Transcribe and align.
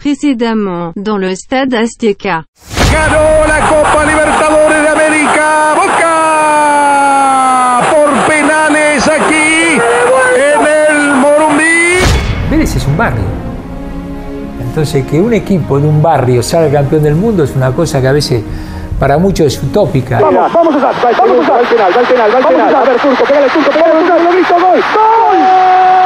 Précédemment, 0.00 0.92
dans 0.96 1.18
le 1.18 1.34
stade 1.36 1.74
Azteca. 1.74 2.44
Ganó 2.90 3.46
la 3.46 3.60
Copa 3.68 4.02
Libertadores 4.06 4.82
de 4.82 4.88
América. 4.88 5.74
Boca 5.76 6.16
por 7.90 8.10
penales 8.26 9.06
aquí 9.06 9.78
en 10.36 10.66
el 10.66 11.16
Morumbí. 11.16 11.98
Vélez 12.50 12.74
es 12.76 12.86
un 12.86 12.96
barrio. 12.96 13.24
Entonces, 14.62 15.04
que 15.04 15.20
un 15.20 15.34
equipo 15.34 15.78
de 15.78 15.86
un 15.86 16.00
barrio 16.00 16.42
salga 16.42 16.80
campeón 16.80 17.02
del 17.02 17.14
mundo 17.14 17.44
es 17.44 17.54
una 17.54 17.70
cosa 17.72 18.00
que 18.00 18.08
a 18.08 18.12
veces 18.12 18.42
para 18.98 19.18
muchos 19.18 19.48
es 19.48 19.62
utópica. 19.62 20.18
Vamos, 20.18 20.50
vamos 20.50 20.74
a 20.76 20.78
usar, 20.78 20.94
vamos 21.18 21.36
a 21.36 21.40
usar. 21.40 21.52
Va 21.52 21.58
al 21.58 21.66
penal, 21.66 21.92
va 21.94 22.00
al 22.00 22.06
penal, 22.06 22.30
va 22.32 22.38
al 22.38 22.46
penal. 22.46 22.74
A 22.74 22.84
ver, 22.84 22.98
Turco, 23.00 23.24
pégale, 23.24 23.50
Turco, 23.50 23.70
pégale, 23.70 23.92
Turco, 24.00 24.14
lo 24.24 24.30
grito, 24.32 24.54
gol. 24.54 24.80
¡Gol! 24.94 25.38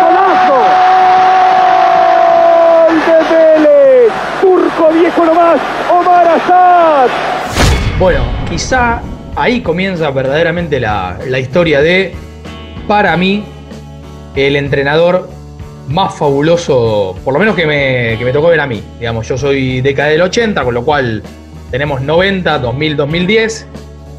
¡Golazo! 0.03 0.59
¡Gol 2.89 2.97
de 3.07 3.17
Vélez! 3.37 3.84
Turco 4.45 4.91
viejo 4.93 5.25
nomás, 5.25 5.59
Omar 5.91 6.29
Azad. 6.29 7.09
Bueno, 7.99 8.21
quizá 8.47 9.01
ahí 9.37 9.63
comienza 9.63 10.11
verdaderamente 10.11 10.79
la, 10.81 11.19
la 11.27 11.39
historia 11.39 11.81
de, 11.81 12.13
para 12.87 13.17
mí, 13.17 13.43
el 14.37 14.57
entrenador 14.57 15.31
más 15.89 16.15
fabuloso, 16.19 17.17
por 17.25 17.33
lo 17.33 17.41
menos 17.41 17.57
que 17.57 17.67
me, 17.67 18.19
que 18.19 18.25
me 18.27 18.33
tocó 18.33 18.49
ver 18.49 18.61
a 18.61 18.67
mí. 18.67 18.83
Digamos, 18.99 19.27
yo 19.27 19.39
soy 19.39 19.81
década 19.81 20.11
del 20.11 20.21
80, 20.21 20.63
con 20.63 20.75
lo 20.75 20.85
cual 20.85 21.23
tenemos 21.71 22.03
90, 22.03 22.59
2000, 22.59 22.97
2010. 22.99 23.67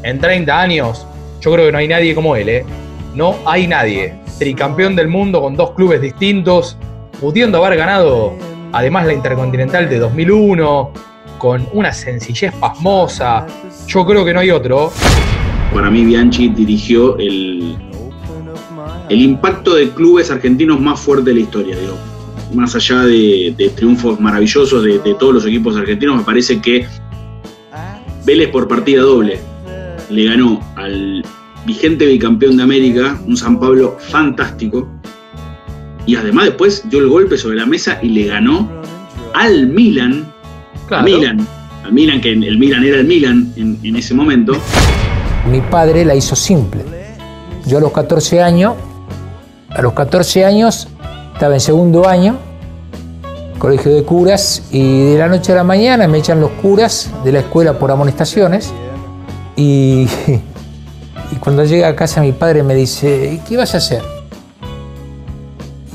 En 0.02 0.18
30 0.18 0.60
años, 0.60 1.06
yo 1.40 1.52
creo 1.52 1.66
que 1.66 1.72
no 1.72 1.78
hay 1.78 1.86
nadie 1.86 2.16
como 2.16 2.34
él, 2.34 2.48
¿eh? 2.48 2.64
No 3.14 3.36
hay 3.46 3.68
nadie. 3.68 4.14
Tricampeón 4.40 4.96
del 4.96 5.06
mundo 5.06 5.40
con 5.40 5.54
dos 5.54 5.70
clubes 5.74 6.00
distintos, 6.00 6.76
pudiendo 7.20 7.64
haber 7.64 7.78
ganado 7.78 8.34
además 8.72 9.06
la 9.06 9.12
Intercontinental 9.12 9.88
de 9.88 9.98
2001, 9.98 10.92
con 11.38 11.66
una 11.72 11.92
sencillez 11.92 12.52
pasmosa. 12.54 13.46
Yo 13.86 14.04
creo 14.06 14.24
que 14.24 14.32
no 14.32 14.40
hay 14.40 14.50
otro. 14.50 14.92
Para 15.72 15.90
mí 15.90 16.04
Bianchi 16.04 16.48
dirigió 16.48 17.18
el, 17.18 17.76
el 19.08 19.20
impacto 19.20 19.74
de 19.74 19.90
clubes 19.90 20.30
argentinos 20.30 20.80
más 20.80 21.00
fuerte 21.00 21.30
de 21.30 21.34
la 21.34 21.40
historia. 21.40 21.76
Digo. 21.76 21.96
Más 22.54 22.74
allá 22.74 23.02
de, 23.02 23.72
triunfos 23.74 24.20
maravillosos 24.20 24.84
de, 24.84 24.98
todos 25.18 25.34
los 25.34 25.46
equipos 25.46 25.76
argentinos, 25.76 26.16
me 26.16 26.22
parece 26.22 26.60
que 26.60 26.86
Vélez 28.24 28.48
por 28.50 28.68
partida 28.68 29.02
doble 29.02 29.38
le 30.10 30.24
ganó 30.24 30.60
al 30.76 31.24
vigente 31.66 32.06
bicampeón 32.06 32.56
de 32.56 32.62
América, 32.62 33.20
un 33.26 33.36
San 33.36 33.58
Pablo 33.58 33.96
fantástico, 33.98 34.88
y 36.06 36.16
además 36.16 36.44
después 36.46 36.88
dio 36.88 37.00
el 37.00 37.08
golpe 37.08 37.36
sobre 37.36 37.56
la 37.56 37.66
mesa 37.66 37.98
y 38.02 38.08
le 38.10 38.26
ganó 38.26 38.68
al 39.34 39.66
Milan, 39.66 40.32
Claro. 40.88 41.04
al 41.04 41.10
Milan, 41.12 41.46
al 41.84 41.92
Milan, 41.92 42.20
que 42.20 42.32
el 42.32 42.58
Milan 42.58 42.84
era 42.84 42.98
el 42.98 43.04
Milan 43.06 43.52
en, 43.56 43.78
en 43.82 43.96
ese 43.96 44.14
momento. 44.14 44.54
Mi 45.50 45.60
padre 45.60 46.04
la 46.04 46.14
hizo 46.14 46.34
simple. 46.36 46.82
Yo 47.66 47.78
a 47.78 47.80
los 47.80 47.92
14 47.92 48.42
años, 48.42 48.74
a 49.70 49.82
los 49.82 49.92
14 49.92 50.44
años 50.44 50.88
estaba 51.34 51.54
en 51.54 51.60
segundo 51.60 52.08
año, 52.08 52.36
colegio 53.58 53.92
de 53.94 54.02
curas, 54.04 54.62
y 54.70 55.12
de 55.12 55.18
la 55.18 55.28
noche 55.28 55.52
a 55.52 55.56
la 55.56 55.64
mañana 55.64 56.06
me 56.08 56.18
echan 56.18 56.40
los 56.40 56.50
curas 56.62 57.10
de 57.24 57.32
la 57.32 57.40
escuela 57.40 57.78
por 57.78 57.90
amonestaciones. 57.90 58.72
Y, 59.56 60.06
y 61.32 61.36
cuando 61.40 61.64
llega 61.64 61.88
a 61.88 61.96
casa 61.96 62.20
mi 62.20 62.32
padre 62.32 62.62
me 62.62 62.74
dice, 62.74 63.34
"¿Y 63.34 63.38
¿qué 63.48 63.56
vas 63.56 63.74
a 63.74 63.78
hacer? 63.78 64.02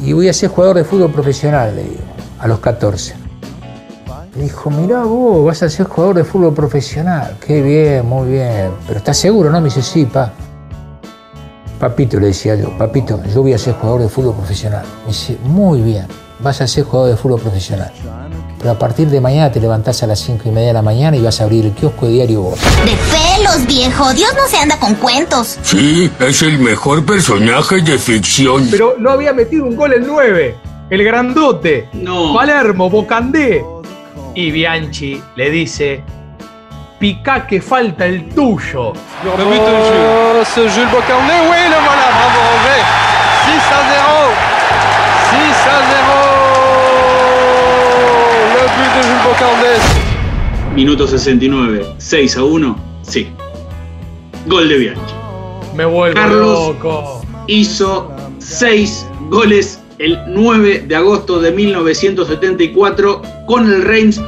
Y 0.02 0.14
voy 0.14 0.28
a 0.28 0.34
ser 0.34 0.50
jugador 0.50 0.78
de 0.78 0.84
fútbol 0.84 1.12
profesional, 1.12 1.76
le 1.76 1.84
digo, 1.84 2.02
a 2.40 2.48
los 2.48 2.60
14. 2.60 3.16
Me 4.36 4.44
dijo, 4.44 4.70
mirá 4.72 5.04
vos, 5.04 5.46
vas 5.46 5.62
a 5.62 5.70
ser 5.70 5.86
jugador 5.86 6.16
de 6.16 6.24
fútbol 6.24 6.54
profesional. 6.54 7.38
Qué 7.46 7.62
bien, 7.62 8.08
muy 8.08 8.30
bien. 8.30 8.72
Pero 8.88 8.98
¿estás 9.00 9.18
seguro, 9.18 9.52
no? 9.52 9.60
Me 9.60 9.66
dice, 9.66 9.82
sí, 9.82 10.06
pa. 10.06 10.32
Papito, 11.80 12.20
le 12.20 12.28
decía 12.28 12.56
yo, 12.56 12.76
papito, 12.78 13.20
yo 13.34 13.42
voy 13.42 13.54
a 13.54 13.58
ser 13.58 13.74
jugador 13.76 14.02
de 14.02 14.10
fútbol 14.10 14.36
profesional. 14.36 14.86
Me 15.02 15.10
dice, 15.10 15.38
muy 15.44 15.82
bien, 15.82 16.08
vas 16.40 16.62
a 16.62 16.68
ser 16.68 16.84
jugador 16.86 17.12
de 17.12 17.18
fútbol 17.18 17.42
profesional. 17.42 17.92
Pero 18.62 18.74
a 18.74 18.78
partir 18.78 19.08
de 19.08 19.20
mañana 19.20 19.52
te 19.52 19.60
levantás 19.60 20.04
a 20.04 20.08
las 20.08 20.20
5 20.20 20.44
y 20.46 20.52
media 20.52 20.68
de 20.68 20.74
la 20.74 20.84
mañana 20.84 21.18
y 21.18 21.22
vas 21.22 21.42
a 21.42 21.46
abrir 21.46 21.66
el 21.66 21.72
kiosco 21.72 22.06
de 22.06 22.12
Diario 22.12 22.42
Voz. 22.44 22.60
De 22.86 22.96
pelos, 23.10 23.66
viejo. 23.66 24.14
Dios 24.14 24.32
no 24.36 24.48
se 24.48 24.58
anda 24.58 24.80
con 24.80 24.94
cuentos. 24.94 25.58
Sí, 25.64 26.12
es 26.20 26.44
el 26.44 26.60
mejor 26.60 27.04
personaje 27.04 27.82
de 27.82 27.98
ficción. 27.98 28.68
Pero 28.70 28.98
no 29.00 29.10
había 29.10 29.34
metido 29.34 29.66
un 29.66 29.76
gol 29.76 29.94
el 29.94 30.06
9, 30.06 30.56
el 30.92 31.04
grandote. 31.04 31.90
No. 31.94 32.36
Palermo, 32.36 32.88
Bocandé. 32.88 33.66
Y 34.36 34.52
Bianchi 34.52 35.20
le 35.36 35.50
dice, 35.50 36.04
pica 37.00 37.48
que 37.48 37.62
falta 37.62 38.06
el 38.06 38.30
tuyo. 38.30 38.94
Le 39.24 39.44
but 39.44 39.54
de 39.54 39.72
Jules. 40.54 40.72
Jules 40.72 40.92
Bocandé, 40.92 41.34
oui, 41.50 41.64
le 41.68 41.80
voilà, 41.82 42.08
bravo 42.14 42.40
Roger. 42.52 42.82
6 43.44 43.56
à 43.74 43.82
0. 43.90 44.30
6 45.32 45.68
à 45.68 45.80
0. 46.14 46.21
Minuto 50.76 51.06
69, 51.06 51.86
6 51.98 52.38
a 52.38 52.44
1, 52.44 52.76
sí. 53.02 53.28
Gol 54.48 54.70
de 54.70 54.78
Bianchi. 54.78 55.14
Me 55.76 55.86
vuelvo 55.86 56.16
Carlos. 56.16 56.76
loco. 56.76 57.22
Hizo 57.48 58.12
6 58.40 59.08
goles 59.30 59.82
el 60.00 60.18
9 60.28 60.86
de 60.88 60.96
agosto 60.96 61.40
de 61.40 61.52
1974 61.52 63.22
con 63.48 63.72
el 63.72 63.84
Reims 63.84 64.22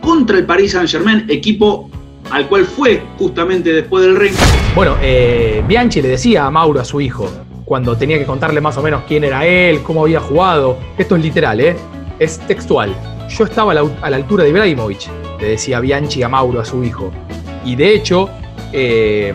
contra 0.00 0.38
el 0.38 0.46
Paris 0.46 0.72
Saint-Germain, 0.72 1.26
equipo 1.28 1.88
al 2.30 2.48
cual 2.48 2.64
fue 2.64 3.02
justamente 3.18 3.72
después 3.72 4.04
del 4.04 4.16
Reims. 4.16 4.38
Bueno, 4.74 4.96
eh, 5.02 5.62
Bianchi 5.68 6.02
le 6.02 6.08
decía 6.08 6.46
a 6.46 6.50
Mauro, 6.50 6.80
a 6.80 6.84
su 6.84 7.00
hijo, 7.00 7.30
cuando 7.64 7.96
tenía 7.96 8.18
que 8.18 8.24
contarle 8.26 8.60
más 8.60 8.76
o 8.78 8.82
menos 8.82 9.02
quién 9.06 9.24
era 9.24 9.46
él, 9.46 9.82
cómo 9.82 10.02
había 10.02 10.20
jugado. 10.20 10.76
Esto 10.98 11.16
es 11.16 11.22
literal, 11.22 11.60
¿eh? 11.60 11.76
Es 12.22 12.38
textual. 12.38 12.94
Yo 13.28 13.44
estaba 13.44 13.72
a 13.72 13.74
la, 13.74 13.84
a 14.00 14.08
la 14.08 14.16
altura 14.16 14.44
de 14.44 14.50
Ibrahimovic, 14.50 15.10
le 15.40 15.48
decía 15.48 15.80
Bianchi 15.80 16.22
a 16.22 16.28
Mauro, 16.28 16.60
a 16.60 16.64
su 16.64 16.84
hijo. 16.84 17.10
Y 17.64 17.74
de 17.74 17.96
hecho, 17.96 18.30
eh, 18.72 19.34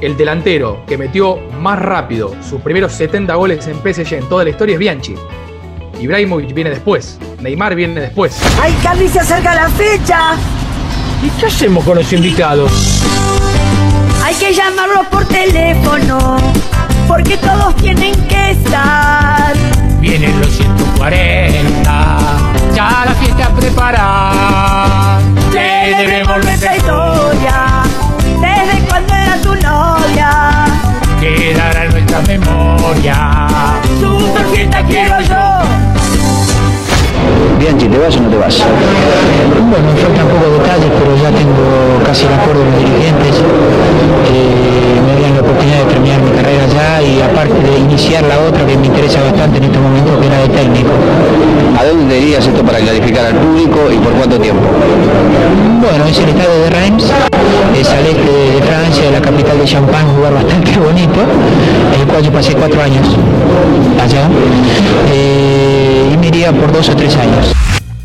el 0.00 0.16
delantero 0.16 0.84
que 0.86 0.96
metió 0.96 1.40
más 1.60 1.76
rápido 1.76 2.36
sus 2.48 2.60
primeros 2.60 2.92
70 2.92 3.34
goles 3.34 3.66
en 3.66 3.78
PSG 3.78 4.14
en 4.14 4.28
toda 4.28 4.44
la 4.44 4.50
historia 4.50 4.74
es 4.74 4.78
Bianchi. 4.78 5.16
Ibrahimovic 6.00 6.54
viene 6.54 6.70
después, 6.70 7.18
Neymar 7.40 7.74
viene 7.74 8.00
después. 8.00 8.40
¡Ay, 8.62 8.72
Carly, 8.80 9.08
se 9.08 9.18
acerca 9.18 9.56
la 9.56 9.68
fecha! 9.68 10.36
¿Y 11.20 11.30
qué 11.40 11.46
hacemos 11.46 11.84
con 11.84 11.96
los 11.96 12.12
invitados? 12.12 13.02
Hay 14.22 14.36
que 14.36 14.54
llamarlos 14.54 15.04
por 15.08 15.24
teléfono, 15.24 16.36
porque 17.08 17.36
todos 17.38 17.74
tienen 17.74 18.14
que 18.28 18.52
estar. 18.52 19.52
Vienen 20.00 20.38
los 20.38 20.60
140, 20.98 22.18
ya 22.74 23.04
la 23.04 23.14
fiesta 23.14 23.48
preparada. 23.50 25.20
Te 25.52 25.94
debemos 25.96 26.44
nuestra 26.44 26.76
historia, 26.76 27.82
desde 28.40 28.88
cuando 28.88 29.14
era 29.14 29.40
tu 29.40 29.54
novia. 29.54 30.64
Quedará 31.20 31.84
en 31.84 31.90
nuestra 31.92 32.20
memoria. 32.22 33.46
Super 34.00 34.44
fiesta 34.46 34.82
quiero 34.82 35.20
yo. 35.20 35.87
Bianchi, 37.58 37.88
¿te 37.88 37.98
vas 37.98 38.16
o 38.16 38.20
no 38.20 38.30
te 38.30 38.36
vas? 38.36 38.54
Bueno, 39.58 39.90
faltan 39.98 40.26
pocos 40.30 40.50
detalles, 40.62 40.90
pero 40.94 41.10
ya 41.18 41.30
tengo 41.34 41.66
casi 42.06 42.26
el 42.26 42.34
acuerdo 42.38 42.62
con 42.62 42.70
los 42.70 42.78
dirigentes. 42.86 43.34
Eh, 44.30 44.94
me 45.02 45.12
dieron 45.18 45.34
la 45.34 45.42
oportunidad 45.42 45.78
de 45.82 45.88
terminar 45.90 46.22
mi 46.22 46.30
carrera 46.38 46.62
allá 46.70 47.02
y 47.02 47.20
aparte 47.20 47.58
de 47.58 47.78
iniciar 47.78 48.22
la 48.30 48.38
otra 48.46 48.64
que 48.64 48.76
me 48.78 48.86
interesa 48.86 49.22
bastante 49.22 49.58
en 49.58 49.64
este 49.64 49.78
momento, 49.78 50.20
que 50.20 50.26
era 50.26 50.38
de 50.38 50.48
técnico. 50.54 50.94
¿A 51.74 51.84
dónde 51.84 52.14
te 52.14 52.20
irías 52.20 52.46
esto 52.46 52.62
para 52.62 52.78
clarificar 52.78 53.26
al 53.26 53.34
público 53.34 53.90
y 53.90 53.98
por 53.98 54.12
cuánto 54.14 54.38
tiempo? 54.38 54.62
Bueno, 55.82 56.06
es 56.06 56.18
el 56.18 56.28
estadio 56.30 56.62
de 56.62 56.70
Reims, 56.70 57.10
es 57.74 57.88
al 57.90 58.06
este 58.06 58.32
de 58.54 58.62
Francia, 58.62 59.02
de 59.02 59.12
la 59.18 59.20
capital 59.20 59.58
de 59.58 59.64
Champagne, 59.64 60.06
un 60.10 60.16
lugar 60.16 60.34
bastante 60.34 60.78
bonito, 60.78 61.26
en 61.94 62.00
el 62.02 62.06
cual 62.06 62.22
yo 62.22 62.30
pasé 62.30 62.54
cuatro 62.54 62.80
años 62.82 63.06
allá. 63.98 64.30
Eh, 65.10 65.77
y 66.28 66.30
me 66.30 66.36
iría 66.36 66.52
por 66.52 66.72
dos 66.72 66.88
o 66.88 66.96
tres 66.96 67.16
años. 67.16 67.52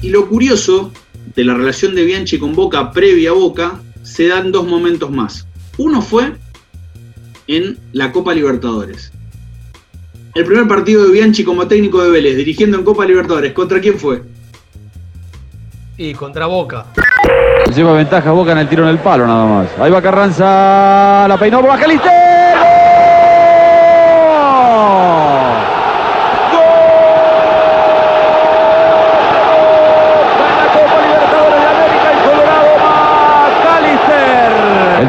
Y 0.01 0.09
lo 0.09 0.27
curioso 0.27 0.91
de 1.35 1.43
la 1.43 1.53
relación 1.53 1.95
de 1.95 2.03
Bianchi 2.03 2.37
con 2.37 2.53
Boca 2.53 2.91
previa 2.91 3.31
a 3.31 3.33
Boca 3.33 3.79
se 4.01 4.27
dan 4.27 4.51
dos 4.51 4.67
momentos 4.67 5.11
más. 5.11 5.47
Uno 5.77 6.01
fue 6.01 6.33
en 7.47 7.77
la 7.91 8.11
Copa 8.11 8.33
Libertadores. 8.33 9.11
El 10.35 10.45
primer 10.45 10.67
partido 10.67 11.05
de 11.05 11.11
Bianchi 11.11 11.43
como 11.43 11.67
técnico 11.67 12.01
de 12.03 12.09
Vélez, 12.09 12.37
dirigiendo 12.37 12.77
en 12.77 12.83
Copa 12.83 13.05
Libertadores, 13.05 13.53
¿contra 13.53 13.79
quién 13.79 13.99
fue? 13.99 14.23
Y 15.97 16.13
contra 16.13 16.47
Boca. 16.47 16.85
Lleva 17.75 17.93
ventaja 17.93 18.31
Boca 18.31 18.51
en 18.51 18.59
el 18.59 18.69
tiro 18.69 18.83
en 18.83 18.89
el 18.89 18.99
palo 18.99 19.27
nada 19.27 19.45
más. 19.45 19.67
Ahí 19.79 19.91
va 19.91 20.01
Carranza, 20.01 21.27
la 21.27 21.37
peinó 21.37 21.61
Bajalister. 21.61 22.22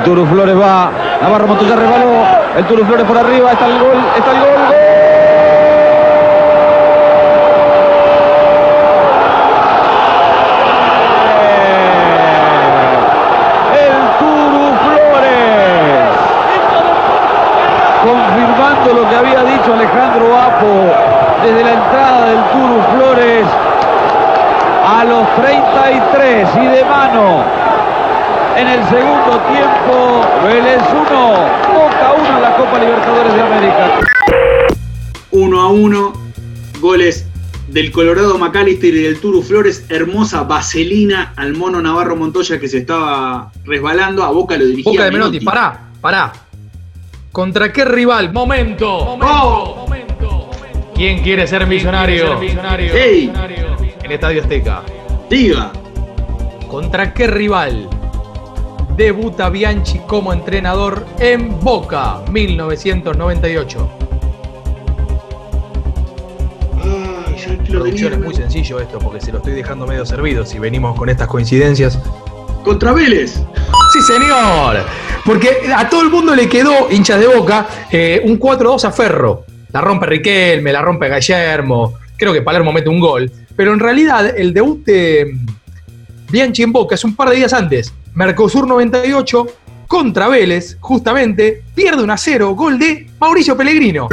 Turu 0.04 0.26
Flores 0.26 0.54
va. 0.54 0.90
Navarro 1.22 1.46
Montoya 1.46 1.76
resbaló. 1.76 2.12
El 2.58 2.64
Turu 2.66 2.84
Flores 2.84 3.06
por 3.06 3.16
arriba. 3.16 3.52
Está 3.52 3.66
el 3.66 3.78
gol. 3.78 3.96
Está 4.18 4.30
el 4.32 4.38
gol. 4.38 4.48
¡Gol! 4.48 4.74
El 13.80 13.96
Turu 14.18 14.66
Flores. 14.84 16.12
Confirmando 18.04 18.92
lo 18.92 19.08
que 19.08 19.16
había 19.16 19.42
dicho 19.44 19.72
Alejandro 19.72 20.36
Apo 20.36 20.92
desde 21.42 21.64
la 21.64 21.72
entrada 21.72 22.26
del 22.26 22.42
Turu 22.52 22.82
Flores 22.92 23.46
a 24.86 25.04
los 25.04 25.26
33 25.36 26.48
y 26.56 26.66
de 26.66 26.84
mano 26.84 27.63
en 28.64 28.80
el 28.80 28.88
segundo 28.88 29.40
tiempo 29.52 30.22
Vélez 30.42 30.82
1, 30.90 31.04
Boca 31.74 32.14
1 32.18 32.36
en 32.36 32.42
la 32.42 32.56
Copa 32.56 32.78
Libertadores 32.78 33.34
de 33.34 33.40
América. 33.42 34.00
1 35.30 35.60
a 35.60 35.68
1, 35.68 36.12
goles 36.80 37.26
del 37.68 37.92
Colorado 37.92 38.38
McAllister 38.38 38.94
y 38.94 39.02
del 39.02 39.20
Turu 39.20 39.42
Flores, 39.42 39.84
hermosa 39.90 40.44
vaselina 40.44 41.34
al 41.36 41.54
mono 41.54 41.82
Navarro 41.82 42.16
Montoya 42.16 42.58
que 42.58 42.68
se 42.68 42.78
estaba 42.78 43.52
resbalando, 43.64 44.22
a 44.22 44.30
Boca 44.30 44.56
lo 44.56 44.64
dirigía 44.64 44.92
Boca 44.92 45.04
de 45.04 45.10
Menotti, 45.10 45.40
pará, 45.40 45.90
pará. 46.00 46.32
¿Contra 47.32 47.70
qué 47.72 47.84
rival? 47.84 48.32
Momento. 48.32 49.18
Oh. 49.20 49.86
¿Quién 50.94 51.22
quiere 51.22 51.46
ser 51.46 51.66
millonario? 51.66 52.40
¡Ey! 52.40 53.30
En 54.02 54.12
Estadio 54.12 54.40
Azteca. 54.40 54.82
Diga. 55.28 55.72
¿Contra 56.68 57.12
qué 57.12 57.26
rival 57.26 57.88
debuta 58.96 59.50
Bianchi 59.50 59.98
como 60.06 60.32
entrenador 60.32 61.04
en 61.18 61.58
Boca 61.60 62.22
1998? 62.30 63.90
Ay, 66.82 67.58
lo 67.68 67.80
Producción 67.80 68.12
es 68.12 68.18
muy 68.20 68.34
sencillo 68.34 68.80
esto 68.80 68.98
porque 68.98 69.20
se 69.20 69.32
lo 69.32 69.38
estoy 69.38 69.54
dejando 69.54 69.86
medio 69.86 70.06
servido 70.06 70.46
si 70.46 70.58
venimos 70.58 70.96
con 70.96 71.08
estas 71.08 71.28
coincidencias. 71.28 71.98
Contra 72.62 72.92
Vélez. 72.92 73.42
Sí, 73.92 74.00
señor. 74.02 74.78
Porque 75.24 75.48
a 75.74 75.88
todo 75.88 76.02
el 76.02 76.10
mundo 76.10 76.34
le 76.34 76.48
quedó, 76.48 76.90
hinchas 76.90 77.20
de 77.20 77.26
boca, 77.26 77.66
eh, 77.90 78.22
un 78.24 78.38
4-2 78.38 78.84
a 78.84 78.92
Ferro. 78.92 79.44
La 79.72 79.80
rompe 79.80 80.06
Riquelme, 80.06 80.72
la 80.72 80.82
rompe 80.82 81.08
Gallermo. 81.08 81.94
Creo 82.16 82.32
que 82.32 82.42
Palermo 82.42 82.72
mete 82.72 82.88
un 82.88 83.00
gol. 83.00 83.30
Pero 83.56 83.72
en 83.72 83.80
realidad, 83.80 84.36
el 84.36 84.54
debut 84.54 84.84
de 84.84 85.36
Bianchi 86.30 86.62
en 86.62 86.72
Boca 86.72 86.94
es 86.94 87.04
un 87.04 87.14
par 87.16 87.30
de 87.30 87.36
días 87.36 87.52
antes. 87.52 87.92
Mercosur 88.14 88.68
98 88.68 89.46
contra 89.88 90.28
Vélez, 90.28 90.76
justamente, 90.80 91.62
pierde 91.74 92.02
un 92.02 92.10
a 92.10 92.16
0, 92.16 92.54
gol 92.54 92.78
de 92.78 93.08
Mauricio 93.18 93.56
Pellegrino. 93.56 94.08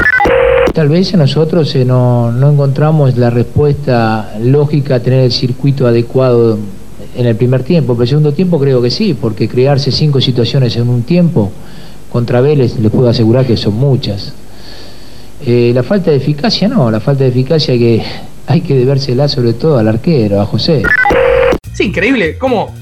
Tal 0.74 0.88
vez 0.88 1.14
nosotros 1.14 1.74
eh, 1.76 1.84
no, 1.84 2.32
no 2.32 2.50
encontramos 2.50 3.16
la 3.16 3.30
respuesta 3.30 4.34
lógica 4.40 4.96
a 4.96 5.00
tener 5.00 5.20
el 5.20 5.32
circuito 5.32 5.86
adecuado 5.86 6.58
en 7.16 7.26
el 7.26 7.36
primer 7.36 7.62
tiempo, 7.62 7.94
pero 7.94 8.02
el 8.02 8.08
segundo 8.08 8.32
tiempo 8.32 8.58
creo 8.58 8.82
que 8.82 8.90
sí, 8.90 9.14
porque 9.14 9.48
crearse 9.48 9.92
cinco 9.92 10.20
situaciones 10.20 10.76
en 10.76 10.88
un 10.88 11.02
tiempo 11.04 11.52
contra 12.10 12.40
Vélez 12.40 12.78
les 12.78 12.90
puedo 12.90 13.08
asegurar 13.08 13.46
que 13.46 13.56
son 13.56 13.74
muchas. 13.74 14.32
Eh, 15.46 15.70
la 15.74 15.82
falta 15.82 16.10
de 16.10 16.16
eficacia 16.16 16.68
no, 16.68 16.90
la 16.90 17.00
falta 17.00 17.22
de 17.24 17.30
eficacia 17.30 17.74
que 17.74 18.02
hay 18.48 18.62
que 18.62 18.74
debérsela 18.74 19.28
sobre 19.28 19.52
todo 19.52 19.78
al 19.78 19.86
arquero, 19.86 20.40
a 20.40 20.46
José. 20.46 20.82
Es 21.72 21.80
increíble 21.80 22.36
cómo 22.36 22.74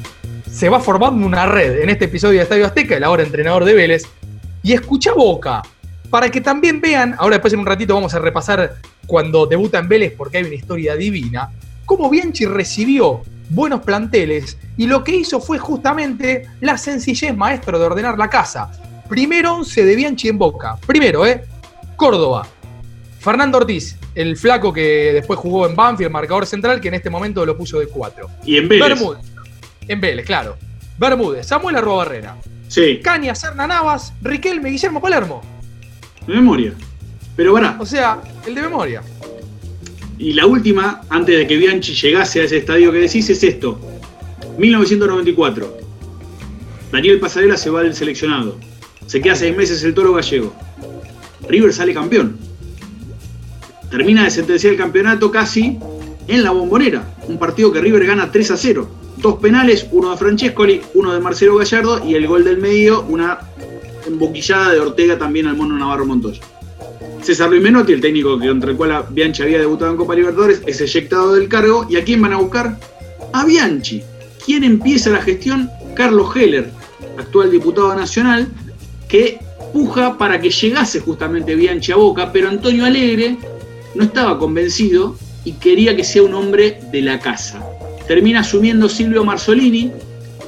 se 0.50 0.69
va 0.69 0.81
formando 0.81 1.25
una 1.25 1.47
red 1.47 1.81
en 1.81 1.91
este 1.91 2.06
episodio 2.06 2.38
de 2.38 2.43
Estadio 2.43 2.67
Azteca, 2.67 2.97
el 2.97 3.05
ahora 3.05 3.23
entrenador 3.23 3.64
de 3.64 3.75
Vélez, 3.75 4.05
y 4.62 4.73
escucha 4.73 5.12
Boca, 5.12 5.62
para 6.11 6.31
que 6.31 6.41
también 6.41 6.81
vean, 6.81 7.14
ahora 7.19 7.37
después 7.37 7.52
en 7.52 7.61
un 7.61 7.67
ratito 7.67 7.94
vamos 7.94 8.12
a 8.14 8.19
repasar 8.19 8.76
cuando 9.06 9.47
debuta 9.47 9.79
en 9.79 9.88
Vélez, 9.88 10.14
porque 10.17 10.38
hay 10.38 10.44
una 10.44 10.55
historia 10.55 10.97
divina, 10.97 11.50
cómo 11.87 12.11
Bianchi 12.11 12.47
recibió 12.47 13.23
buenos 13.49 13.81
planteles 13.81 14.58
y 14.76 14.87
lo 14.87 15.02
que 15.02 15.17
hizo 15.17 15.41
fue 15.41 15.58
justamente 15.58 16.47
la 16.61 16.76
sencillez 16.79 17.37
maestro 17.37 17.79
de 17.79 17.87
ordenar 17.87 18.19
la 18.19 18.29
casa. 18.29 18.70
Primero 19.08 19.55
11 19.56 19.85
de 19.85 19.97
Bianchi 19.97 20.29
en 20.29 20.38
Boca. 20.38 20.76
Primero, 20.87 21.26
¿eh? 21.26 21.43
Córdoba. 21.97 22.47
Fernando 23.19 23.58
Ortiz, 23.58 23.97
el 24.14 24.37
flaco 24.37 24.73
que 24.73 25.12
después 25.12 25.38
jugó 25.38 25.67
en 25.67 25.75
Banfield, 25.75 26.11
marcador 26.11 26.47
central, 26.47 26.81
que 26.81 26.88
en 26.88 26.94
este 26.94 27.11
momento 27.11 27.44
lo 27.44 27.56
puso 27.56 27.79
de 27.81 27.87
4. 27.87 28.29
Y 28.44 28.56
en 28.56 28.69
Vélez. 28.69 28.88
Bermúdez. 28.88 29.31
En 29.90 30.00
Vélez, 30.00 30.25
claro. 30.25 30.56
Bermúdez, 31.00 31.48
Samuel 31.48 31.75
Arroba 31.75 32.04
Barrera. 32.04 32.37
Sí, 32.69 33.00
Caña, 33.02 33.34
Serna 33.34 33.66
Navas, 33.66 34.12
Riquelme, 34.22 34.70
Guillermo 34.70 35.00
Palermo. 35.00 35.42
de 36.28 36.34
memoria. 36.34 36.75
Pero 37.34 37.54
pará. 37.54 37.76
O 37.81 37.84
sea, 37.84 38.20
el 38.46 38.54
de 38.54 38.62
memoria. 38.62 39.02
Y 40.16 40.32
la 40.34 40.46
última, 40.46 41.00
antes 41.08 41.37
de 41.37 41.44
que 41.44 41.56
Bianchi 41.56 41.92
llegase 41.94 42.40
a 42.40 42.44
ese 42.44 42.58
estadio 42.58 42.92
que 42.92 42.98
decís, 42.98 43.28
es 43.31 43.42
esto. 43.42 43.81
1994. 44.58 45.76
Daniel 46.92 47.19
Pasarela 47.19 47.56
se 47.56 47.70
va 47.70 47.82
del 47.82 47.96
seleccionado. 47.96 48.60
Se 49.06 49.20
queda 49.20 49.34
seis 49.34 49.56
meses 49.56 49.82
el 49.82 49.92
toro 49.92 50.12
gallego. 50.12 50.54
River 51.48 51.72
sale 51.72 51.92
campeón. 51.92 52.38
Termina 53.90 54.22
de 54.22 54.31
sentenciar 54.31 54.75
el 54.75 54.78
campeonato 54.78 55.32
casi 55.32 55.81
en 56.28 56.44
la 56.44 56.52
bombonera. 56.52 57.12
Un 57.26 57.40
partido 57.40 57.72
que 57.72 57.81
River 57.81 58.06
gana 58.06 58.31
3 58.31 58.52
a 58.52 58.56
0. 58.56 59.00
Dos 59.20 59.38
penales, 59.38 59.87
uno 59.93 60.12
de 60.12 60.17
Francescoli, 60.17 60.81
uno 60.94 61.12
de 61.12 61.20
Marcelo 61.20 61.56
Gallardo 61.56 62.05
y 62.06 62.14
el 62.14 62.26
gol 62.26 62.44
del 62.44 62.58
medio, 62.58 63.02
una 63.02 63.38
emboquillada 64.06 64.72
de 64.72 64.81
Ortega 64.81 65.19
también 65.19 65.46
al 65.46 65.56
mono 65.56 65.76
Navarro 65.76 66.06
Montoya. 66.06 66.40
César 67.22 67.50
Luis 67.50 67.62
Menotti, 67.62 67.93
el 67.93 68.00
técnico 68.00 68.38
contra 68.38 68.70
el 68.70 68.76
cual 68.76 69.05
Bianchi 69.11 69.43
había 69.43 69.58
debutado 69.58 69.90
en 69.90 69.99
Copa 69.99 70.14
Libertadores, 70.14 70.62
es 70.67 70.81
eyectado 70.81 71.34
del 71.34 71.49
cargo. 71.49 71.87
¿Y 71.88 71.96
a 71.96 72.05
quién 72.05 72.22
van 72.22 72.32
a 72.32 72.38
buscar? 72.38 72.78
A 73.32 73.44
Bianchi. 73.44 74.02
¿Quién 74.44 74.64
empieza 74.64 75.11
la 75.11 75.20
gestión? 75.20 75.70
Carlos 75.94 76.34
Heller, 76.34 76.70
actual 77.19 77.50
diputado 77.50 77.94
nacional, 77.94 78.49
que 79.06 79.38
puja 79.73 80.16
para 80.16 80.40
que 80.40 80.50
llegase 80.50 81.00
justamente 81.00 81.55
Bianchi 81.55 81.93
a 81.93 81.96
Boca, 81.96 82.32
pero 82.32 82.49
Antonio 82.49 82.87
Alegre 82.87 83.37
no 83.94 84.05
estaba 84.05 84.38
convencido 84.38 85.16
y 85.44 85.52
quería 85.52 85.94
que 85.94 86.05
sea 86.05 86.23
un 86.23 86.34
hombre 86.34 86.81
de 86.90 87.02
la 87.02 87.19
casa. 87.19 87.62
Termina 88.10 88.40
asumiendo 88.40 88.88
Silvio 88.88 89.24
Marzolini, 89.24 89.92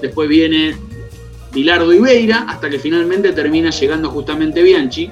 después 0.00 0.28
viene 0.28 0.74
Bilardo 1.54 1.94
Ibeira, 1.94 2.44
hasta 2.48 2.68
que 2.68 2.80
finalmente 2.80 3.32
termina 3.32 3.70
llegando 3.70 4.10
justamente 4.10 4.64
Bianchi. 4.64 5.08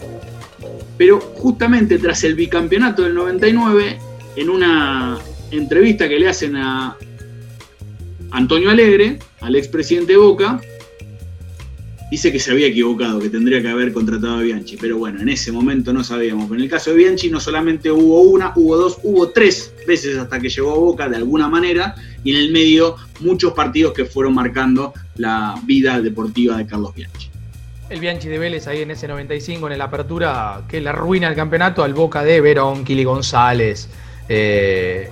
Pero 0.98 1.20
justamente 1.20 1.96
tras 2.00 2.25
el 2.25 2.34
bicampeonato 2.34 3.02
del 3.02 3.14
99, 3.14 3.98
en 4.34 4.50
una 4.50 5.16
entrevista 5.52 6.08
que 6.08 6.18
le 6.18 6.28
hacen 6.28 6.56
a 6.56 6.96
Antonio 8.32 8.70
Alegre, 8.70 9.20
al 9.42 9.54
expresidente 9.54 10.14
de 10.14 10.18
Boca, 10.18 10.60
dice 12.10 12.32
que 12.32 12.38
se 12.38 12.50
había 12.50 12.66
equivocado, 12.66 13.20
que 13.20 13.28
tendría 13.28 13.62
que 13.62 13.68
haber 13.68 13.92
contratado 13.92 14.38
a 14.38 14.42
Bianchi. 14.42 14.76
Pero 14.76 14.98
bueno, 14.98 15.20
en 15.20 15.28
ese 15.28 15.52
momento 15.52 15.92
no 15.92 16.02
sabíamos. 16.02 16.46
Pero 16.46 16.56
en 16.56 16.64
el 16.64 16.70
caso 16.70 16.90
de 16.90 16.96
Bianchi 16.96 17.30
no 17.30 17.40
solamente 17.40 17.90
hubo 17.90 18.22
una, 18.22 18.52
hubo 18.56 18.76
dos, 18.76 18.98
hubo 19.02 19.30
tres 19.30 19.72
veces 19.86 20.18
hasta 20.18 20.40
que 20.40 20.48
llegó 20.48 20.72
a 20.72 20.78
Boca 20.78 21.08
de 21.08 21.16
alguna 21.16 21.48
manera. 21.48 21.94
Y 22.24 22.32
en 22.32 22.38
el 22.38 22.52
medio 22.52 22.96
muchos 23.20 23.52
partidos 23.52 23.92
que 23.92 24.04
fueron 24.04 24.34
marcando 24.34 24.92
la 25.16 25.54
vida 25.64 26.00
deportiva 26.00 26.56
de 26.56 26.66
Carlos 26.66 26.94
Bianchi. 26.94 27.30
El 27.88 27.98
Bianchi 27.98 28.28
de 28.28 28.38
Vélez 28.38 28.68
ahí 28.68 28.82
en 28.82 28.92
ese 28.92 29.08
95 29.08 29.66
en 29.66 29.72
el 29.72 29.80
apertura 29.80 30.62
que 30.68 30.80
le 30.80 30.90
arruina 30.90 31.28
el 31.28 31.34
campeonato 31.34 31.82
al 31.82 31.92
Boca 31.92 32.22
de 32.22 32.40
Verón, 32.40 32.84
Kili 32.84 33.02
González, 33.02 33.88
eh, 34.28 35.10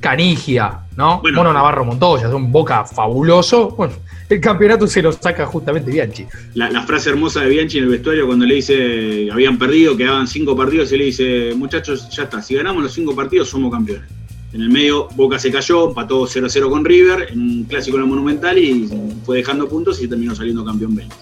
Canigia, 0.00 0.85
¿no? 0.96 1.20
Bueno. 1.20 1.38
Mono 1.38 1.52
Navarro 1.52 1.84
Montoya, 1.84 2.26
es 2.26 2.32
un 2.32 2.50
Boca 2.50 2.84
fabuloso. 2.84 3.70
Bueno, 3.70 3.94
el 4.28 4.40
campeonato 4.40 4.86
se 4.86 5.02
lo 5.02 5.12
saca 5.12 5.46
justamente 5.46 5.90
Bianchi. 5.90 6.26
La, 6.54 6.70
la 6.70 6.82
frase 6.82 7.10
hermosa 7.10 7.42
de 7.42 7.50
Bianchi 7.50 7.78
en 7.78 7.84
el 7.84 7.90
vestuario 7.90 8.26
cuando 8.26 8.46
le 8.46 8.54
dice 8.54 9.28
habían 9.30 9.58
perdido, 9.58 9.96
quedaban 9.96 10.26
cinco 10.26 10.56
partidos 10.56 10.90
y 10.92 10.98
le 10.98 11.04
dice, 11.04 11.54
muchachos, 11.54 12.08
ya 12.10 12.24
está, 12.24 12.42
si 12.42 12.54
ganamos 12.54 12.82
los 12.82 12.92
cinco 12.92 13.14
partidos 13.14 13.48
somos 13.48 13.70
campeones. 13.70 14.08
En 14.52 14.62
el 14.62 14.70
medio 14.70 15.08
Boca 15.16 15.38
se 15.38 15.50
cayó, 15.50 15.88
empató 15.88 16.22
0-0 16.22 16.70
con 16.70 16.84
River 16.84 17.28
en 17.30 17.40
un 17.40 17.64
clásico 17.64 17.98
en 17.98 18.04
la 18.04 18.08
Monumental 18.08 18.56
y 18.56 18.88
fue 19.24 19.38
dejando 19.38 19.68
puntos 19.68 20.00
y 20.00 20.08
terminó 20.08 20.34
saliendo 20.34 20.64
campeón 20.64 20.94
Vélez. 20.94 21.12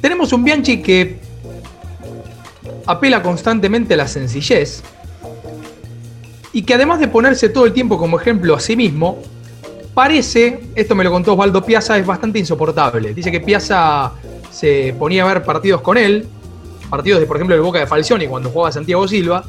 Tenemos 0.00 0.32
un 0.32 0.44
Bianchi 0.44 0.82
que 0.82 1.18
apela 2.86 3.22
constantemente 3.22 3.94
a 3.94 3.96
la 3.96 4.06
sencillez 4.08 4.82
y 6.52 6.62
que 6.62 6.74
además 6.74 7.00
de 7.00 7.08
ponerse 7.08 7.48
todo 7.48 7.66
el 7.66 7.72
tiempo 7.72 7.96
como 7.98 8.18
ejemplo 8.20 8.54
a 8.54 8.60
sí 8.60 8.76
mismo, 8.76 9.18
parece, 9.94 10.60
esto 10.74 10.94
me 10.94 11.04
lo 11.04 11.10
contó 11.10 11.32
Osvaldo 11.32 11.64
Piazza, 11.64 11.98
es 11.98 12.06
bastante 12.06 12.38
insoportable. 12.38 13.14
Dice 13.14 13.30
que 13.30 13.40
Piazza 13.40 14.12
se 14.50 14.94
ponía 14.98 15.24
a 15.24 15.32
ver 15.32 15.42
partidos 15.44 15.80
con 15.80 15.96
él, 15.96 16.26
partidos 16.88 17.20
de, 17.20 17.26
por 17.26 17.36
ejemplo, 17.36 17.54
el 17.54 17.62
Boca 17.62 17.78
de 17.78 17.86
Falcioni 17.86 18.26
cuando 18.26 18.50
jugaba 18.50 18.72
Santiago 18.72 19.06
Silva, 19.06 19.44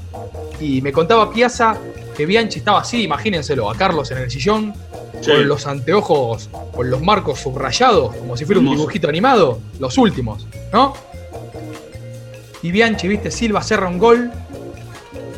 y 0.60 0.82
me 0.82 0.92
contaba 0.92 1.32
Piazza 1.32 1.76
que 2.16 2.26
Bianchi 2.26 2.60
estaba 2.60 2.82
así, 2.82 3.04
imagínenselo, 3.04 3.70
a 3.70 3.76
Carlos 3.76 4.12
en 4.12 4.20
el 4.20 4.30
sillón, 4.32 4.74
Sí. 5.22 5.30
con 5.30 5.48
los 5.48 5.68
anteojos, 5.68 6.50
con 6.76 6.90
los 6.90 7.00
marcos 7.02 7.40
subrayados, 7.42 8.16
como 8.16 8.36
si 8.36 8.44
fuera 8.46 8.60
un 8.60 8.72
dibujito 8.72 9.08
animado, 9.08 9.60
los 9.80 9.96
últimos, 10.00 10.48
¿no? 10.74 10.94
Y 12.64 12.72
Bianchi, 12.72 13.08
viste, 13.08 13.30
Silva 13.30 13.62
cerra 13.62 13.88
un 13.88 14.00
gol, 14.00 14.32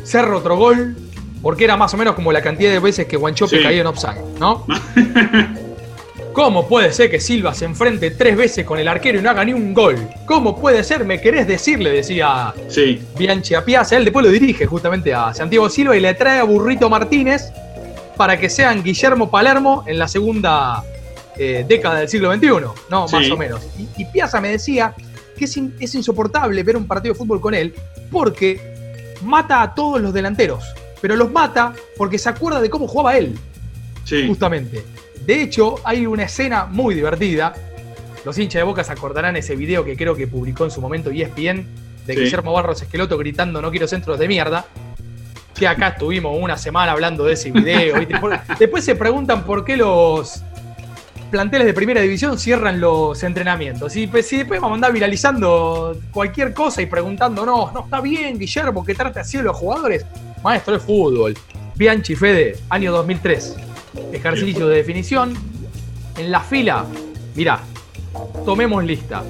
cerra 0.02 0.38
otro 0.38 0.56
gol, 0.56 0.96
porque 1.44 1.62
era 1.62 1.76
más 1.76 1.94
o 1.94 1.96
menos 1.96 2.16
como 2.16 2.32
la 2.32 2.42
cantidad 2.42 2.72
de 2.72 2.80
veces 2.80 3.06
que 3.06 3.16
Guanchope 3.16 3.58
Sí. 3.58 3.62
caía 3.62 3.82
en 3.82 3.86
offside, 3.86 4.20
¿no? 4.40 4.66
¿Cómo 6.32 6.66
puede 6.66 6.92
ser 6.92 7.10
que 7.12 7.20
Silva 7.20 7.54
se 7.54 7.64
enfrente 7.64 8.10
tres 8.10 8.36
veces 8.36 8.64
con 8.66 8.80
el 8.80 8.88
arquero 8.88 9.20
y 9.20 9.22
no 9.22 9.30
haga 9.30 9.44
ni 9.44 9.52
un 9.52 9.72
gol? 9.72 9.96
¿Cómo 10.26 10.58
puede 10.60 10.82
ser? 10.82 11.04
¿Me 11.04 11.20
querés 11.20 11.46
decir? 11.46 11.78
Le 11.78 11.92
decía 11.92 12.52
Sí. 12.68 13.00
Bianchi 13.16 13.54
a 13.54 13.64
Piazza. 13.64 13.96
Él 13.96 14.04
después 14.04 14.26
lo 14.26 14.32
dirige 14.32 14.66
justamente 14.66 15.14
a 15.14 15.32
Santiago 15.32 15.68
Silva 15.70 15.96
y 15.96 16.00
le 16.00 16.12
trae 16.14 16.40
a 16.40 16.44
Burrito 16.44 16.90
Martínez 16.90 17.52
para 18.16 18.36
que 18.36 18.48
sean 18.50 18.82
Guillermo 18.82 19.30
Palermo 19.30 19.84
en 19.86 19.96
la 19.98 20.08
segunda 20.08 20.82
eh, 21.36 21.64
década 21.68 22.00
del 22.00 22.08
siglo 22.08 22.32
XXI, 22.34 22.48
¿no? 22.90 23.06
Sí. 23.06 23.14
Más 23.16 23.30
o 23.30 23.36
menos. 23.36 23.60
Y, 23.78 24.02
y 24.02 24.04
Piazza 24.06 24.40
me 24.40 24.48
decía 24.50 24.92
que 25.38 25.44
es, 25.44 25.56
in- 25.56 25.74
es 25.78 25.94
insoportable 25.94 26.60
ver 26.64 26.76
un 26.76 26.86
partido 26.88 27.14
de 27.14 27.18
fútbol 27.18 27.40
con 27.40 27.54
él 27.54 27.72
porque 28.10 28.60
mata 29.22 29.62
a 29.62 29.72
todos 29.74 30.00
los 30.00 30.12
delanteros, 30.12 30.64
pero 31.04 31.16
los 31.16 31.30
mata 31.30 31.74
porque 31.98 32.16
se 32.18 32.30
acuerda 32.30 32.62
de 32.62 32.70
cómo 32.70 32.88
jugaba 32.88 33.14
él, 33.14 33.38
Sí. 34.04 34.26
justamente. 34.26 34.82
De 35.26 35.42
hecho, 35.42 35.74
hay 35.84 36.06
una 36.06 36.22
escena 36.22 36.64
muy 36.64 36.94
divertida. 36.94 37.52
Los 38.24 38.38
hinchas 38.38 38.60
de 38.60 38.62
Boca 38.62 38.82
se 38.84 38.92
acordarán 38.92 39.36
ese 39.36 39.54
video 39.54 39.84
que 39.84 39.98
creo 39.98 40.14
que 40.16 40.26
publicó 40.26 40.64
en 40.64 40.70
su 40.70 40.80
momento 40.80 41.10
ESPN 41.10 41.66
de 42.06 42.14
Sí. 42.14 42.20
Guillermo 42.20 42.54
Barros 42.54 42.80
Esqueloto 42.80 43.18
gritando 43.18 43.60
no 43.60 43.70
quiero 43.70 43.86
centros 43.86 44.18
de 44.18 44.28
mierda. 44.28 44.64
Que 45.54 45.68
acá 45.68 45.88
estuvimos 45.88 46.38
una 46.40 46.56
semana 46.56 46.92
hablando 46.92 47.26
de 47.26 47.34
ese 47.34 47.50
video. 47.50 47.96
Después 48.58 48.82
se 48.82 48.94
preguntan 48.94 49.44
por 49.44 49.62
qué 49.62 49.76
los 49.76 50.42
planteles 51.30 51.66
de 51.66 51.74
primera 51.74 52.00
división 52.00 52.38
cierran 52.38 52.80
los 52.80 53.22
entrenamientos. 53.22 53.94
Y 53.96 54.06
pues, 54.06 54.26
si 54.26 54.38
después 54.38 54.58
vamos 54.58 54.76
a 54.76 54.76
andar 54.76 54.92
viralizando 54.94 55.98
cualquier 56.12 56.54
cosa 56.54 56.80
y 56.80 56.86
preguntándonos, 56.86 57.74
no 57.74 57.80
está 57.84 58.00
bien, 58.00 58.38
Guillermo, 58.38 58.82
que 58.82 58.94
trate 58.94 59.20
así 59.20 59.36
a 59.36 59.42
los 59.42 59.54
jugadores. 59.54 60.06
Maestro 60.44 60.74
de 60.74 60.80
fútbol. 60.80 61.34
Bianchi 61.74 62.14
Fede, 62.14 62.58
año 62.68 62.92
2003. 62.92 63.56
Ejercicio 64.12 64.68
de 64.68 64.76
definición. 64.76 65.34
En 66.18 66.30
la 66.30 66.40
fila, 66.40 66.84
mirá, 67.34 67.60
tomemos 68.44 68.84
lista. 68.84 69.24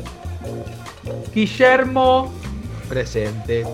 Guillermo, 1.33 2.33
presente. 2.89 3.65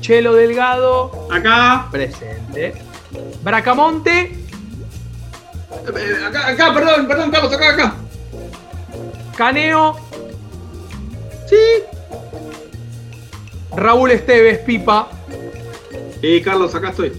Chelo 0.00 0.34
Delgado, 0.34 1.28
Acá. 1.30 1.86
presente. 1.90 2.74
Bracamonte, 3.42 4.38
Eh, 5.86 6.24
Acá, 6.28 6.48
acá, 6.48 6.74
perdón, 6.74 7.06
perdón, 7.08 7.30
Carlos, 7.30 7.52
acá, 7.54 7.70
acá. 7.70 7.94
Caneo, 9.36 9.96
Sí. 11.48 11.56
Raúl 13.74 14.10
Esteves, 14.10 14.58
Pipa, 14.58 15.08
Eh, 16.22 16.40
Carlos, 16.40 16.74
acá 16.74 16.90
estoy. 16.90 17.12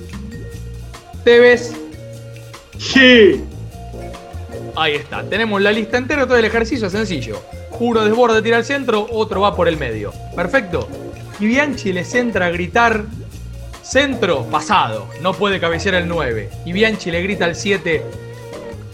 Tevez. 1.24 1.74
Sí. 2.78 3.44
Ahí 4.76 4.96
está, 4.96 5.24
tenemos 5.24 5.62
la 5.62 5.72
lista 5.72 5.98
entera, 5.98 6.26
todo 6.26 6.38
el 6.38 6.46
ejercicio 6.46 6.88
es 6.88 6.94
sencillo. 6.94 7.42
Uno 7.80 8.04
desborda, 8.04 8.42
tira 8.42 8.58
al 8.58 8.66
centro, 8.66 9.06
otro 9.12 9.42
va 9.42 9.56
por 9.56 9.68
el 9.68 9.78
medio. 9.78 10.14
Perfecto. 10.36 10.88
Y 11.40 11.48
Bianchi 11.48 11.92
les 11.92 12.14
entra 12.16 12.48
a 12.48 12.50
gritar 12.50 13.04
centro 13.82 14.46
pasado, 14.46 15.08
no 15.22 15.34
puede 15.34 15.60
cabecear 15.60 15.96
el 15.96 16.08
9. 16.08 16.50
Y 16.66 16.72
Bianchi 16.72 17.12
le 17.12 17.22
grita 17.22 17.46
al 17.46 17.56
7, 17.56 18.04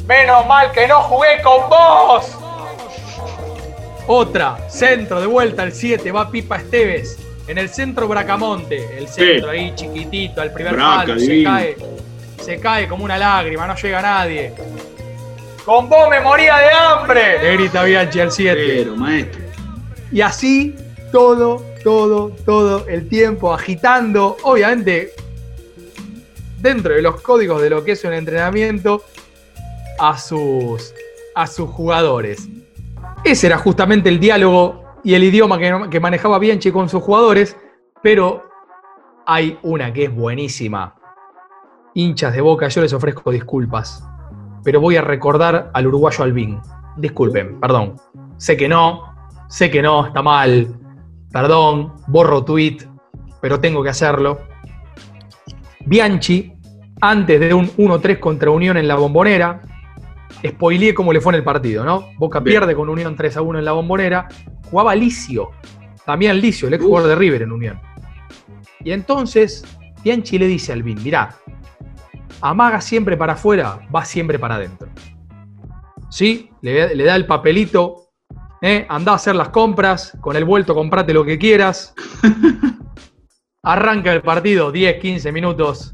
menos 0.07 0.47
mal 0.47 0.71
que 0.71 0.87
no 0.87 1.01
jugué 1.03 1.41
con 1.43 1.69
vos. 1.69 2.37
Otra, 4.07 4.69
centro 4.69 5.21
de 5.21 5.27
vuelta 5.27 5.61
al 5.61 5.71
7, 5.71 6.11
va 6.11 6.31
Pipa 6.31 6.57
Esteves. 6.57 7.17
En 7.49 7.57
el 7.57 7.67
centro 7.67 8.07
Bracamonte, 8.07 8.95
el 8.95 9.07
centro 9.07 9.49
ahí 9.49 9.73
chiquitito, 9.73 10.39
al 10.39 10.53
primer 10.53 10.73
Braca, 10.73 10.97
palo, 10.97 11.19
se 11.19 11.43
cae, 11.43 11.77
se 12.39 12.59
cae 12.59 12.87
como 12.87 13.03
una 13.03 13.17
lágrima, 13.17 13.65
no 13.65 13.75
llega 13.75 14.03
nadie. 14.03 14.53
Con 15.65 15.89
vos 15.89 16.07
me 16.11 16.21
moría 16.21 16.57
de 16.57 16.69
hambre, 16.71 17.41
le 17.41 17.53
grita 17.53 17.83
Bianchi 17.85 18.19
al 18.19 18.31
7. 18.31 18.55
Pero, 18.55 18.95
maestro. 18.95 19.41
Y 20.11 20.21
así 20.21 20.75
todo, 21.11 21.65
todo, 21.83 22.29
todo 22.45 22.87
el 22.87 23.09
tiempo 23.09 23.51
agitando, 23.51 24.37
obviamente, 24.43 25.13
dentro 26.59 26.93
de 26.93 27.01
los 27.01 27.19
códigos 27.21 27.63
de 27.63 27.71
lo 27.71 27.83
que 27.83 27.93
es 27.93 28.03
un 28.03 28.13
entrenamiento, 28.13 29.03
a 29.97 30.19
sus, 30.19 30.93
a 31.33 31.47
sus 31.47 31.67
jugadores. 31.67 32.47
Ese 33.23 33.47
era 33.47 33.57
justamente 33.57 34.07
el 34.07 34.19
diálogo 34.19 34.88
y 35.03 35.13
el 35.13 35.23
idioma 35.23 35.57
que, 35.89 35.99
manejaba 35.99 36.39
Bianchi 36.39 36.71
con 36.71 36.89
sus 36.89 37.01
jugadores, 37.01 37.57
pero 38.01 38.43
hay 39.25 39.57
una 39.63 39.93
que 39.93 40.05
es 40.05 40.15
buenísima. 40.15 40.95
Hinchas 41.93 42.33
de 42.33 42.41
boca, 42.41 42.67
yo 42.67 42.81
les 42.81 42.93
ofrezco 42.93 43.31
disculpas, 43.31 44.03
pero 44.63 44.81
voy 44.81 44.97
a 44.97 45.01
recordar 45.01 45.71
al 45.73 45.87
uruguayo 45.87 46.23
Albín. 46.23 46.59
Disculpen, 46.97 47.59
perdón. 47.59 47.95
Sé 48.37 48.57
que 48.57 48.67
no, 48.67 49.15
sé 49.47 49.69
que 49.71 49.81
no, 49.81 50.05
está 50.05 50.21
mal. 50.21 50.67
Perdón, 51.31 51.93
borro 52.07 52.43
tweet, 52.43 52.77
pero 53.41 53.59
tengo 53.59 53.83
que 53.83 53.89
hacerlo. 53.89 54.39
Bianchi, 55.85 56.53
antes 57.01 57.39
de 57.39 57.53
un 57.53 57.67
1-3 57.67 58.19
contra 58.19 58.51
Unión 58.51 58.77
en 58.77 58.87
la 58.87 58.95
bombonera, 58.95 59.61
spoileé 60.45 60.93
cómo 60.93 61.13
le 61.13 61.21
fue 61.21 61.33
en 61.33 61.37
el 61.37 61.43
partido, 61.43 61.83
¿no? 61.83 62.09
Boca 62.17 62.39
Bien. 62.39 62.59
pierde 62.59 62.75
con 62.75 62.89
Unión 62.89 63.15
3 63.15 63.37
a 63.37 63.41
1 63.41 63.59
en 63.59 63.65
la 63.65 63.71
bombonera. 63.73 64.27
Jugaba 64.69 64.95
Licio, 64.95 65.51
también 66.05 66.39
Licio, 66.39 66.67
el 66.67 66.75
ex 66.75 66.83
jugador 66.83 67.09
de 67.09 67.15
River 67.15 67.41
en 67.43 67.51
Unión. 67.51 67.81
Y 68.83 68.91
entonces 68.91 69.65
Bianchi 70.03 70.37
le 70.37 70.47
dice 70.47 70.71
a 70.71 70.75
Albín, 70.75 71.01
mirá, 71.03 71.35
amaga 72.41 72.81
siempre 72.81 73.17
para 73.17 73.33
afuera, 73.33 73.79
va 73.93 74.05
siempre 74.05 74.39
para 74.39 74.55
adentro. 74.55 74.87
¿Sí? 76.09 76.49
Le, 76.61 76.95
le 76.95 77.03
da 77.03 77.15
el 77.15 77.25
papelito, 77.25 78.09
¿eh? 78.61 78.85
andá 78.89 79.13
a 79.13 79.15
hacer 79.15 79.35
las 79.35 79.49
compras, 79.49 80.17
con 80.21 80.35
el 80.35 80.45
vuelto 80.45 80.73
comprate 80.73 81.13
lo 81.13 81.25
que 81.25 81.37
quieras. 81.37 81.93
Arranca 83.63 84.13
el 84.13 84.21
partido, 84.21 84.71
10, 84.71 84.99
15 85.01 85.31
minutos. 85.31 85.93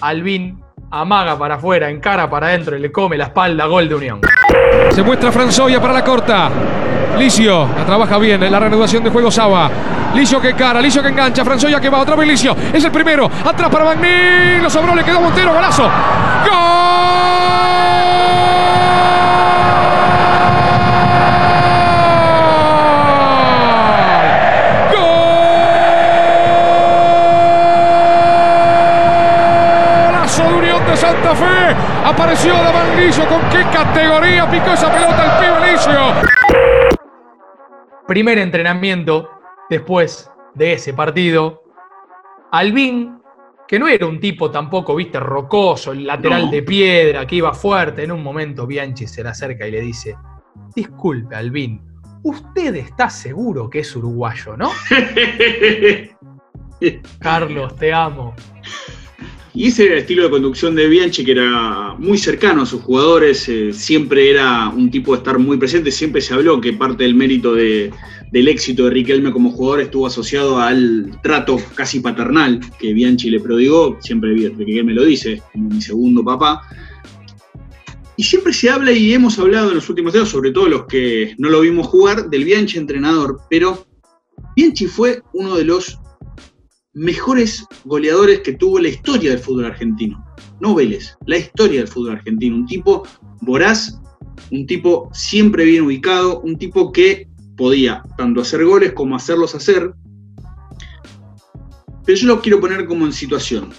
Albín 0.00 0.62
amaga 0.90 1.38
para 1.38 1.56
afuera, 1.56 1.90
encara 1.90 2.28
para 2.28 2.48
adentro 2.48 2.76
y 2.76 2.80
le 2.80 2.92
come 2.92 3.16
la 3.16 3.24
espalda, 3.24 3.66
gol 3.66 3.88
de 3.88 3.94
Unión. 3.94 4.20
Se 4.90 5.02
muestra 5.02 5.32
Franzoya 5.32 5.80
para 5.80 5.92
la 5.92 6.04
corta. 6.04 6.50
Licio, 7.18 7.68
la 7.76 7.84
trabaja 7.84 8.18
bien 8.18 8.42
en 8.42 8.52
la 8.52 8.60
reanudación 8.60 9.02
de 9.02 9.10
juego 9.10 9.30
Saba. 9.30 9.70
Licio 10.14 10.40
que 10.40 10.54
cara, 10.54 10.80
Licio 10.80 11.02
que 11.02 11.08
engancha, 11.08 11.44
Franzoya 11.44 11.80
que 11.80 11.88
va, 11.88 12.00
otra 12.00 12.14
vez 12.16 12.28
Licio. 12.28 12.54
Es 12.72 12.84
el 12.84 12.90
primero, 12.90 13.30
atrás 13.44 13.70
para 13.70 13.84
Magni. 13.84 14.60
Lo 14.62 14.68
sobró, 14.70 14.94
le 14.94 15.02
quedó 15.02 15.20
Montero, 15.20 15.52
golazo. 15.52 15.88
Golazo 30.06 30.42
de 30.42 30.54
Unión 30.54 30.86
de 30.86 30.96
Santa 30.96 31.34
Fe. 31.34 31.76
Apareció 32.26 32.54
Licio. 32.96 33.22
¿Con 33.28 33.40
qué 33.50 33.62
categoría 33.72 34.50
picó 34.50 34.72
esa 34.72 34.92
pelota 34.92 35.24
el 35.24 35.30
pibe? 35.38 35.76
Primer 38.08 38.38
entrenamiento 38.38 39.30
después 39.70 40.28
de 40.52 40.72
ese 40.72 40.92
partido. 40.92 41.62
Albín, 42.50 43.18
que 43.68 43.78
no 43.78 43.86
era 43.86 44.06
un 44.06 44.18
tipo 44.18 44.50
tampoco, 44.50 44.96
viste, 44.96 45.20
rocoso, 45.20 45.92
el 45.92 46.04
lateral 46.04 46.46
No. 46.46 46.50
de 46.50 46.62
piedra, 46.64 47.24
que 47.28 47.36
iba 47.36 47.54
fuerte. 47.54 48.02
En 48.02 48.10
un 48.10 48.24
momento 48.24 48.66
Bianchi 48.66 49.06
se 49.06 49.22
le 49.22 49.28
acerca 49.28 49.68
y 49.68 49.70
le 49.70 49.82
dice, 49.82 50.16
disculpe 50.74 51.36
Albín, 51.36 51.80
usted 52.24 52.74
está 52.74 53.08
seguro 53.08 53.70
que 53.70 53.78
es 53.80 53.94
uruguayo, 53.94 54.56
¿no? 54.56 54.70
Carlos, 57.20 57.76
te 57.76 57.92
amo. 57.92 58.34
Y 59.56 59.68
ese 59.68 59.84
era 59.86 59.94
el 59.94 60.00
estilo 60.00 60.24
de 60.24 60.28
conducción 60.28 60.74
de 60.74 60.86
Bianchi, 60.86 61.24
que 61.24 61.32
era 61.32 61.94
muy 61.98 62.18
cercano 62.18 62.60
a 62.60 62.66
sus 62.66 62.82
jugadores, 62.82 63.48
eh, 63.48 63.72
siempre 63.72 64.30
era 64.30 64.68
un 64.68 64.90
tipo 64.90 65.12
de 65.12 65.18
estar 65.18 65.38
muy 65.38 65.56
presente, 65.56 65.90
siempre 65.90 66.20
se 66.20 66.34
habló 66.34 66.60
que 66.60 66.74
parte 66.74 67.04
del 67.04 67.14
mérito 67.14 67.54
de- 67.54 67.90
del 68.30 68.48
éxito 68.48 68.84
de 68.84 68.90
Riquelme 68.90 69.32
como 69.32 69.50
jugador 69.50 69.80
estuvo 69.80 70.06
asociado 70.06 70.58
al 70.60 71.10
trato 71.22 71.56
casi 71.74 72.00
paternal 72.00 72.60
que 72.78 72.92
Bianchi 72.92 73.30
le 73.30 73.40
prodigó, 73.40 73.96
siempre 74.02 74.34
Riquelme 74.34 74.92
lo 74.92 75.04
dice, 75.04 75.40
como 75.50 75.70
mi 75.70 75.80
segundo 75.80 76.22
papá. 76.22 76.60
Y 78.18 78.24
siempre 78.24 78.52
se 78.52 78.68
habla 78.68 78.92
y 78.92 79.14
hemos 79.14 79.38
hablado 79.38 79.70
en 79.70 79.76
los 79.76 79.88
últimos 79.88 80.14
años, 80.14 80.28
sobre 80.28 80.50
todo 80.50 80.68
los 80.68 80.84
que 80.84 81.34
no 81.38 81.48
lo 81.48 81.62
vimos 81.62 81.86
jugar, 81.86 82.28
del 82.28 82.44
Bianchi 82.44 82.76
entrenador, 82.76 83.40
pero 83.48 83.86
Bianchi 84.54 84.86
fue 84.86 85.22
uno 85.32 85.56
de 85.56 85.64
los 85.64 85.98
mejores 86.96 87.66
goleadores 87.84 88.40
que 88.40 88.54
tuvo 88.54 88.78
la 88.78 88.88
historia 88.88 89.30
del 89.30 89.38
fútbol 89.38 89.66
argentino. 89.66 90.24
No 90.60 90.74
Vélez, 90.74 91.14
la 91.26 91.36
historia 91.36 91.80
del 91.80 91.88
fútbol 91.88 92.12
argentino. 92.12 92.56
Un 92.56 92.64
tipo 92.64 93.06
voraz, 93.42 94.00
un 94.50 94.66
tipo 94.66 95.10
siempre 95.12 95.66
bien 95.66 95.84
ubicado, 95.84 96.40
un 96.40 96.56
tipo 96.56 96.90
que 96.92 97.28
podía 97.54 98.02
tanto 98.16 98.40
hacer 98.40 98.64
goles 98.64 98.94
como 98.94 99.14
hacerlos 99.14 99.54
hacer. 99.54 99.92
Pero 102.06 102.18
yo 102.18 102.28
lo 102.28 102.40
quiero 102.40 102.60
poner 102.60 102.86
como 102.86 103.04
en 103.04 103.12
situación. 103.12 103.74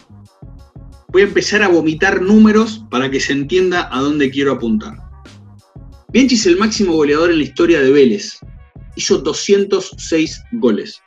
Voy 1.07 1.23
a 1.23 1.25
empezar 1.25 1.63
a 1.63 1.69
vomitar 1.69 2.21
números 2.21 2.85
para 2.91 3.09
que 3.09 3.19
se 3.19 3.33
entienda 3.33 3.89
a 3.91 3.99
dónde 3.99 4.29
quiero 4.29 4.51
apuntar. 4.51 4.95
Bianchi 6.09 6.35
es 6.35 6.45
el 6.45 6.57
máximo 6.57 6.93
goleador 6.93 7.31
en 7.31 7.39
la 7.39 7.45
historia 7.45 7.81
de 7.81 7.91
Vélez. 7.91 8.37
Hizo 8.95 9.17
206 9.17 10.43
goles. 10.51 11.01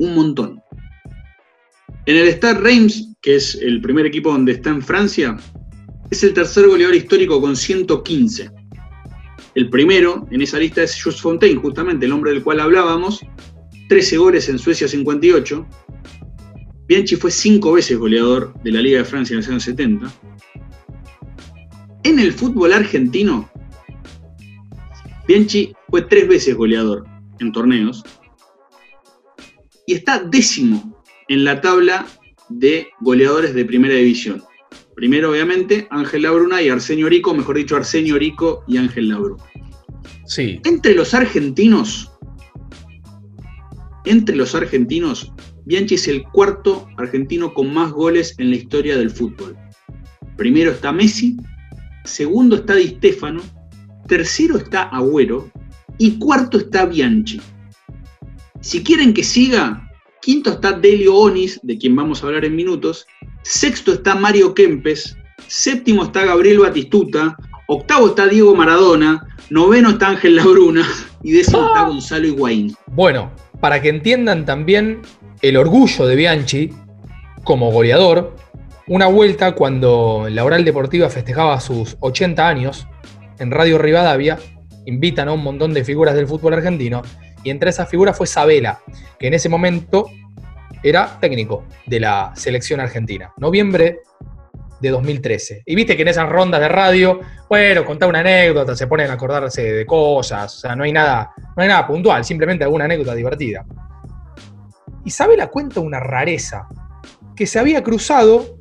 Un 0.00 0.14
montón. 0.16 0.59
En 2.06 2.16
el 2.16 2.28
Stade 2.28 2.60
Reims, 2.60 3.14
que 3.20 3.36
es 3.36 3.54
el 3.56 3.80
primer 3.82 4.06
equipo 4.06 4.32
donde 4.32 4.52
está 4.52 4.70
en 4.70 4.82
Francia, 4.82 5.36
es 6.10 6.24
el 6.24 6.32
tercer 6.32 6.66
goleador 6.66 6.94
histórico 6.94 7.40
con 7.40 7.54
115. 7.54 8.50
El 9.54 9.68
primero 9.68 10.26
en 10.30 10.42
esa 10.42 10.58
lista 10.58 10.82
es 10.82 11.00
Jules 11.00 11.20
Fontaine, 11.20 11.60
justamente 11.60 12.06
el 12.06 12.12
hombre 12.12 12.32
del 12.32 12.42
cual 12.42 12.60
hablábamos, 12.60 13.20
13 13.88 14.16
goles 14.16 14.48
en 14.48 14.58
Suecia 14.58 14.88
58. 14.88 15.66
Bianchi 16.88 17.16
fue 17.16 17.30
cinco 17.30 17.72
veces 17.72 17.98
goleador 17.98 18.54
de 18.62 18.72
la 18.72 18.80
Liga 18.80 18.98
de 18.98 19.04
Francia 19.04 19.34
en 19.34 19.40
los 19.40 19.48
años 19.48 19.64
70. 19.64 20.12
En 22.04 22.18
el 22.18 22.32
fútbol 22.32 22.72
argentino, 22.72 23.50
Bianchi 25.28 25.72
fue 25.90 26.02
tres 26.02 26.26
veces 26.26 26.56
goleador 26.56 27.04
en 27.40 27.52
torneos 27.52 28.02
y 29.86 29.94
está 29.94 30.18
décimo 30.18 30.99
en 31.30 31.44
la 31.44 31.60
tabla 31.60 32.06
de 32.48 32.88
goleadores 33.00 33.54
de 33.54 33.64
primera 33.64 33.94
división. 33.94 34.42
Primero, 34.96 35.30
obviamente, 35.30 35.86
Ángel 35.90 36.22
Labruna 36.22 36.60
y 36.60 36.68
Arsenio 36.68 37.08
Rico, 37.08 37.32
mejor 37.32 37.56
dicho, 37.56 37.76
Arsenio 37.76 38.18
Rico 38.18 38.64
y 38.66 38.78
Ángel 38.78 39.08
Labruna. 39.08 39.42
Sí. 40.26 40.60
Entre 40.64 40.92
los 40.92 41.14
argentinos, 41.14 42.10
entre 44.04 44.34
los 44.34 44.56
argentinos, 44.56 45.32
Bianchi 45.66 45.94
es 45.94 46.08
el 46.08 46.24
cuarto 46.24 46.88
argentino 46.96 47.54
con 47.54 47.72
más 47.72 47.92
goles 47.92 48.34
en 48.38 48.50
la 48.50 48.56
historia 48.56 48.98
del 48.98 49.10
fútbol. 49.10 49.56
Primero 50.36 50.72
está 50.72 50.90
Messi, 50.90 51.36
segundo 52.04 52.56
está 52.56 52.74
Di 52.74 52.88
Stefano, 52.88 53.40
tercero 54.08 54.56
está 54.56 54.82
Agüero 54.82 55.48
y 55.96 56.18
cuarto 56.18 56.58
está 56.58 56.86
Bianchi. 56.86 57.40
Si 58.60 58.82
quieren 58.82 59.14
que 59.14 59.22
siga, 59.22 59.89
quinto 60.20 60.50
está 60.50 60.72
Delio 60.72 61.14
Onis, 61.14 61.60
de 61.62 61.78
quien 61.78 61.96
vamos 61.96 62.22
a 62.22 62.26
hablar 62.26 62.44
en 62.44 62.56
minutos, 62.56 63.06
sexto 63.42 63.92
está 63.92 64.14
Mario 64.14 64.54
Kempes, 64.54 65.16
séptimo 65.46 66.04
está 66.04 66.24
Gabriel 66.24 66.60
Batistuta, 66.60 67.36
octavo 67.66 68.08
está 68.08 68.26
Diego 68.26 68.54
Maradona, 68.54 69.26
noveno 69.50 69.90
está 69.90 70.08
Ángel 70.08 70.36
Labruna. 70.36 70.86
Y 71.22 71.32
décimo 71.32 71.66
está 71.66 71.82
Gonzalo 71.82 72.26
Higuaín. 72.26 72.74
Bueno, 72.86 73.30
para 73.60 73.82
que 73.82 73.90
entiendan 73.90 74.46
también 74.46 75.02
el 75.42 75.56
orgullo 75.58 76.06
de 76.06 76.16
Bianchi 76.16 76.70
como 77.44 77.70
goleador, 77.70 78.36
una 78.86 79.06
vuelta 79.06 79.54
cuando 79.54 80.26
la 80.30 80.44
Oral 80.44 80.64
Deportiva 80.64 81.10
festejaba 81.10 81.60
sus 81.60 81.96
80 82.00 82.48
años, 82.48 82.86
en 83.38 83.50
Radio 83.50 83.78
Rivadavia, 83.78 84.38
invitan 84.86 85.28
a 85.28 85.32
un 85.32 85.42
montón 85.42 85.74
de 85.74 85.84
figuras 85.84 86.14
del 86.14 86.26
fútbol 86.26 86.54
argentino, 86.54 87.02
y 87.42 87.50
entre 87.50 87.70
esas 87.70 87.88
figuras 87.88 88.16
fue 88.16 88.26
Sabela, 88.26 88.80
que 89.18 89.28
en 89.28 89.34
ese 89.34 89.48
momento 89.48 90.10
era 90.82 91.18
técnico 91.20 91.66
de 91.86 92.00
la 92.00 92.32
selección 92.34 92.80
argentina. 92.80 93.32
Noviembre 93.38 94.00
de 94.80 94.90
2013. 94.90 95.62
Y 95.66 95.74
viste 95.74 95.94
que 95.94 96.02
en 96.02 96.08
esas 96.08 96.28
rondas 96.28 96.60
de 96.60 96.68
radio, 96.68 97.20
bueno, 97.48 97.84
contar 97.84 98.08
una 98.08 98.20
anécdota, 98.20 98.74
se 98.74 98.86
ponen 98.86 99.10
a 99.10 99.14
acordarse 99.14 99.62
de 99.62 99.86
cosas, 99.86 100.56
o 100.56 100.58
sea, 100.58 100.74
no 100.74 100.84
hay 100.84 100.92
nada, 100.92 101.32
no 101.36 101.62
hay 101.62 101.68
nada 101.68 101.86
puntual, 101.86 102.24
simplemente 102.24 102.64
alguna 102.64 102.86
anécdota 102.86 103.14
divertida. 103.14 103.64
Isabela 105.04 105.48
cuenta 105.48 105.80
una 105.80 106.00
rareza, 106.00 106.66
que 107.36 107.46
se 107.46 107.58
había 107.58 107.82
cruzado 107.82 108.58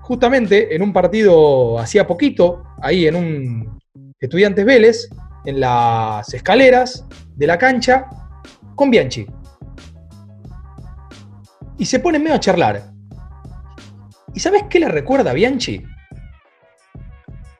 justamente 0.00 0.74
en 0.74 0.82
un 0.82 0.92
partido 0.92 1.78
hacía 1.78 2.06
poquito, 2.06 2.64
ahí 2.82 3.06
en 3.06 3.16
un 3.16 3.80
Estudiantes 4.20 4.64
Vélez, 4.64 5.08
en 5.44 5.60
las 5.60 6.32
escaleras 6.32 7.06
de 7.34 7.46
la 7.46 7.58
cancha, 7.58 8.06
con 8.74 8.90
Bianchi. 8.90 9.26
Y 11.78 11.84
se 11.86 11.98
ponen 11.98 12.22
medio 12.22 12.36
a 12.36 12.40
charlar. 12.40 12.82
¿Y 14.32 14.40
sabes 14.40 14.64
qué 14.68 14.80
le 14.80 14.88
recuerda 14.88 15.30
a 15.30 15.34
Bianchi? 15.34 15.82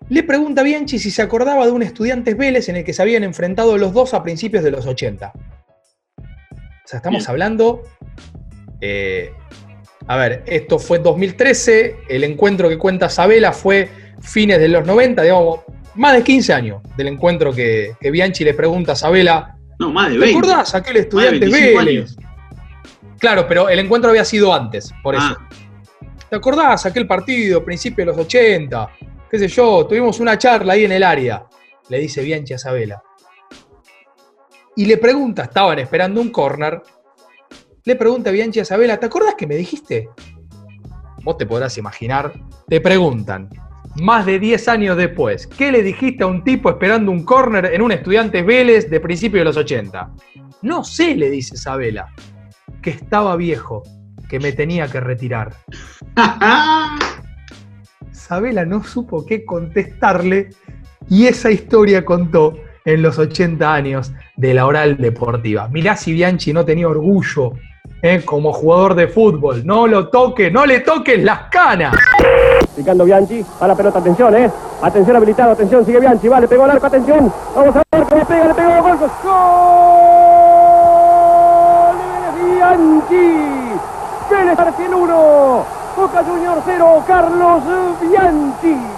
Le 0.08 0.22
pregunta 0.22 0.60
a 0.60 0.64
Bianchi 0.64 0.98
si 0.98 1.10
se 1.10 1.22
acordaba 1.22 1.64
de 1.66 1.72
un 1.72 1.82
Estudiantes 1.82 2.36
Vélez 2.36 2.68
en 2.68 2.76
el 2.76 2.84
que 2.84 2.92
se 2.92 3.02
habían 3.02 3.24
enfrentado 3.24 3.78
los 3.78 3.92
dos 3.92 4.12
a 4.14 4.22
principios 4.22 4.62
de 4.62 4.70
los 4.70 4.86
80. 4.86 5.32
O 5.34 6.86
sea, 6.86 6.98
estamos 6.98 7.28
hablando. 7.28 7.82
eh, 8.80 9.32
a 10.06 10.16
ver, 10.16 10.42
esto 10.46 10.78
fue 10.78 10.98
2013. 10.98 11.96
El 12.08 12.24
encuentro 12.24 12.68
que 12.68 12.76
cuenta 12.76 13.08
Sabela 13.08 13.52
fue 13.52 13.88
fines 14.20 14.58
de 14.58 14.68
los 14.68 14.86
90, 14.86 15.22
digamos, 15.22 15.60
más 15.96 16.14
de 16.14 16.22
15 16.24 16.52
años 16.52 16.82
del 16.96 17.08
encuentro 17.08 17.52
que, 17.52 17.94
que 18.00 18.10
Bianchi 18.10 18.44
le 18.44 18.54
pregunta 18.54 18.92
a 18.92 18.96
Sabela. 18.96 19.56
No, 19.78 19.90
más 19.90 20.08
de 20.10 20.14
¿Te 20.14 20.20
20. 20.20 20.38
acordás 20.38 20.74
aquel 20.74 20.96
estudiante 20.98 21.38
25 21.40 21.78
Vélez? 21.78 21.98
años. 21.98 22.16
Claro, 23.18 23.46
pero 23.48 23.68
el 23.68 23.78
encuentro 23.78 24.10
había 24.10 24.24
sido 24.24 24.52
antes, 24.52 24.92
por 25.02 25.14
eso. 25.14 25.36
Ah. 25.38 25.48
¿Te 26.28 26.36
acordás 26.36 26.84
aquel 26.86 27.06
partido, 27.06 27.64
principio 27.64 28.04
de 28.04 28.10
los 28.10 28.18
80? 28.18 28.90
¿Qué 29.30 29.38
sé 29.38 29.48
yo? 29.48 29.86
Tuvimos 29.86 30.20
una 30.20 30.36
charla 30.36 30.74
ahí 30.74 30.84
en 30.84 30.92
el 30.92 31.02
área, 31.02 31.44
le 31.88 31.98
dice 31.98 32.22
Bianchi 32.22 32.54
a 32.54 32.58
Sabela. 32.58 33.02
Y 34.76 34.86
le 34.86 34.96
pregunta, 34.98 35.44
estaban 35.44 35.78
esperando 35.78 36.20
un 36.20 36.30
corner, 36.30 36.82
le 37.84 37.96
pregunta 37.96 38.30
Bianchi 38.30 38.60
a 38.60 38.64
Sabela, 38.64 38.98
¿te 38.98 39.06
acordás 39.06 39.34
que 39.36 39.46
me 39.46 39.54
dijiste? 39.54 40.08
Vos 41.22 41.38
te 41.38 41.46
podrás 41.46 41.78
imaginar, 41.78 42.32
te 42.68 42.80
preguntan, 42.80 43.48
más 44.00 44.26
de 44.26 44.38
10 44.38 44.68
años 44.68 44.96
después, 44.96 45.46
¿qué 45.46 45.70
le 45.70 45.82
dijiste 45.82 46.24
a 46.24 46.26
un 46.26 46.42
tipo 46.42 46.70
esperando 46.70 47.10
un 47.12 47.24
corner 47.24 47.66
en 47.66 47.82
un 47.82 47.92
Estudiantes 47.92 48.44
Vélez 48.44 48.90
de 48.90 49.00
principio 49.00 49.40
de 49.40 49.44
los 49.44 49.56
80? 49.56 50.10
No 50.62 50.82
sé, 50.82 51.14
le 51.14 51.30
dice 51.30 51.56
Sabela, 51.56 52.08
que 52.82 52.90
estaba 52.90 53.36
viejo, 53.36 53.82
que 54.28 54.40
me 54.40 54.52
tenía 54.52 54.88
que 54.88 55.00
retirar. 55.00 55.52
Sabela 58.12 58.64
no 58.64 58.82
supo 58.82 59.24
qué 59.26 59.44
contestarle 59.44 60.50
y 61.08 61.26
esa 61.26 61.50
historia 61.50 62.04
contó 62.04 62.56
en 62.84 63.02
los 63.02 63.18
80 63.18 63.72
años 63.72 64.12
de 64.36 64.54
la 64.54 64.66
oral 64.66 64.96
deportiva. 64.96 65.68
Mirá 65.68 65.96
si 65.96 66.12
Bianchi 66.12 66.52
no 66.52 66.64
tenía 66.64 66.88
orgullo 66.88 67.52
eh, 68.02 68.22
como 68.24 68.52
jugador 68.52 68.94
de 68.94 69.08
fútbol. 69.08 69.64
No 69.64 69.86
lo 69.86 70.08
toques, 70.08 70.52
no 70.52 70.66
le 70.66 70.80
toques 70.80 71.22
las 71.22 71.48
canas. 71.50 71.96
Picando 72.74 73.04
Bianchi, 73.04 73.44
a 73.60 73.68
la 73.68 73.74
pelota, 73.74 74.00
atención, 74.00 74.34
eh. 74.34 74.50
Atención 74.82 75.16
habilitado, 75.16 75.52
atención, 75.52 75.84
sigue 75.84 76.00
Bianchi, 76.00 76.28
vale, 76.28 76.48
pegó 76.48 76.64
al 76.64 76.72
arco, 76.72 76.86
atención. 76.86 77.32
Vamos 77.54 77.76
a 77.76 77.82
ver 77.96 78.06
cómo 78.08 78.24
pega, 78.24 78.48
le 78.48 78.54
pegó, 78.54 78.82
gol, 78.82 78.98
gol 78.98 79.24
Bianchi. 82.56 83.54
Vélez 84.30 84.58
Arfiel 84.58 84.94
1, 84.94 85.64
Boca 85.96 86.24
Junior 86.24 86.58
0, 86.64 87.04
Carlos 87.06 87.62
Bianchi. 88.00 88.93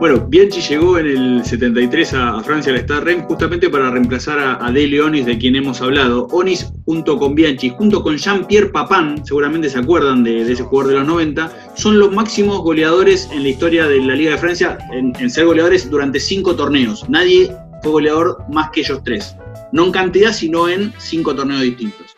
Bueno, 0.00 0.26
Bianchi 0.26 0.62
llegó 0.62 0.96
en 0.96 1.08
el 1.08 1.44
73 1.44 2.14
a, 2.14 2.38
a 2.38 2.42
Francia 2.42 2.72
al 2.72 2.78
Stade 2.78 3.02
Reims 3.02 3.24
justamente 3.28 3.68
para 3.68 3.90
reemplazar 3.90 4.38
a, 4.38 4.66
a 4.66 4.72
Dele 4.72 5.02
Onis, 5.02 5.26
de 5.26 5.36
quien 5.36 5.56
hemos 5.56 5.82
hablado. 5.82 6.26
Onis 6.30 6.72
junto 6.86 7.18
con 7.18 7.34
Bianchi, 7.34 7.68
junto 7.68 8.02
con 8.02 8.16
Jean-Pierre 8.16 8.70
Papin, 8.70 9.22
seguramente 9.26 9.68
se 9.68 9.78
acuerdan 9.78 10.24
de, 10.24 10.42
de 10.42 10.52
ese 10.54 10.62
jugador 10.62 10.92
de 10.92 10.98
los 11.00 11.06
90, 11.06 11.74
son 11.76 11.98
los 11.98 12.10
máximos 12.12 12.62
goleadores 12.62 13.28
en 13.30 13.42
la 13.42 13.50
historia 13.50 13.86
de 13.88 14.00
la 14.00 14.14
Liga 14.14 14.30
de 14.30 14.38
Francia 14.38 14.78
en, 14.90 15.12
en 15.20 15.28
ser 15.28 15.44
goleadores 15.44 15.90
durante 15.90 16.18
cinco 16.18 16.56
torneos. 16.56 17.06
Nadie 17.10 17.54
fue 17.82 17.92
goleador 17.92 18.38
más 18.48 18.70
que 18.70 18.80
ellos 18.80 19.02
tres. 19.04 19.36
No 19.70 19.84
en 19.84 19.92
cantidad, 19.92 20.32
sino 20.32 20.66
en 20.66 20.94
cinco 20.96 21.34
torneos 21.34 21.60
distintos. 21.60 22.16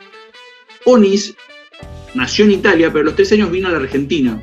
Onis 0.85 1.35
nació 2.14 2.45
en 2.45 2.53
Italia, 2.53 2.92
pero 2.92 3.01
a 3.01 3.05
los 3.07 3.16
tres 3.16 3.33
años 3.33 3.51
vino 3.51 3.66
a 3.66 3.73
la 3.73 3.79
Argentina 3.79 4.40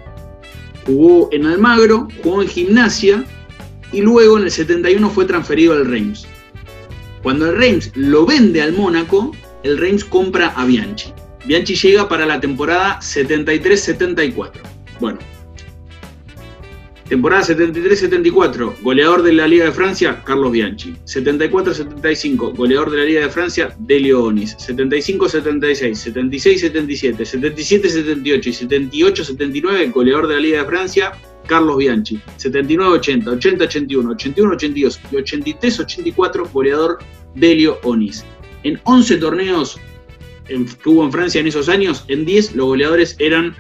jugó 0.90 1.30
en 1.32 1.46
Almagro, 1.46 2.08
jugó 2.24 2.42
en 2.42 2.48
Gimnasia 2.48 3.24
y 3.92 4.02
luego 4.02 4.38
en 4.38 4.46
el 4.46 4.52
71 4.52 5.08
fue 5.12 5.26
transferido 5.26 5.74
al 5.74 5.86
Reims. 5.86 6.26
Cuando 7.22 7.48
el 7.48 7.58
Reims 7.58 7.92
lo 7.96 8.26
vende 8.26 8.62
al 8.62 8.74
Mónaco, 8.74 9.32
el 9.64 9.78
Reims 9.78 10.04
compra 10.04 10.48
a 10.56 10.66
Bianchi. 10.66 11.14
Bianchi 11.46 11.76
llega 11.76 12.10
para 12.10 12.26
la 12.26 12.40
temporada 12.40 13.00
73-74. 13.02 14.52
Bueno, 15.00 15.20
Temporada 17.10 17.42
73-74, 17.42 18.82
goleador 18.84 19.24
de 19.24 19.34
la 19.34 19.48
Liga 19.48 19.66
de 19.66 19.72
Francia, 19.72 20.22
Carlos 20.24 20.52
Bianchi. 20.52 20.94
74-75, 21.06 22.56
goleador 22.56 22.92
de 22.92 22.98
la 22.98 23.04
Liga 23.04 23.22
de 23.22 23.30
Francia, 23.30 23.76
Delio 23.80 24.26
Onis. 24.26 24.56
75-76, 24.58 26.14
76-77, 26.14 27.18
77-78 27.26 28.94
y 28.94 29.02
78-79, 29.02 29.92
goleador 29.92 30.28
de 30.28 30.36
la 30.36 30.40
Liga 30.40 30.60
de 30.62 30.70
Francia, 30.70 31.12
Carlos 31.48 31.78
Bianchi. 31.78 32.20
79-80, 32.38 33.24
80-81, 33.24 34.36
81-82 34.36 35.00
y 35.12 35.16
83-84, 35.16 36.52
goleador 36.52 37.00
Delio 37.34 37.80
Onis. 37.86 38.24
En 38.62 38.80
11 38.84 39.18
torneos 39.18 39.80
que 40.48 40.90
hubo 40.90 41.04
en 41.04 41.12
Francia 41.12 41.42
en 41.42 41.48
esos 41.48 41.70
años, 41.70 42.06
en 42.08 42.24
10 42.24 42.56
los 42.56 42.68
goleadores 42.68 43.16
eran 43.18 43.56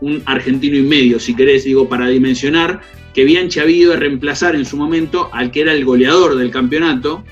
un 0.00 0.22
argentino 0.26 0.76
y 0.76 0.82
medio, 0.82 1.18
si 1.18 1.34
querés, 1.34 1.64
digo, 1.64 1.88
para 1.88 2.08
dimensionar 2.08 2.80
que 3.14 3.24
Bianchi 3.24 3.60
había 3.60 3.76
ido 3.76 3.92
a 3.92 3.96
reemplazar 3.96 4.56
en 4.56 4.64
su 4.64 4.76
momento 4.76 5.30
al 5.32 5.50
que 5.50 5.60
era 5.60 5.72
el 5.72 5.84
goleador 5.84 6.36
del 6.36 6.50
campeonato. 6.50 7.24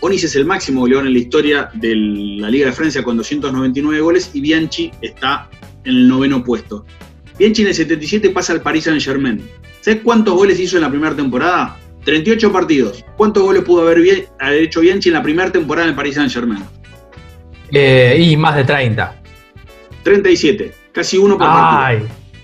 Onis 0.00 0.22
es 0.24 0.36
el 0.36 0.44
máximo 0.44 0.80
goleador 0.80 1.06
en 1.06 1.14
la 1.14 1.18
historia 1.18 1.70
de 1.72 1.96
la 1.96 2.50
Liga 2.50 2.66
de 2.66 2.72
Francia 2.72 3.02
con 3.02 3.16
299 3.16 4.00
goles 4.02 4.30
y 4.34 4.42
Bianchi 4.42 4.90
está 5.00 5.48
en 5.84 5.96
el 5.96 6.08
noveno 6.08 6.44
puesto. 6.44 6.84
Bianchi 7.38 7.62
en 7.62 7.68
el 7.68 7.74
77 7.74 8.30
pasa 8.30 8.52
al 8.52 8.60
Paris 8.60 8.84
Saint 8.84 9.00
Germain. 9.00 9.42
¿Sabes 9.80 10.00
cuántos 10.04 10.34
goles 10.34 10.60
hizo 10.60 10.76
en 10.76 10.82
la 10.82 10.90
primera 10.90 11.16
temporada? 11.16 11.78
38 12.04 12.52
partidos. 12.52 13.04
¿Cuántos 13.16 13.42
goles 13.42 13.62
pudo 13.64 13.82
haber, 13.82 14.28
hecho 14.60 14.80
Bianchi 14.80 15.08
en 15.08 15.14
la 15.14 15.22
primera 15.22 15.50
temporada 15.50 15.86
en 15.86 15.90
el 15.90 15.96
Paris 15.96 16.16
Saint 16.16 16.30
Germain? 16.30 16.62
Eh, 17.72 18.16
y 18.20 18.36
más 18.36 18.56
de 18.56 18.64
30. 18.64 19.22
37, 20.02 20.74
casi 20.94 21.18
uno 21.18 21.36
por 21.36 21.46
partido. 21.46 21.82
Ay, 21.82 21.98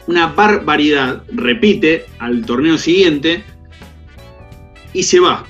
Una 0.06 0.26
barbaridad. 0.26 1.22
Repite 1.32 2.04
al 2.18 2.44
torneo 2.44 2.76
siguiente 2.76 3.42
y 4.92 5.04
se 5.04 5.20
va. 5.20 5.44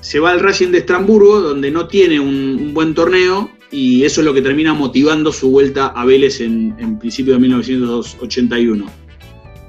Se 0.00 0.20
va 0.20 0.30
al 0.30 0.40
Racing 0.40 0.68
de 0.68 0.78
Estrasburgo, 0.78 1.40
donde 1.40 1.70
no 1.70 1.88
tiene 1.88 2.20
un, 2.20 2.58
un 2.60 2.74
buen 2.74 2.94
torneo, 2.94 3.50
y 3.70 4.04
eso 4.04 4.20
es 4.20 4.24
lo 4.24 4.32
que 4.32 4.42
termina 4.42 4.72
motivando 4.74 5.32
su 5.32 5.50
vuelta 5.50 5.88
a 5.88 6.04
Vélez 6.04 6.40
en, 6.40 6.74
en 6.78 6.98
principio 6.98 7.34
de 7.34 7.40
1981. 7.40 8.86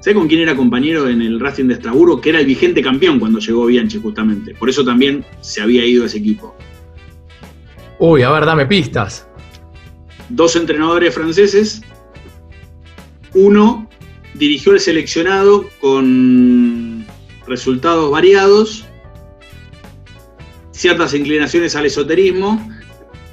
¿Sabe 0.01 0.13
con 0.13 0.27
quién 0.27 0.41
era 0.41 0.55
compañero 0.55 1.09
en 1.09 1.21
el 1.23 1.39
Racing 1.39 1.65
de 1.65 1.73
Estrasburgo? 1.75 2.21
Que 2.21 2.29
era 2.29 2.39
el 2.39 2.45
vigente 2.45 2.83
campeón 2.83 3.17
cuando 3.19 3.39
llegó 3.39 3.65
Bianchi, 3.65 3.99
justamente. 3.99 4.53
Por 4.53 4.69
eso 4.69 4.85
también 4.85 5.25
se 5.41 5.61
había 5.61 5.83
ido 5.85 6.03
a 6.03 6.05
ese 6.05 6.19
equipo. 6.19 6.55
uy, 7.97 8.21
a 8.21 8.29
ver, 8.29 8.45
dame 8.45 8.67
pistas. 8.67 9.27
dos 10.29 10.55
entrenadores 10.55 11.15
franceses. 11.15 11.81
Uno 13.35 13.87
dirigió 14.33 14.71
el 14.73 14.79
seleccionado 14.79 15.65
con 15.79 17.05
resultados 17.47 18.09
variados, 18.09 18.85
ciertas 20.71 21.13
inclinaciones 21.13 21.75
al 21.75 21.85
esoterismo, 21.85 22.67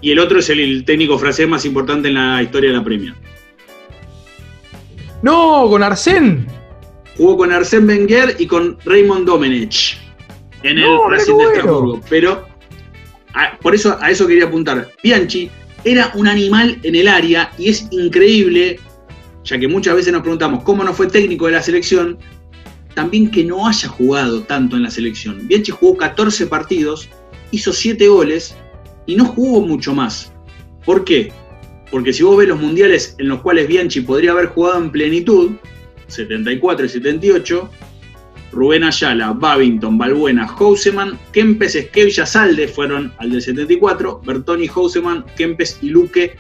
y 0.01 0.11
el 0.11 0.19
otro 0.19 0.41
es 0.41 0.51
el 0.51 0.85
técnico 0.85 1.19
francés 1.19 1.49
más 1.49 1.65
importante 1.65 2.09
en 2.09 2.15
la 2.15 2.43
historia 2.43 2.71
de 2.71 2.77
la 2.77 2.85
Premier. 2.85 3.15
No, 5.23 5.69
con 5.71 5.83
Arsène. 5.83 6.47
Jugó 7.17 7.37
con 7.37 7.51
Arsène 7.53 7.87
Wenger 7.87 8.37
y 8.39 8.47
con 8.47 8.79
Raymond 8.85 9.27
Domenech 9.27 9.97
en 10.65 10.79
el 10.79 10.85
No, 10.85 11.09
Racing 11.09 11.37
de. 11.37 11.45
Estrasburgo. 11.45 12.01
Pero 12.09 12.47
a- 13.35 13.57
por 13.59 13.75
eso 13.75 13.97
a 14.01 14.11
eso 14.11 14.27
quería 14.27 14.47
apuntar. 14.47 14.91
Bianchi 15.03 15.49
era 15.85 16.11
un 16.15 16.27
animal 16.27 16.79
en 16.83 16.95
el 16.97 17.07
área 17.07 17.53
y 17.59 17.69
es 17.69 17.87
increíble, 17.93 18.81
ya 19.45 19.59
que 19.59 19.69
muchas 19.69 19.97
veces 19.97 20.13
nos 20.13 20.23
preguntamos 20.23 20.63
cómo 20.63 20.85
no 20.85 20.93
fue 20.95 21.09
técnico 21.09 21.47
de 21.47 21.53
la 21.53 21.63
selección, 21.63 22.19
también 22.95 23.31
que 23.31 23.45
no 23.45 23.67
haya 23.67 23.89
jugado 23.89 24.43
tanto 24.43 24.77
en 24.77 24.83
la 24.83 24.91
selección. 24.91 25.47
Bianchi 25.49 25.73
jugó 25.73 25.97
14 25.97 26.47
partidos, 26.47 27.09
hizo 27.51 27.73
7 27.73 28.07
goles 28.09 28.55
y 29.07 29.17
no 29.17 29.25
jugó 29.25 29.61
mucho 29.61 29.95
más. 29.95 30.33
¿Por 30.85 31.05
qué? 31.05 31.33
Porque 31.91 32.13
si 32.13 32.23
vos 32.23 32.37
ves 32.37 32.49
los 32.49 32.61
mundiales 32.61 33.15
en 33.19 33.29
los 33.29 33.41
cuales 33.41 33.69
Bianchi 33.69 34.01
podría 34.01 34.33
haber 34.33 34.47
jugado 34.47 34.79
en 34.79 34.91
plenitud, 34.91 35.53
74 36.09 36.87
y 36.87 36.89
78, 36.89 37.71
Rubén 38.53 38.85
Ayala, 38.85 39.33
Babington, 39.33 39.97
Balbuena, 39.97 40.47
Houseman, 40.47 41.19
Kempes, 41.33 41.75
Esquevilla, 41.75 42.27
Salde 42.27 42.69
fueron 42.69 43.13
al 43.19 43.31
del 43.31 43.41
74, 43.41 44.21
Bertoni, 44.25 44.69
Houseman, 44.69 45.25
Kempes 45.37 45.79
y 45.81 45.89
Luque 45.89 46.37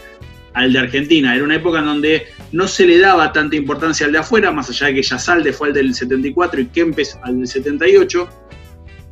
al 0.55 0.73
de 0.73 0.79
Argentina. 0.79 1.35
Era 1.35 1.45
una 1.45 1.57
época 1.57 1.81
en 1.81 1.87
donde 1.87 2.27
no 2.53 2.69
se 2.69 2.87
le 2.87 2.99
daba 2.99 3.33
tanta 3.33 3.57
importancia 3.57 4.07
al 4.07 4.12
de 4.12 4.19
afuera, 4.19 4.53
más 4.53 4.69
allá 4.71 4.88
de 4.88 4.95
que 4.95 5.03
Yasalde 5.03 5.53
fue 5.53 5.69
al 5.69 5.75
del 5.75 5.95
74 5.95 6.61
y 6.61 6.67
Kempes 6.67 7.19
al 7.23 7.38
del 7.38 7.47
78. 7.47 8.29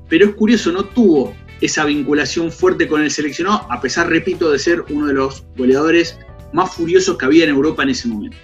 Pero 0.09 0.26
es 0.26 0.35
curioso, 0.35 0.72
no 0.72 0.85
tuvo 0.85 1.35
esa 1.61 1.85
vinculación 1.85 2.50
fuerte 2.50 2.88
con 2.88 3.03
el 3.03 3.11
seleccionado, 3.11 3.66
a 3.70 3.81
pesar, 3.81 4.09
repito, 4.09 4.50
de 4.50 4.59
ser 4.59 4.83
uno 4.90 5.07
de 5.07 5.14
los 5.14 5.44
goleadores 5.57 6.18
más 6.53 6.74
furiosos 6.74 7.16
que 7.16 7.26
había 7.26 7.44
en 7.44 7.50
Europa 7.50 7.83
en 7.83 7.90
ese 7.90 8.09
momento. 8.09 8.37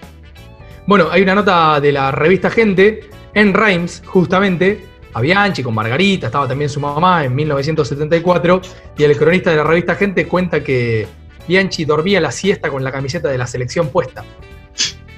Bueno, 0.85 1.09
hay 1.11 1.23
una 1.23 1.35
nota 1.35 1.81
de 1.81 1.91
la 1.91 2.11
revista 2.11 2.49
Gente 2.49 3.01
en 3.33 3.53
Reims, 3.53 4.01
justamente, 4.05 4.85
a 5.13 5.21
Bianchi 5.21 5.63
con 5.63 5.73
Margarita, 5.73 6.27
estaba 6.27 6.47
también 6.47 6.69
su 6.69 6.79
mamá 6.79 7.25
en 7.25 7.35
1974, 7.35 8.61
y 8.97 9.03
el 9.03 9.17
cronista 9.17 9.49
de 9.49 9.57
la 9.57 9.63
revista 9.63 9.95
Gente 9.95 10.27
cuenta 10.27 10.63
que 10.63 11.07
Bianchi 11.47 11.85
dormía 11.85 12.19
la 12.19 12.31
siesta 12.31 12.69
con 12.69 12.83
la 12.83 12.91
camiseta 12.91 13.29
de 13.29 13.37
la 13.37 13.47
selección 13.47 13.89
puesta. 13.89 14.23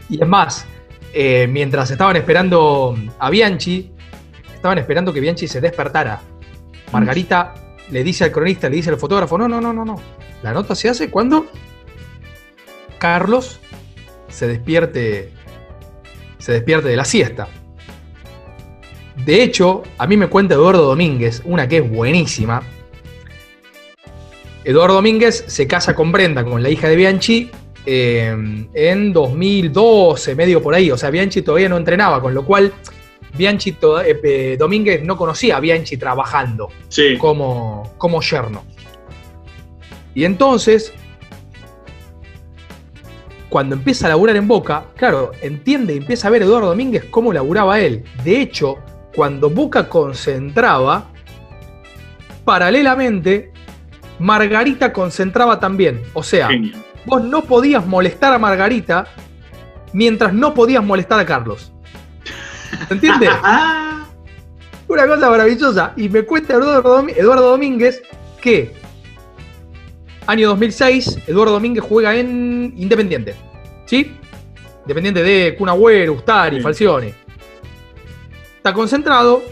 Y 0.09 0.21
es 0.21 0.27
más, 0.27 0.65
eh, 1.13 1.47
mientras 1.49 1.89
estaban 1.91 2.15
esperando 2.15 2.95
a 3.17 3.29
Bianchi, 3.29 3.91
estaban 4.53 4.77
esperando 4.77 5.13
que 5.13 5.19
Bianchi 5.19 5.47
se 5.47 5.61
despertara. 5.61 6.21
Margarita 6.91 7.53
le 7.91 8.03
dice 8.03 8.25
al 8.25 8.31
cronista, 8.31 8.69
le 8.69 8.77
dice 8.77 8.89
al 8.89 8.97
fotógrafo, 8.97 9.37
no, 9.37 9.47
no, 9.47 9.61
no, 9.61 9.73
no, 9.73 9.85
no. 9.85 10.01
La 10.43 10.53
nota 10.53 10.75
se 10.75 10.89
hace 10.89 11.09
cuando 11.09 11.47
Carlos 12.97 13.59
se 14.29 14.47
despierte 14.47 15.33
se 16.39 16.53
despierte 16.53 16.87
de 16.87 16.95
la 16.95 17.05
siesta. 17.05 17.47
De 19.17 19.43
hecho, 19.43 19.83
a 19.97 20.07
mí 20.07 20.17
me 20.17 20.27
cuenta 20.27 20.55
Eduardo 20.55 20.83
Domínguez, 20.83 21.41
una 21.45 21.67
que 21.67 21.77
es 21.77 21.89
buenísima. 21.89 22.63
Eduardo 24.69 24.97
Domínguez 24.97 25.45
se 25.47 25.65
casa 25.65 25.95
con 25.95 26.11
Brenda, 26.11 26.45
con 26.45 26.61
la 26.61 26.69
hija 26.69 26.87
de 26.87 26.95
Bianchi, 26.95 27.49
eh, 27.87 28.67
en 28.71 29.13
2012, 29.13 30.35
medio 30.35 30.61
por 30.61 30.75
ahí. 30.75 30.91
O 30.91 30.97
sea, 30.97 31.09
Bianchi 31.09 31.41
todavía 31.41 31.67
no 31.67 31.77
entrenaba, 31.77 32.21
con 32.21 32.35
lo 32.35 32.45
cual 32.45 32.71
Bianchi 33.35 33.71
eh, 34.05 34.19
eh, 34.23 34.57
Domínguez 34.59 35.03
no 35.03 35.17
conocía 35.17 35.57
a 35.57 35.59
Bianchi 35.59 35.97
trabajando 35.97 36.69
como, 37.17 37.95
como 37.97 38.21
yerno. 38.21 38.63
Y 40.13 40.23
entonces, 40.23 40.93
cuando 43.49 43.73
empieza 43.73 44.05
a 44.05 44.09
laburar 44.09 44.35
en 44.35 44.47
Boca, 44.47 44.85
claro, 44.95 45.31
entiende 45.41 45.95
y 45.95 45.97
empieza 45.97 46.27
a 46.27 46.31
ver 46.31 46.43
Eduardo 46.43 46.67
Domínguez 46.67 47.05
cómo 47.05 47.33
laburaba 47.33 47.79
él. 47.79 48.03
De 48.23 48.39
hecho, 48.39 48.77
cuando 49.15 49.49
Boca 49.49 49.89
concentraba, 49.89 51.09
paralelamente, 52.45 53.51
Margarita 54.19 54.91
concentraba 54.93 55.59
también. 55.59 56.01
O 56.13 56.23
sea, 56.23 56.49
vos 57.05 57.23
no 57.23 57.43
podías 57.43 57.85
molestar 57.85 58.33
a 58.33 58.39
Margarita 58.39 59.07
mientras 59.93 60.33
no 60.33 60.53
podías 60.53 60.83
molestar 60.83 61.19
a 61.19 61.25
Carlos. 61.25 61.71
¿Se 62.87 62.93
entiende? 62.93 63.29
Una 64.87 65.07
cosa 65.07 65.29
maravillosa. 65.29 65.93
Y 65.95 66.09
me 66.09 66.23
cuenta 66.23 66.53
Eduardo, 66.53 67.51
Domínguez 67.51 68.01
que 68.41 68.73
año 70.27 70.49
2006, 70.49 71.19
Eduardo 71.27 71.53
Domínguez 71.53 71.83
juega 71.87 72.15
en 72.15 72.73
Independiente. 72.75 73.35
¿Sí? 73.85 74.15
Independiente 74.81 75.23
de 75.23 75.55
Kun 75.55 75.69
Agüero, 75.69 76.13
Ustari, 76.13 76.61
Falcioni. 76.61 77.13
Está 78.57 78.73
concentrado 78.73 79.43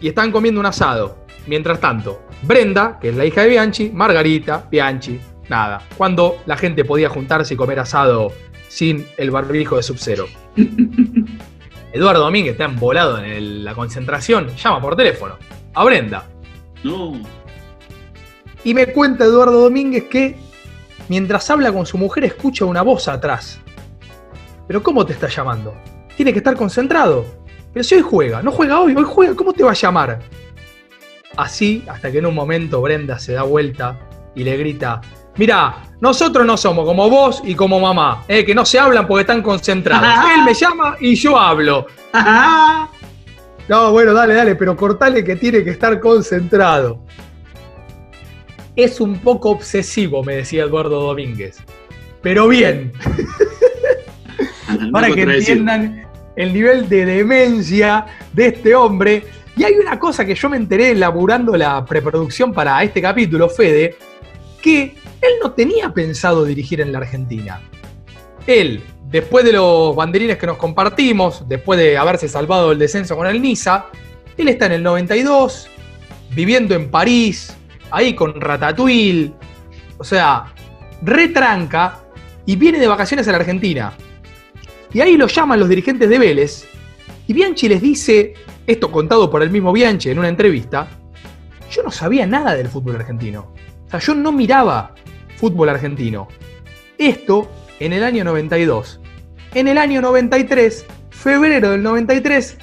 y 0.00 0.08
están 0.08 0.30
comiendo 0.30 0.60
un 0.60 0.66
asado. 0.66 1.24
Mientras 1.46 1.80
tanto, 1.80 2.22
Brenda, 2.46 2.98
que 3.00 3.10
es 3.10 3.16
la 3.16 3.24
hija 3.24 3.42
de 3.42 3.48
Bianchi, 3.48 3.90
Margarita, 3.90 4.66
Bianchi, 4.70 5.20
nada. 5.48 5.82
Cuando 5.96 6.38
la 6.46 6.56
gente 6.56 6.84
podía 6.84 7.08
juntarse 7.08 7.54
y 7.54 7.56
comer 7.56 7.80
asado 7.80 8.32
sin 8.68 9.06
el 9.16 9.30
barbijo 9.30 9.76
de 9.76 9.82
Sub-Zero. 9.82 10.26
Eduardo 11.92 12.22
Domínguez 12.24 12.52
está 12.52 12.64
embolado 12.64 13.18
en 13.18 13.24
el- 13.24 13.64
la 13.64 13.74
concentración, 13.74 14.48
llama 14.56 14.80
por 14.80 14.96
teléfono 14.96 15.36
a 15.74 15.84
Brenda. 15.84 16.24
No. 16.82 17.12
Y 18.64 18.74
me 18.74 18.86
cuenta 18.88 19.24
Eduardo 19.24 19.60
Domínguez 19.62 20.04
que 20.04 20.36
mientras 21.08 21.48
habla 21.50 21.72
con 21.72 21.86
su 21.86 21.96
mujer 21.98 22.24
escucha 22.24 22.64
una 22.64 22.82
voz 22.82 23.06
atrás. 23.08 23.60
¿Pero 24.66 24.82
cómo 24.82 25.04
te 25.06 25.12
está 25.12 25.28
llamando? 25.28 25.74
Tiene 26.16 26.32
que 26.32 26.38
estar 26.38 26.56
concentrado. 26.56 27.24
Pero 27.72 27.84
si 27.84 27.94
hoy 27.96 28.02
juega, 28.02 28.42
no 28.42 28.50
juega 28.50 28.80
hoy, 28.80 28.94
hoy 28.96 29.04
juega, 29.06 29.34
¿cómo 29.34 29.52
te 29.52 29.62
va 29.62 29.72
a 29.72 29.74
llamar? 29.74 30.20
Así, 31.36 31.84
hasta 31.88 32.10
que 32.10 32.18
en 32.18 32.26
un 32.26 32.34
momento 32.34 32.80
Brenda 32.80 33.18
se 33.18 33.32
da 33.32 33.42
vuelta 33.42 33.98
y 34.34 34.44
le 34.44 34.56
grita, 34.56 35.00
mirá, 35.36 35.82
nosotros 36.00 36.46
no 36.46 36.56
somos 36.56 36.84
como 36.84 37.08
vos 37.08 37.42
y 37.44 37.54
como 37.54 37.80
mamá, 37.80 38.24
eh, 38.28 38.44
que 38.44 38.54
no 38.54 38.64
se 38.64 38.78
hablan 38.78 39.06
porque 39.06 39.22
están 39.22 39.42
concentrados. 39.42 40.30
Él 40.36 40.44
me 40.44 40.54
llama 40.54 40.96
y 41.00 41.14
yo 41.14 41.38
hablo. 41.38 41.86
No, 43.68 43.92
bueno, 43.92 44.12
dale, 44.12 44.34
dale, 44.34 44.54
pero 44.56 44.76
cortale 44.76 45.24
que 45.24 45.36
tiene 45.36 45.64
que 45.64 45.70
estar 45.70 45.98
concentrado. 45.98 47.00
Es 48.76 49.00
un 49.00 49.18
poco 49.18 49.50
obsesivo, 49.50 50.22
me 50.22 50.36
decía 50.36 50.64
Eduardo 50.64 51.00
Domínguez. 51.00 51.62
Pero 52.20 52.48
bien. 52.48 52.92
Para 54.92 55.10
que 55.10 55.22
entiendan 55.22 56.06
el 56.36 56.52
nivel 56.52 56.88
de 56.88 57.06
demencia 57.06 58.06
de 58.32 58.48
este 58.48 58.74
hombre. 58.74 59.24
Y 59.56 59.64
hay 59.64 59.74
una 59.74 59.98
cosa 59.98 60.24
que 60.24 60.34
yo 60.34 60.48
me 60.48 60.56
enteré 60.56 60.90
elaborando 60.90 61.56
la 61.56 61.84
preproducción 61.84 62.52
para 62.52 62.82
este 62.82 63.00
capítulo, 63.00 63.48
Fede, 63.48 63.96
que 64.60 64.94
él 65.20 65.32
no 65.42 65.52
tenía 65.52 65.92
pensado 65.92 66.44
dirigir 66.44 66.80
en 66.80 66.92
la 66.92 66.98
Argentina. 66.98 67.60
Él, 68.46 68.82
después 69.08 69.44
de 69.44 69.52
los 69.52 69.94
banderines 69.94 70.38
que 70.38 70.46
nos 70.46 70.56
compartimos, 70.56 71.48
después 71.48 71.78
de 71.78 71.96
haberse 71.96 72.28
salvado 72.28 72.70
del 72.70 72.78
descenso 72.78 73.16
con 73.16 73.26
el 73.26 73.40
Niza, 73.40 73.86
él 74.36 74.48
está 74.48 74.66
en 74.66 74.72
el 74.72 74.82
92, 74.82 75.68
viviendo 76.34 76.74
en 76.74 76.90
París, 76.90 77.56
ahí 77.90 78.14
con 78.14 78.40
Ratatouille, 78.40 79.32
o 79.98 80.04
sea, 80.04 80.52
retranca 81.02 82.00
y 82.44 82.56
viene 82.56 82.80
de 82.80 82.88
vacaciones 82.88 83.28
a 83.28 83.30
la 83.30 83.38
Argentina. 83.38 83.92
Y 84.92 85.00
ahí 85.00 85.16
lo 85.16 85.28
llaman 85.28 85.60
los 85.60 85.68
dirigentes 85.68 86.08
de 86.08 86.18
Vélez 86.18 86.66
y 87.26 87.32
Bianchi 87.32 87.68
les 87.68 87.80
dice, 87.80 88.34
esto 88.66 88.90
contado 88.90 89.30
por 89.30 89.42
el 89.42 89.50
mismo 89.50 89.72
Bianchi 89.72 90.10
en 90.10 90.18
una 90.18 90.28
entrevista, 90.28 90.88
yo 91.70 91.82
no 91.82 91.90
sabía 91.90 92.26
nada 92.26 92.54
del 92.54 92.68
fútbol 92.68 92.96
argentino. 92.96 93.52
O 93.86 93.90
sea, 93.90 94.00
yo 94.00 94.14
no 94.14 94.32
miraba 94.32 94.94
fútbol 95.36 95.68
argentino. 95.68 96.28
Esto 96.98 97.50
en 97.80 97.92
el 97.92 98.04
año 98.04 98.24
92. 98.24 99.00
En 99.54 99.68
el 99.68 99.78
año 99.78 100.00
93, 100.00 100.86
febrero 101.10 101.70
del 101.70 101.82
93, 101.82 102.56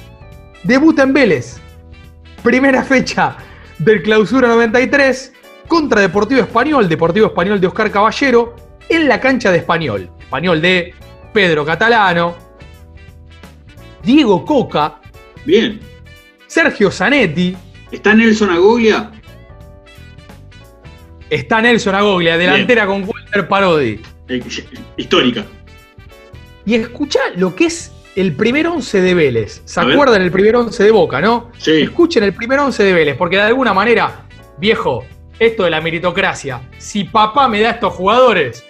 debuta 0.63 1.03
en 1.03 1.13
Vélez. 1.13 1.59
Primera 2.43 2.83
fecha 2.83 3.37
del 3.77 4.01
clausura 4.01 4.47
93 4.47 5.33
contra 5.67 6.01
Deportivo 6.01 6.41
Español, 6.41 6.89
Deportivo 6.89 7.27
Español 7.27 7.61
de 7.61 7.67
Oscar 7.67 7.91
Caballero, 7.91 8.55
en 8.89 9.07
la 9.07 9.19
cancha 9.19 9.51
de 9.51 9.59
Español. 9.59 10.11
Español 10.19 10.61
de 10.61 10.93
Pedro 11.33 11.63
Catalano, 11.63 12.35
Diego 14.03 14.43
Coca. 14.43 14.99
Bien. 15.45 15.90
Sergio 16.51 16.91
Zanetti. 16.91 17.55
¿Está 17.93 18.13
Nelson 18.13 18.49
Agoglia? 18.49 19.09
Está 21.29 21.61
Nelson 21.61 21.95
Agoglia, 21.95 22.37
delantera 22.37 22.85
con 22.85 23.07
Walter 23.07 23.47
Parodi. 23.47 24.01
Eh, 24.27 24.43
histórica. 24.97 25.45
Y 26.65 26.75
escucha 26.75 27.21
lo 27.37 27.55
que 27.55 27.67
es 27.67 27.93
el 28.17 28.35
primer 28.35 28.67
once 28.67 28.99
de 28.99 29.13
Vélez. 29.13 29.61
¿Se 29.63 29.79
acuerdan 29.79 30.21
el 30.23 30.29
primer 30.29 30.57
once 30.57 30.83
de 30.83 30.91
Boca, 30.91 31.21
no? 31.21 31.51
Sí. 31.57 31.83
Escuchen 31.83 32.23
el 32.23 32.33
primer 32.33 32.59
once 32.59 32.83
de 32.83 32.91
Vélez, 32.91 33.15
porque 33.15 33.37
de 33.37 33.43
alguna 33.43 33.73
manera, 33.73 34.25
viejo, 34.57 35.05
esto 35.39 35.63
de 35.63 35.69
la 35.69 35.79
meritocracia, 35.79 36.69
si 36.77 37.05
papá 37.05 37.47
me 37.47 37.61
da 37.61 37.69
estos 37.69 37.93
jugadores, 37.93 38.65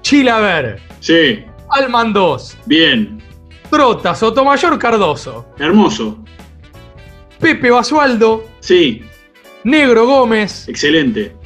Chilaver. 0.00 0.80
Sí. 1.00 1.44
Alman 1.70 2.12
2. 2.12 2.58
Bien. 2.66 3.20
Trota, 3.68 4.14
Sotomayor, 4.14 4.78
Cardoso. 4.78 5.48
Hermoso. 5.58 6.22
Pepe 7.38 7.70
Basualdo. 7.70 8.46
Sí. 8.60 9.04
Negro 9.64 10.06
Gómez. 10.06 10.68
Excelente. 10.68 11.36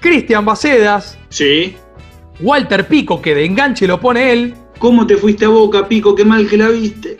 Cristian 0.00 0.44
Bacedas. 0.44 1.18
Sí. 1.28 1.76
Walter 2.40 2.86
Pico, 2.86 3.20
que 3.20 3.34
de 3.34 3.44
enganche 3.44 3.86
lo 3.86 4.00
pone 4.00 4.32
él. 4.32 4.54
¿Cómo 4.78 5.06
te 5.06 5.16
fuiste 5.16 5.44
a 5.44 5.48
boca, 5.48 5.86
Pico? 5.86 6.14
Qué 6.14 6.24
mal 6.24 6.48
que 6.48 6.56
la 6.56 6.68
viste. 6.68 7.18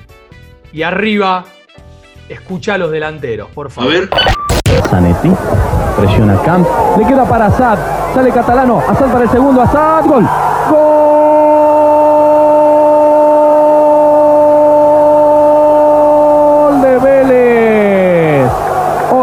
Y 0.72 0.82
arriba, 0.82 1.44
escucha 2.28 2.74
a 2.74 2.78
los 2.78 2.90
delanteros, 2.90 3.50
por 3.50 3.70
favor. 3.70 3.92
A 3.92 3.98
ver. 3.98 4.08
Zanetti, 4.88 5.30
presiona 5.98 6.40
Camp, 6.42 6.66
le 6.96 7.06
queda 7.06 7.28
para 7.28 7.46
Assad, 7.46 7.78
sale 8.14 8.30
Catalano, 8.30 8.78
Assad 8.78 9.12
para 9.12 9.24
el 9.24 9.30
segundo, 9.30 9.60
Assad, 9.60 10.06
gol. 10.06 10.26
Gol 10.70 10.99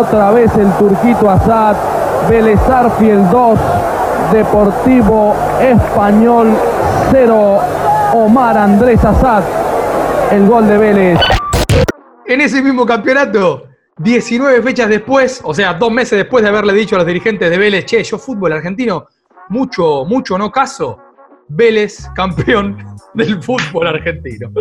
Otra 0.07 0.31
vez 0.31 0.55
el 0.55 0.71
turquito 0.77 1.29
Assad, 1.29 1.75
Vélez 2.29 2.61
Arfield 2.61 3.29
2, 3.29 3.59
Deportivo 4.31 5.35
Español 5.59 6.55
0, 7.11 7.59
Omar 8.13 8.57
Andrés 8.57 9.03
Assad, 9.03 9.43
el 10.31 10.47
gol 10.47 10.65
de 10.65 10.77
Vélez. 10.77 11.19
En 12.25 12.39
ese 12.39 12.61
mismo 12.61 12.85
campeonato, 12.85 13.65
19 13.97 14.61
fechas 14.61 14.87
después, 14.87 15.41
o 15.43 15.53
sea, 15.53 15.73
dos 15.73 15.91
meses 15.91 16.17
después 16.17 16.41
de 16.41 16.51
haberle 16.51 16.71
dicho 16.71 16.95
a 16.95 16.99
los 16.99 17.07
dirigentes 17.07 17.49
de 17.49 17.57
Vélez, 17.57 17.83
che, 17.83 18.01
yo 18.01 18.17
fútbol 18.17 18.53
argentino, 18.53 19.07
mucho, 19.49 20.05
mucho 20.05 20.37
no 20.37 20.49
caso, 20.49 20.99
Vélez 21.49 22.07
campeón 22.15 22.77
del 23.13 23.43
fútbol 23.43 23.87
argentino. 23.87 24.51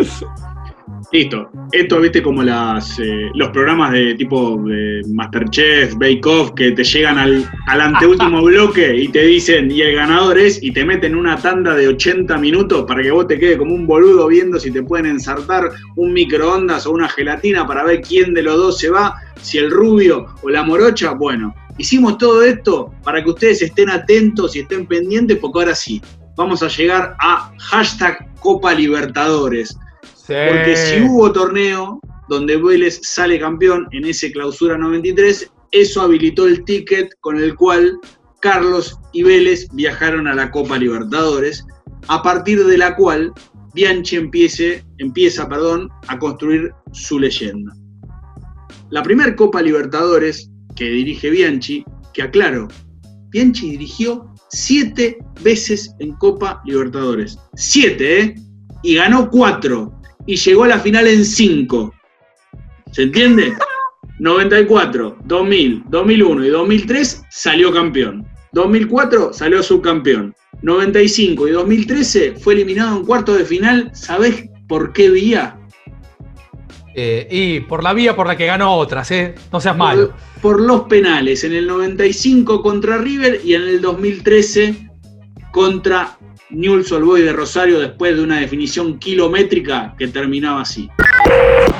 Listo. 1.12 1.50
Esto, 1.72 2.00
viste, 2.00 2.22
como 2.22 2.42
las, 2.42 2.98
eh, 2.98 3.30
los 3.34 3.50
programas 3.50 3.92
de 3.92 4.14
tipo 4.14 4.56
de 4.64 5.02
Masterchef, 5.12 5.94
Bake 5.94 6.26
Off, 6.26 6.52
que 6.52 6.72
te 6.72 6.84
llegan 6.84 7.18
al, 7.18 7.48
al 7.66 7.80
anteúltimo 7.80 8.42
bloque 8.44 8.96
y 8.96 9.08
te 9.08 9.22
dicen, 9.22 9.70
y 9.70 9.82
el 9.82 9.94
ganador 9.94 10.38
es, 10.38 10.62
y 10.62 10.72
te 10.72 10.84
meten 10.84 11.14
una 11.14 11.36
tanda 11.36 11.74
de 11.74 11.88
80 11.88 12.36
minutos 12.38 12.84
para 12.86 13.02
que 13.02 13.10
vos 13.10 13.26
te 13.26 13.38
quedes 13.38 13.58
como 13.58 13.74
un 13.74 13.86
boludo 13.86 14.26
viendo 14.28 14.58
si 14.58 14.70
te 14.70 14.82
pueden 14.82 15.06
ensartar 15.06 15.70
un 15.96 16.12
microondas 16.12 16.86
o 16.86 16.92
una 16.92 17.08
gelatina 17.08 17.66
para 17.66 17.84
ver 17.84 18.00
quién 18.00 18.34
de 18.34 18.42
los 18.42 18.56
dos 18.56 18.78
se 18.78 18.90
va, 18.90 19.14
si 19.40 19.58
el 19.58 19.70
rubio 19.70 20.26
o 20.42 20.50
la 20.50 20.62
morocha. 20.62 21.12
Bueno, 21.12 21.54
hicimos 21.78 22.18
todo 22.18 22.42
esto 22.42 22.92
para 23.02 23.22
que 23.22 23.30
ustedes 23.30 23.62
estén 23.62 23.90
atentos 23.90 24.56
y 24.56 24.60
estén 24.60 24.86
pendientes, 24.86 25.38
porque 25.38 25.60
ahora 25.60 25.74
sí, 25.74 26.00
vamos 26.36 26.62
a 26.62 26.68
llegar 26.68 27.16
a 27.18 27.52
hashtag 27.58 28.28
Copa 28.40 28.74
Libertadores. 28.74 29.76
Porque 30.26 30.76
si 30.76 31.02
hubo 31.02 31.32
torneo 31.32 32.00
donde 32.28 32.56
Vélez 32.56 33.00
sale 33.02 33.38
campeón 33.38 33.86
en 33.92 34.04
ese 34.04 34.32
clausura 34.32 34.76
93, 34.76 35.50
eso 35.70 36.02
habilitó 36.02 36.46
el 36.46 36.64
ticket 36.64 37.10
con 37.20 37.38
el 37.38 37.54
cual 37.54 37.98
Carlos 38.40 38.98
y 39.12 39.22
Vélez 39.22 39.68
viajaron 39.72 40.26
a 40.26 40.34
la 40.34 40.50
Copa 40.50 40.78
Libertadores, 40.78 41.64
a 42.08 42.22
partir 42.22 42.64
de 42.64 42.78
la 42.78 42.96
cual 42.96 43.32
Bianchi 43.74 44.16
empiece, 44.16 44.84
empieza 44.98 45.48
perdón, 45.48 45.88
a 46.08 46.18
construir 46.18 46.72
su 46.92 47.18
leyenda. 47.18 47.72
La 48.90 49.02
primera 49.02 49.34
Copa 49.36 49.62
Libertadores 49.62 50.50
que 50.74 50.84
dirige 50.84 51.30
Bianchi, 51.30 51.84
que 52.12 52.22
aclaro, 52.22 52.68
Bianchi 53.30 53.70
dirigió 53.70 54.32
siete 54.50 55.18
veces 55.42 55.94
en 55.98 56.12
Copa 56.14 56.62
Libertadores. 56.64 57.38
Siete, 57.54 58.20
¿eh? 58.20 58.34
Y 58.82 58.94
ganó 58.94 59.28
cuatro 59.30 59.95
y 60.26 60.36
llegó 60.36 60.64
a 60.64 60.68
la 60.68 60.78
final 60.80 61.06
en 61.06 61.24
5. 61.24 61.94
¿Se 62.92 63.02
entiende? 63.02 63.54
94, 64.18 65.18
2000, 65.24 65.84
2001 65.88 66.44
y 66.46 66.48
2003 66.48 67.24
salió 67.30 67.72
campeón. 67.72 68.26
2004 68.52 69.32
salió 69.32 69.62
subcampeón. 69.62 70.34
95 70.62 71.48
y 71.48 71.50
2013 71.50 72.36
fue 72.36 72.54
eliminado 72.54 72.96
en 72.96 73.04
cuarto 73.04 73.34
de 73.34 73.44
final. 73.44 73.90
¿Sabés 73.94 74.48
por 74.66 74.92
qué 74.92 75.10
vía? 75.10 75.58
Eh, 76.94 77.28
y 77.30 77.60
por 77.60 77.82
la 77.82 77.92
vía 77.92 78.16
por 78.16 78.26
la 78.26 78.36
que 78.38 78.46
ganó 78.46 78.74
otras, 78.74 79.10
¿eh? 79.10 79.34
No 79.52 79.60
seas 79.60 79.76
malo. 79.76 80.14
Por, 80.40 80.56
por 80.56 80.60
los 80.62 80.82
penales. 80.82 81.44
En 81.44 81.52
el 81.52 81.66
95 81.66 82.62
contra 82.62 82.96
River 82.96 83.42
y 83.44 83.52
en 83.52 83.62
el 83.62 83.82
2013 83.82 84.88
contra 85.52 86.16
Newell's 86.56 86.90
Old 86.90 87.22
de 87.22 87.32
Rosario 87.32 87.78
después 87.78 88.16
de 88.16 88.22
una 88.22 88.40
definición 88.40 88.98
kilométrica 88.98 89.94
que 89.98 90.08
terminaba 90.08 90.62
así. 90.62 90.88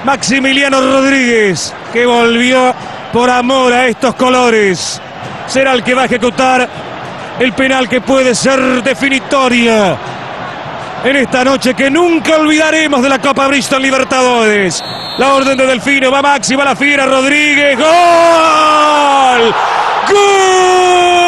Maximiliano 0.05 0.81
Rodríguez, 0.81 1.75
que 1.93 2.05
volvió 2.05 2.75
por 3.11 3.31
amor 3.31 3.73
a 3.73 3.89
estos 3.89 4.15
colores, 4.17 5.01
será 5.47 5.73
el 5.73 5.83
que 5.83 5.95
va 5.95 6.03
a 6.03 6.05
ejecutar 6.05 6.69
el 7.41 7.53
penal 7.55 7.89
que 7.89 8.03
puede 8.03 8.35
ser 8.35 8.83
definitoria 8.83 9.97
en 11.05 11.17
esta 11.17 11.43
noche 11.43 11.73
que 11.73 11.91
nunca 11.91 12.37
olvidaremos 12.37 13.03
de 13.03 13.09
la 13.09 13.19
Copa 13.19 13.49
Bristol 13.49 13.81
Libertadores. 13.81 14.85
La 15.19 15.35
orden 15.35 15.57
de 15.57 15.67
Delfino, 15.67 16.11
va 16.11 16.21
Maxi, 16.21 16.55
va 16.55 16.65
la 16.65 16.77
fiera, 16.77 17.07
Rodríguez, 17.07 17.79
gol. 17.79 19.55
¡Gol! 20.11 21.26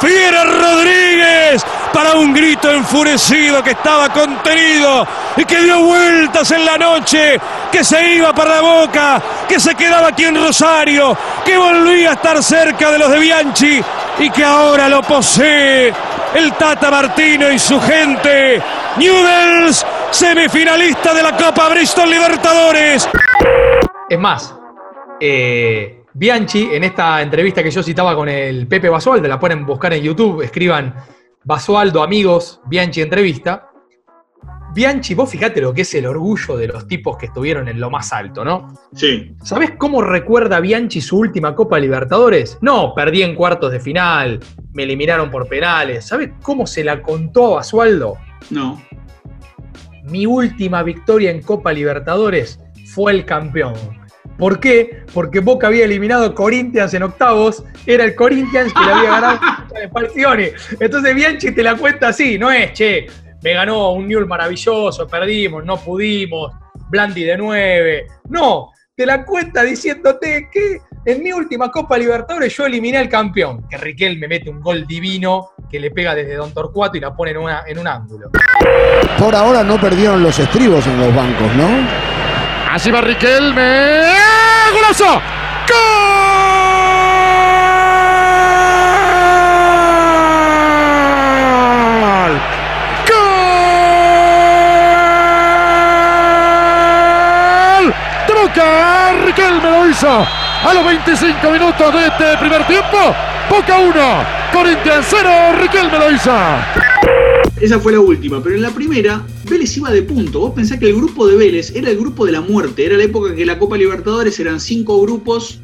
Fiera 0.00 0.44
Rodríguez 0.44 1.64
para 1.92 2.14
un 2.14 2.32
grito 2.32 2.70
enfurecido 2.70 3.62
que 3.62 3.70
estaba 3.70 4.08
contenido 4.10 5.06
y 5.36 5.44
que 5.44 5.62
dio 5.62 5.82
vueltas 5.82 6.50
en 6.50 6.64
la 6.64 6.76
noche, 6.76 7.40
que 7.72 7.82
se 7.82 8.14
iba 8.14 8.32
para 8.34 8.56
la 8.56 8.60
boca, 8.60 9.22
que 9.48 9.58
se 9.58 9.74
quedaba 9.74 10.08
aquí 10.08 10.24
en 10.24 10.34
Rosario, 10.34 11.16
que 11.44 11.56
volvía 11.56 12.10
a 12.10 12.14
estar 12.14 12.42
cerca 12.42 12.90
de 12.90 12.98
los 12.98 13.10
de 13.10 13.18
Bianchi 13.18 13.82
y 14.18 14.30
que 14.30 14.44
ahora 14.44 14.88
lo 14.88 15.02
posee 15.02 15.92
el 16.34 16.52
Tata 16.54 16.90
Martino 16.90 17.50
y 17.50 17.58
su 17.58 17.80
gente. 17.80 18.62
Newells, 18.96 19.86
semifinalista 20.10 21.14
de 21.14 21.22
la 21.22 21.36
Copa 21.36 21.68
Bristol 21.68 22.10
Libertadores. 22.10 23.08
Es 24.08 24.18
más, 24.18 24.54
eh, 25.20 25.95
Bianchi, 26.18 26.70
en 26.72 26.82
esta 26.82 27.20
entrevista 27.20 27.62
que 27.62 27.70
yo 27.70 27.82
citaba 27.82 28.16
con 28.16 28.26
el 28.26 28.66
Pepe 28.66 28.88
Basualdo, 28.88 29.28
la 29.28 29.38
pueden 29.38 29.66
buscar 29.66 29.92
en 29.92 30.02
YouTube, 30.02 30.40
escriban 30.40 30.94
Basualdo, 31.44 32.02
amigos, 32.02 32.58
Bianchi 32.64 33.02
entrevista. 33.02 33.68
Bianchi, 34.72 35.14
vos 35.14 35.28
fíjate 35.28 35.60
lo 35.60 35.74
que 35.74 35.82
es 35.82 35.94
el 35.94 36.06
orgullo 36.06 36.56
de 36.56 36.68
los 36.68 36.88
tipos 36.88 37.18
que 37.18 37.26
estuvieron 37.26 37.68
en 37.68 37.78
lo 37.78 37.90
más 37.90 38.14
alto, 38.14 38.46
¿no? 38.46 38.72
Sí. 38.94 39.36
¿Sabés 39.42 39.72
cómo 39.76 40.00
recuerda 40.00 40.58
Bianchi 40.58 41.02
su 41.02 41.18
última 41.18 41.54
Copa 41.54 41.78
Libertadores? 41.78 42.56
No, 42.62 42.94
perdí 42.94 43.22
en 43.22 43.34
cuartos 43.34 43.70
de 43.70 43.80
final, 43.80 44.40
me 44.72 44.84
eliminaron 44.84 45.30
por 45.30 45.46
penales. 45.46 46.06
¿Sabés 46.06 46.30
cómo 46.40 46.66
se 46.66 46.82
la 46.82 47.02
contó 47.02 47.52
a 47.52 47.56
Basualdo? 47.56 48.16
No. 48.48 48.82
Mi 50.04 50.24
última 50.24 50.82
victoria 50.82 51.30
en 51.30 51.42
Copa 51.42 51.74
Libertadores 51.74 52.58
fue 52.86 53.12
el 53.12 53.26
campeón. 53.26 54.05
¿Por 54.38 54.60
qué? 54.60 55.02
Porque 55.14 55.40
Boca 55.40 55.66
había 55.68 55.84
eliminado 55.84 56.34
Corinthians 56.34 56.92
en 56.94 57.02
octavos, 57.04 57.64
era 57.86 58.04
el 58.04 58.14
Corinthians 58.14 58.72
que 58.72 58.84
le 58.84 58.92
había 58.92 59.10
ganado 59.10 59.36
a 59.42 59.88
Falcioni. 59.92 60.48
Entonces 60.78 61.14
Bianchi 61.14 61.52
te 61.52 61.62
la 61.62 61.74
cuenta 61.76 62.08
así, 62.08 62.38
no 62.38 62.50
es, 62.50 62.72
che, 62.74 63.06
me 63.42 63.52
ganó 63.54 63.92
un 63.92 64.06
Newell 64.08 64.26
maravilloso, 64.26 65.06
perdimos, 65.06 65.64
no 65.64 65.76
pudimos, 65.78 66.52
Blandi 66.90 67.24
de 67.24 67.36
9. 67.36 68.06
No, 68.28 68.70
te 68.94 69.06
la 69.06 69.24
cuenta 69.24 69.62
diciéndote 69.62 70.48
que 70.52 70.78
en 71.04 71.22
mi 71.22 71.32
última 71.32 71.70
Copa 71.70 71.96
Libertadores 71.96 72.54
yo 72.56 72.66
eliminé 72.66 72.98
al 72.98 73.08
campeón, 73.08 73.66
que 73.68 73.76
Riquel 73.76 74.18
me 74.18 74.26
mete 74.28 74.50
un 74.50 74.60
gol 74.60 74.86
divino 74.86 75.50
que 75.70 75.78
le 75.80 75.90
pega 75.90 76.14
desde 76.14 76.34
Don 76.34 76.52
Torcuato 76.52 76.96
y 76.96 77.00
la 77.00 77.14
pone 77.14 77.30
en, 77.32 77.36
una- 77.38 77.62
en 77.66 77.78
un 77.78 77.86
ángulo. 77.88 78.30
Por 79.18 79.34
ahora 79.34 79.62
no 79.62 79.80
perdieron 79.80 80.22
los 80.22 80.38
estribos 80.38 80.86
en 80.86 80.98
los 81.00 81.14
bancos, 81.14 81.54
¿no? 81.56 82.25
Así 82.70 82.90
va 82.90 83.00
Riquelme. 83.00 84.02
¡Golazo! 84.72 85.04
¡Gol! 85.04 85.22
¡Gol! 97.78 97.94
¡De! 98.54 99.24
Riquelme 99.24 99.70
lo 99.70 99.84
a 100.64 100.74
los 100.74 100.84
25 100.84 101.50
minutos 101.50 101.94
de 101.94 102.06
este 102.06 102.36
primer 102.38 102.64
tiempo. 102.66 103.14
Boca 103.48 103.78
1, 103.78 103.94
Corinthians 104.52 105.06
0, 105.08 105.52
Riquelme 105.60 105.98
lo. 105.98 106.85
Esa 107.60 107.80
fue 107.80 107.92
la 107.92 108.00
última, 108.00 108.42
pero 108.42 108.54
en 108.54 108.62
la 108.62 108.70
primera, 108.70 109.26
Vélez 109.48 109.76
iba 109.78 109.90
de 109.90 110.02
punto. 110.02 110.40
Vos 110.40 110.52
pensás 110.54 110.78
que 110.78 110.88
el 110.88 110.96
grupo 110.96 111.26
de 111.26 111.36
Vélez 111.36 111.74
era 111.74 111.90
el 111.90 111.96
grupo 111.96 112.26
de 112.26 112.32
la 112.32 112.42
muerte. 112.42 112.84
Era 112.84 112.98
la 112.98 113.04
época 113.04 113.30
en 113.30 113.36
que 113.36 113.46
la 113.46 113.58
Copa 113.58 113.78
Libertadores 113.78 114.38
eran 114.38 114.60
cinco 114.60 115.00
grupos 115.00 115.60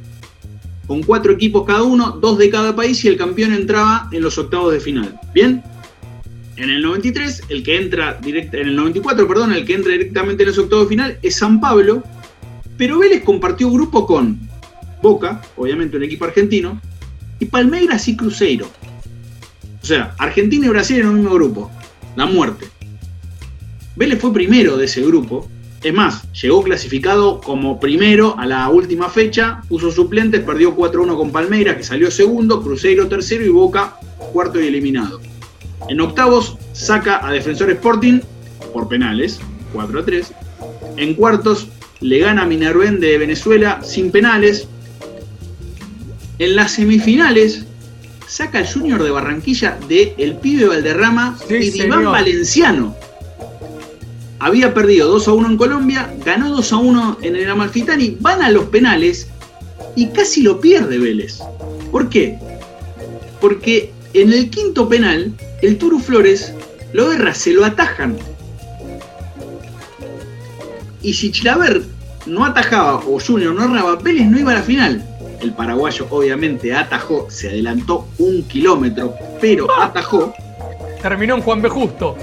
con 0.87 1.03
cuatro 1.03 1.33
equipos 1.33 1.65
cada 1.67 1.83
uno, 1.83 2.13
dos 2.13 2.39
de 2.39 2.51
cada 2.51 2.75
país 2.75 3.05
y 3.05 3.09
el 3.09 3.17
campeón 3.17 3.53
entraba 3.53 4.09
en 4.11 4.23
los 4.23 4.39
octavos 4.39 4.73
de 4.73 4.81
final. 4.81 5.19
¿Bien? 5.35 5.63
En 6.57 6.71
el 6.71 6.83
93, 6.83 7.45
el 7.49 7.63
que 7.63 7.77
entra 7.77 8.19
directa, 8.23 8.59
en 8.59 8.69
el 8.69 8.77
94, 8.77 9.27
perdón, 9.29 9.53
el 9.53 9.65
que 9.65 9.75
entra 9.75 9.93
directamente 9.93 10.43
en 10.43 10.49
los 10.49 10.59
octavos 10.59 10.87
de 10.87 10.89
final 10.89 11.19
es 11.23 11.37
San 11.37 11.61
Pablo, 11.61 12.03
pero 12.77 12.99
Vélez 12.99 13.23
compartió 13.23 13.71
grupo 13.71 14.07
con 14.07 14.39
Boca, 15.03 15.43
obviamente 15.57 15.97
un 15.97 16.05
equipo 16.05 16.25
argentino, 16.25 16.81
y 17.39 17.47
Palmeiras 17.47 18.07
y 18.09 18.17
Cruzeiro. 18.17 18.71
O 19.83 19.85
sea, 19.85 20.15
Argentina 20.19 20.67
y 20.67 20.69
Brasil 20.69 21.01
en 21.01 21.09
un 21.09 21.15
mismo 21.17 21.35
grupo. 21.35 21.71
La 22.17 22.27
muerte. 22.27 22.67
Vélez 23.97 24.21
fue 24.21 24.33
primero 24.33 24.77
de 24.77 24.87
ese 24.87 25.03
grupo. 25.03 25.49
Es 25.83 25.93
más, 25.93 26.31
llegó 26.33 26.63
clasificado 26.63 27.41
como 27.41 27.81
primero 27.81 28.39
a 28.39 28.47
la 28.47 28.69
última 28.69 29.09
fecha, 29.09 29.63
puso 29.69 29.91
suplentes, 29.91 30.43
perdió 30.43 30.77
4-1 30.77 31.17
con 31.17 31.33
Palmeiras, 31.33 31.77
que 31.77 31.83
salió 31.83 32.11
segundo, 32.11 32.63
Cruzeiro 32.63 33.09
tercero 33.09 33.45
y 33.45 33.49
Boca 33.49 33.97
cuarto 34.33 34.61
y 34.61 34.67
eliminado. 34.67 35.21
En 35.89 36.01
octavos 36.01 36.57
saca 36.73 37.27
a 37.27 37.33
Defensor 37.33 37.71
Sporting 37.71 38.21
por 38.73 38.89
penales, 38.89 39.41
4-3. 39.75 40.27
En 40.97 41.15
cuartos 41.15 41.69
le 42.01 42.19
gana 42.19 42.43
a 42.43 42.47
Minerven 42.47 43.01
de 43.01 43.19
Venezuela 43.19 43.81
sin 43.83 44.11
penales. 44.11 44.69
En 46.39 46.57
las 46.57 46.73
semifinales 46.73 47.67
saca 48.33 48.59
al 48.59 48.67
Junior 48.67 49.03
de 49.03 49.11
Barranquilla 49.11 49.79
de 49.89 50.15
El 50.17 50.37
Pibe 50.37 50.67
Valderrama 50.67 51.37
y 51.51 51.71
de 51.71 51.87
Iván. 51.87 52.05
Valenciano. 52.05 52.97
Había 54.39 54.73
perdido 54.73 55.11
2 55.11 55.29
a 55.29 55.33
1 55.33 55.49
en 55.51 55.57
Colombia, 55.59 56.15
ganó 56.25 56.49
2 56.49 56.73
a 56.73 56.77
1 56.79 57.19
en 57.21 57.37
el 57.37 57.51
Amalfitani, 57.51 58.17
van 58.21 58.41
a 58.41 58.51
los 58.51 58.65
penales 58.65 59.29
y 59.97 60.07
casi 60.07 60.43
lo 60.43 60.63
pierde 60.63 60.99
Vélez. 60.99 61.41
¿Por 61.91 62.09
qué? 62.09 62.39
Porque 63.39 63.93
en 64.15 64.33
el 64.33 64.49
quinto 64.49 64.89
penal, 64.89 65.35
el 65.61 65.77
Turu 65.77 66.01
Flores 66.01 66.55
lo 66.95 67.13
erra, 67.13 67.35
se 67.35 67.53
lo 67.53 67.67
atajan. 67.67 68.17
Y 71.03 71.13
si 71.13 71.31
Chilaver 71.31 71.83
no 72.25 72.47
atajaba 72.47 72.95
o 73.07 73.21
Junior 73.21 73.55
no 73.55 73.65
erraba, 73.65 73.97
Vélez 73.97 74.27
no 74.27 74.39
iba 74.39 74.53
a 74.53 74.55
la 74.55 74.63
final. 74.63 75.12
El 75.43 75.53
paraguayo 75.55 76.07
obviamente 76.09 76.73
atajó, 76.73 77.27
se 77.29 77.49
adelantó 77.49 78.07
un 78.19 78.45
kilómetro, 78.45 79.13
pero 79.41 79.67
atajó. 79.81 80.33
Terminó 81.03 81.35
en 81.35 81.43
Juan 81.43 81.61
B. 81.61 81.69
Justo. 81.69 82.17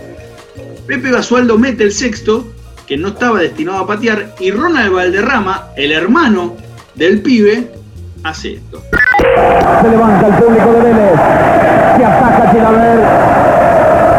Pepe 0.88 1.12
Basualdo 1.12 1.58
mete 1.58 1.84
el 1.84 1.92
sexto, 1.92 2.48
que 2.88 2.96
no 2.96 3.10
estaba 3.10 3.40
destinado 3.40 3.80
a 3.80 3.88
patear, 3.88 4.34
y 4.40 4.52
Ronald 4.52 4.94
Valderrama, 4.94 5.68
el 5.76 5.92
hermano 5.92 6.56
del 6.96 7.22
pibe, 7.22 7.70
hace 8.24 8.54
esto. 8.54 8.82
Se 9.82 9.90
levanta 9.90 10.28
el 10.28 10.34
público 10.36 10.72
de 10.72 10.82
Vélez. 10.82 11.20
Que 11.98 12.06
ataca 12.06 12.52
Chilaver. 12.54 13.00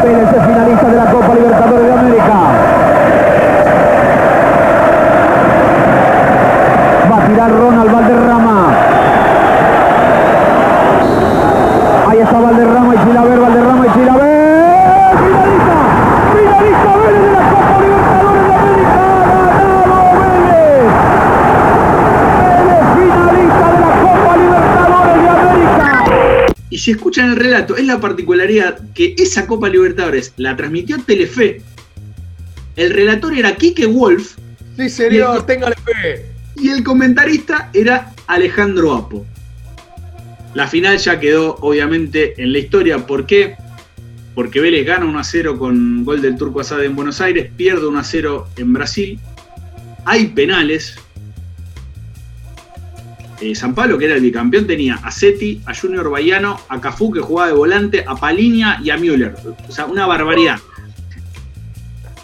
Vélez 0.05 0.29
es 0.29 0.47
finalista 0.47 0.89
de 0.89 0.97
la 0.97 1.11
Copa 1.11 1.35
Libertadores 1.35 1.87
de 1.87 1.93
América. 1.93 2.35
Va 7.11 7.17
a 7.17 7.27
tirar 7.27 7.51
Ronald 7.51 7.93
Valderrama. 7.93 8.77
Ahí 12.09 12.19
está 12.19 12.39
Valderrama 12.39 12.95
y 12.95 12.99
Chilaver, 12.99 13.39
Valderrama 13.41 13.87
y 13.87 13.91
Chilaver. 13.93 14.41
¡Finalista! 15.21 15.77
¡Finalista 16.33 16.97
Vélez 16.97 17.23
de 17.23 17.31
la 17.33 17.43
Copa 17.51 17.75
Libertadores 17.81 18.47
de 18.49 18.55
América! 18.55 19.03
¡Ganado 19.61 20.11
Vélez! 20.21 20.91
¡Vélez 22.57 22.85
finalista 22.97 23.67
de 23.71 23.79
la 23.81 23.91
Copa 24.01 24.33
Libertadores 24.37 25.17
de 25.23 25.29
América! 25.29 25.89
Y 26.70 26.70
si 26.81 26.93
escuchan 26.93 27.31
el 27.31 27.37
relato, 27.37 27.77
es 27.77 27.85
la 27.85 28.01
particularidad 28.01 28.81
que 28.95 29.15
esa 29.19 29.47
Copa 29.47 29.69
Libertadores 29.69 30.33
la 30.37 30.57
transmitió 30.57 30.99
Telefe. 30.99 31.61
El 32.77 32.91
relator 32.91 33.35
era 33.35 33.55
Quique 33.57 33.85
Wolf. 33.87 34.37
Sí, 34.77 34.89
señor, 34.89 35.45
téngale 35.45 35.77
fe. 35.85 36.27
Y 36.57 36.71
el 36.71 36.83
comentarista 36.83 37.71
era 37.75 38.13
Alejandro 38.27 38.95
Apo. 38.95 39.27
La 40.55 40.67
final 40.67 40.97
ya 40.97 41.21
quedó 41.21 41.57
obviamente 41.61 42.41
en 42.43 42.53
la 42.53 42.59
historia. 42.59 43.07
¿Por 43.07 43.27
qué? 43.27 43.57
Porque 44.35 44.61
Vélez 44.61 44.87
gana 44.87 45.05
1 45.05 45.19
a 45.19 45.25
0 45.25 45.59
con 45.59 46.05
gol 46.05 46.23
del 46.23 46.37
Turco 46.37 46.61
Asad 46.61 46.83
en 46.83 46.97
Buenos 46.97 47.21
Aires, 47.21 47.51
pierde 47.57 47.87
1 47.87 47.99
a 47.99 48.05
0 48.05 48.49
en 48.57 48.73
Brasil. 48.73 49.21
Hay 50.07 50.29
penales. 50.29 50.97
Eh, 53.41 53.55
San 53.55 53.75
Pablo, 53.75 53.97
que 53.97 54.05
era 54.05 54.17
el 54.17 54.21
bicampeón, 54.21 54.67
tenía 54.67 54.97
a 54.97 55.11
Seti, 55.11 55.61
a 55.65 55.75
Junior 55.75 56.11
Baiano, 56.11 56.61
a 56.69 56.81
Cafú, 56.81 57.11
que 57.11 57.21
jugaba 57.21 57.49
de 57.49 57.55
volante, 57.55 58.05
a 58.07 58.15
Paliña 58.15 58.81
y 58.85 58.91
a 58.91 58.99
Müller. 58.99 59.35
O 59.67 59.73
sea, 59.73 59.87
una 59.87 60.07
barbaridad. 60.07 60.59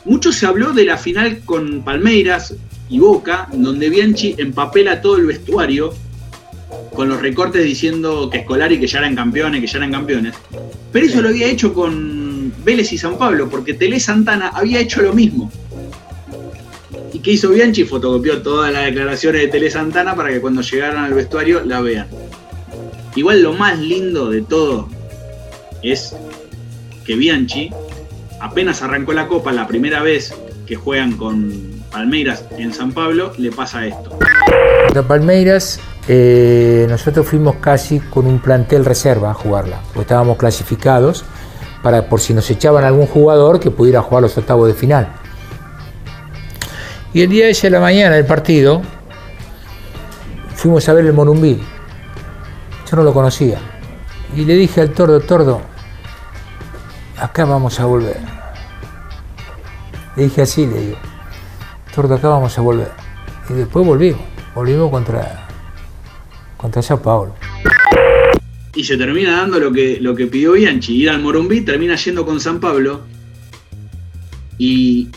Mucho 0.05 0.31
se 0.31 0.47
habló 0.47 0.73
de 0.73 0.85
la 0.85 0.99
final 0.99 1.41
con 1.45 1.83
Palmeiras 1.83 2.55
y 2.91 2.99
Boca, 2.99 3.49
donde 3.53 3.89
Bianchi 3.89 4.35
empapela 4.39 5.01
todo 5.01 5.17
el 5.17 5.27
vestuario 5.27 5.95
con 6.95 7.09
los 7.09 7.21
recortes 7.21 7.65
diciendo 7.65 8.29
que 8.31 8.39
Escolari 8.39 8.79
que 8.79 8.87
ya 8.87 8.99
eran 8.99 9.15
campeones, 9.15 9.61
que 9.61 9.67
ya 9.67 9.79
eran 9.79 9.93
campeones. 9.93 10.35
Pero 10.93 11.07
eso 11.07 11.23
lo 11.23 11.29
había 11.29 11.47
hecho 11.47 11.73
con 11.73 12.53
Vélez 12.65 12.93
y 12.93 12.99
San 12.99 13.17
Pablo, 13.17 13.49
porque 13.49 13.75
Tele 13.75 13.99
Santana 14.01 14.49
había 14.49 14.81
hecho 14.81 15.03
lo 15.03 15.13
mismo. 15.13 15.51
¿Y 17.27 17.31
qué 17.31 17.33
hizo 17.33 17.49
Bianchi? 17.49 17.83
Fotocopió 17.83 18.41
todas 18.41 18.73
las 18.73 18.85
declaraciones 18.85 19.41
de 19.41 19.49
Tele 19.49 19.69
Santana 19.69 20.15
para 20.15 20.29
que 20.29 20.41
cuando 20.41 20.63
llegaran 20.63 21.07
al 21.07 21.13
vestuario 21.13 21.61
la 21.65 21.81
vean. 21.81 22.07
Igual 23.17 23.43
lo 23.43 23.53
más 23.53 23.81
lindo 23.81 24.31
de 24.31 24.43
todo 24.43 24.89
es 25.83 26.15
que 27.05 27.17
Bianchi, 27.17 27.73
apenas 28.41 28.81
arrancó 28.81 29.13
la 29.13 29.27
Copa, 29.27 29.51
la 29.51 29.67
primera 29.67 30.05
vez 30.05 30.37
que 30.69 30.77
juegan 30.77 31.17
con 31.17 31.53
Palmeiras 31.91 32.45
en 32.59 32.73
San 32.73 32.93
Pablo, 32.93 33.33
le 33.39 33.51
pasa 33.51 33.85
esto. 33.85 34.17
Contra 34.85 35.03
Palmeiras, 35.03 35.81
eh, 36.07 36.87
nosotros 36.89 37.27
fuimos 37.27 37.57
casi 37.57 37.99
con 37.99 38.29
un 38.29 38.39
plantel 38.39 38.85
reserva 38.85 39.33
a 39.33 39.35
jugarla, 39.35 39.81
porque 39.87 40.03
estábamos 40.03 40.37
clasificados 40.37 41.25
para 41.83 42.09
por 42.09 42.21
si 42.21 42.35
nos 42.35 42.49
echaban 42.51 42.85
algún 42.85 43.09
jugador 43.09 43.59
que 43.59 43.73
pudiera 43.73 44.01
jugar 44.01 44.23
los 44.23 44.39
octavos 44.39 44.69
de 44.69 44.75
final. 44.75 45.26
Y 47.17 47.23
el 47.23 47.31
día 47.31 47.49
ese 47.49 47.69
de 47.69 47.71
la 47.71 47.81
mañana 47.81 48.15
del 48.15 48.27
partido, 48.27 48.83
fuimos 50.55 50.87
a 50.87 50.93
ver 50.93 51.07
el 51.07 51.15
Morumbí. 51.15 51.59
Yo 52.91 52.97
no 52.99 53.05
lo 53.05 53.15
conocía. 53.15 53.59
Y 54.37 54.45
le 54.45 54.53
dije 54.53 54.83
al 54.83 54.91
tordo, 54.93 55.19
tordo, 55.21 55.63
acá 57.17 57.47
vamos 57.47 57.81
a 57.81 57.87
volver. 57.87 58.19
Le 60.15 60.25
dije 60.25 60.43
así, 60.43 60.67
le 60.67 60.79
digo, 60.79 60.99
tordo, 61.95 62.17
acá 62.17 62.29
vamos 62.29 62.59
a 62.59 62.61
volver. 62.61 62.91
Y 63.49 63.55
después 63.55 63.87
volvimos, 63.87 64.21
volvimos 64.55 64.91
contra, 64.91 65.49
contra 66.59 66.83
Sao 66.83 67.01
Paulo. 67.01 67.35
Y 68.75 68.85
se 68.85 68.99
termina 68.99 69.39
dando 69.39 69.59
lo 69.59 69.73
que, 69.73 70.01
lo 70.03 70.15
que 70.15 70.27
pidió 70.27 70.53
Bianchi, 70.53 70.97
ir 70.97 71.09
al 71.09 71.23
Morumbí, 71.23 71.63
termina 71.63 71.97
yendo 71.97 72.27
con 72.27 72.41
San 72.41 72.61
Pablo. 72.61 73.01
Y 74.59 75.09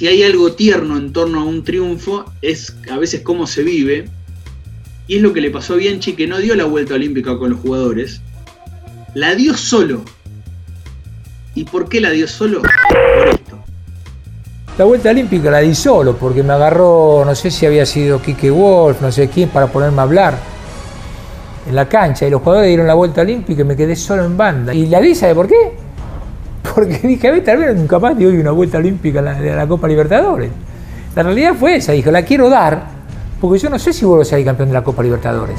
si 0.00 0.08
hay 0.08 0.22
algo 0.22 0.54
tierno 0.54 0.96
en 0.96 1.12
torno 1.12 1.42
a 1.42 1.44
un 1.44 1.62
triunfo, 1.62 2.24
es 2.40 2.74
a 2.90 2.96
veces 2.96 3.20
cómo 3.20 3.46
se 3.46 3.62
vive. 3.62 4.08
Y 5.06 5.16
es 5.16 5.22
lo 5.22 5.34
que 5.34 5.42
le 5.42 5.50
pasó 5.50 5.74
a 5.74 5.76
Bianchi, 5.76 6.14
que 6.14 6.26
no 6.26 6.38
dio 6.38 6.54
la 6.54 6.64
vuelta 6.64 6.94
olímpica 6.94 7.36
con 7.36 7.50
los 7.50 7.60
jugadores. 7.60 8.22
La 9.12 9.34
dio 9.34 9.54
solo. 9.54 10.02
¿Y 11.54 11.64
por 11.64 11.90
qué 11.90 12.00
la 12.00 12.08
dio 12.12 12.26
solo? 12.26 12.62
Por 12.62 13.28
esto. 13.28 13.58
La 14.78 14.86
vuelta 14.86 15.10
olímpica 15.10 15.50
la 15.50 15.58
di 15.58 15.74
solo, 15.74 16.16
porque 16.16 16.42
me 16.42 16.54
agarró, 16.54 17.22
no 17.26 17.34
sé 17.34 17.50
si 17.50 17.66
había 17.66 17.84
sido 17.84 18.22
Kike 18.22 18.50
Wolf, 18.50 19.02
no 19.02 19.12
sé 19.12 19.28
quién, 19.28 19.50
para 19.50 19.66
ponerme 19.66 19.98
a 19.98 20.04
hablar 20.04 20.38
en 21.68 21.76
la 21.76 21.86
cancha. 21.86 22.26
Y 22.26 22.30
los 22.30 22.40
jugadores 22.40 22.68
dieron 22.68 22.86
la 22.86 22.94
vuelta 22.94 23.20
olímpica 23.20 23.60
y 23.60 23.64
me 23.64 23.76
quedé 23.76 23.94
solo 23.94 24.24
en 24.24 24.34
banda. 24.34 24.72
Y 24.72 24.86
la 24.86 24.98
di, 24.98 25.14
¿sabe 25.14 25.34
por 25.34 25.46
qué? 25.46 25.89
Porque 26.74 26.98
dije, 27.02 27.28
a 27.28 27.30
ver, 27.32 27.44
tal 27.44 27.58
vez 27.58 27.76
nunca 27.76 27.98
más 27.98 28.16
te 28.16 28.24
doy 28.24 28.36
una 28.36 28.50
vuelta 28.50 28.78
olímpica 28.78 29.22
de 29.22 29.54
la 29.54 29.66
Copa 29.66 29.88
Libertadores. 29.88 30.50
La 31.14 31.22
realidad 31.22 31.54
fue 31.58 31.76
esa, 31.76 31.92
dijo, 31.92 32.10
la 32.10 32.24
quiero 32.24 32.48
dar, 32.48 32.86
porque 33.40 33.58
yo 33.58 33.68
no 33.68 33.78
sé 33.78 33.92
si 33.92 34.04
vuelvo 34.04 34.22
a 34.22 34.24
ser 34.24 34.44
campeón 34.44 34.68
de 34.68 34.74
la 34.74 34.84
Copa 34.84 35.02
Libertadores. 35.02 35.58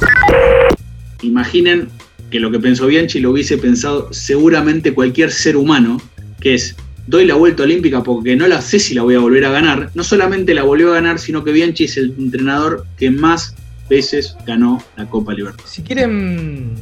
Imaginen 1.20 1.88
que 2.30 2.40
lo 2.40 2.50
que 2.50 2.58
pensó 2.58 2.86
Bianchi 2.86 3.20
lo 3.20 3.30
hubiese 3.30 3.58
pensado 3.58 4.12
seguramente 4.12 4.94
cualquier 4.94 5.30
ser 5.30 5.56
humano, 5.56 6.00
que 6.40 6.54
es, 6.54 6.74
doy 7.06 7.26
la 7.26 7.34
vuelta 7.34 7.64
olímpica 7.64 8.02
porque 8.02 8.34
no 8.34 8.46
la 8.48 8.62
sé 8.62 8.78
si 8.78 8.94
la 8.94 9.02
voy 9.02 9.14
a 9.14 9.18
volver 9.18 9.44
a 9.44 9.50
ganar. 9.50 9.90
No 9.94 10.02
solamente 10.02 10.54
la 10.54 10.62
volvió 10.62 10.90
a 10.90 10.94
ganar, 10.94 11.18
sino 11.18 11.44
que 11.44 11.52
Bianchi 11.52 11.84
es 11.84 11.98
el 11.98 12.14
entrenador 12.18 12.86
que 12.96 13.10
más 13.10 13.54
veces 13.90 14.34
ganó 14.46 14.82
la 14.96 15.04
Copa 15.06 15.34
Libertadores. 15.34 15.70
Si 15.70 15.82
quieren 15.82 16.76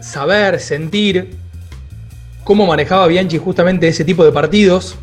saber, 0.00 0.60
sentir 0.60 1.30
cómo 2.46 2.64
manejaba 2.64 3.08
Bianchi 3.08 3.38
justamente 3.38 3.88
ese 3.88 4.04
tipo 4.04 4.24
de 4.24 4.30
partidos, 4.30 4.96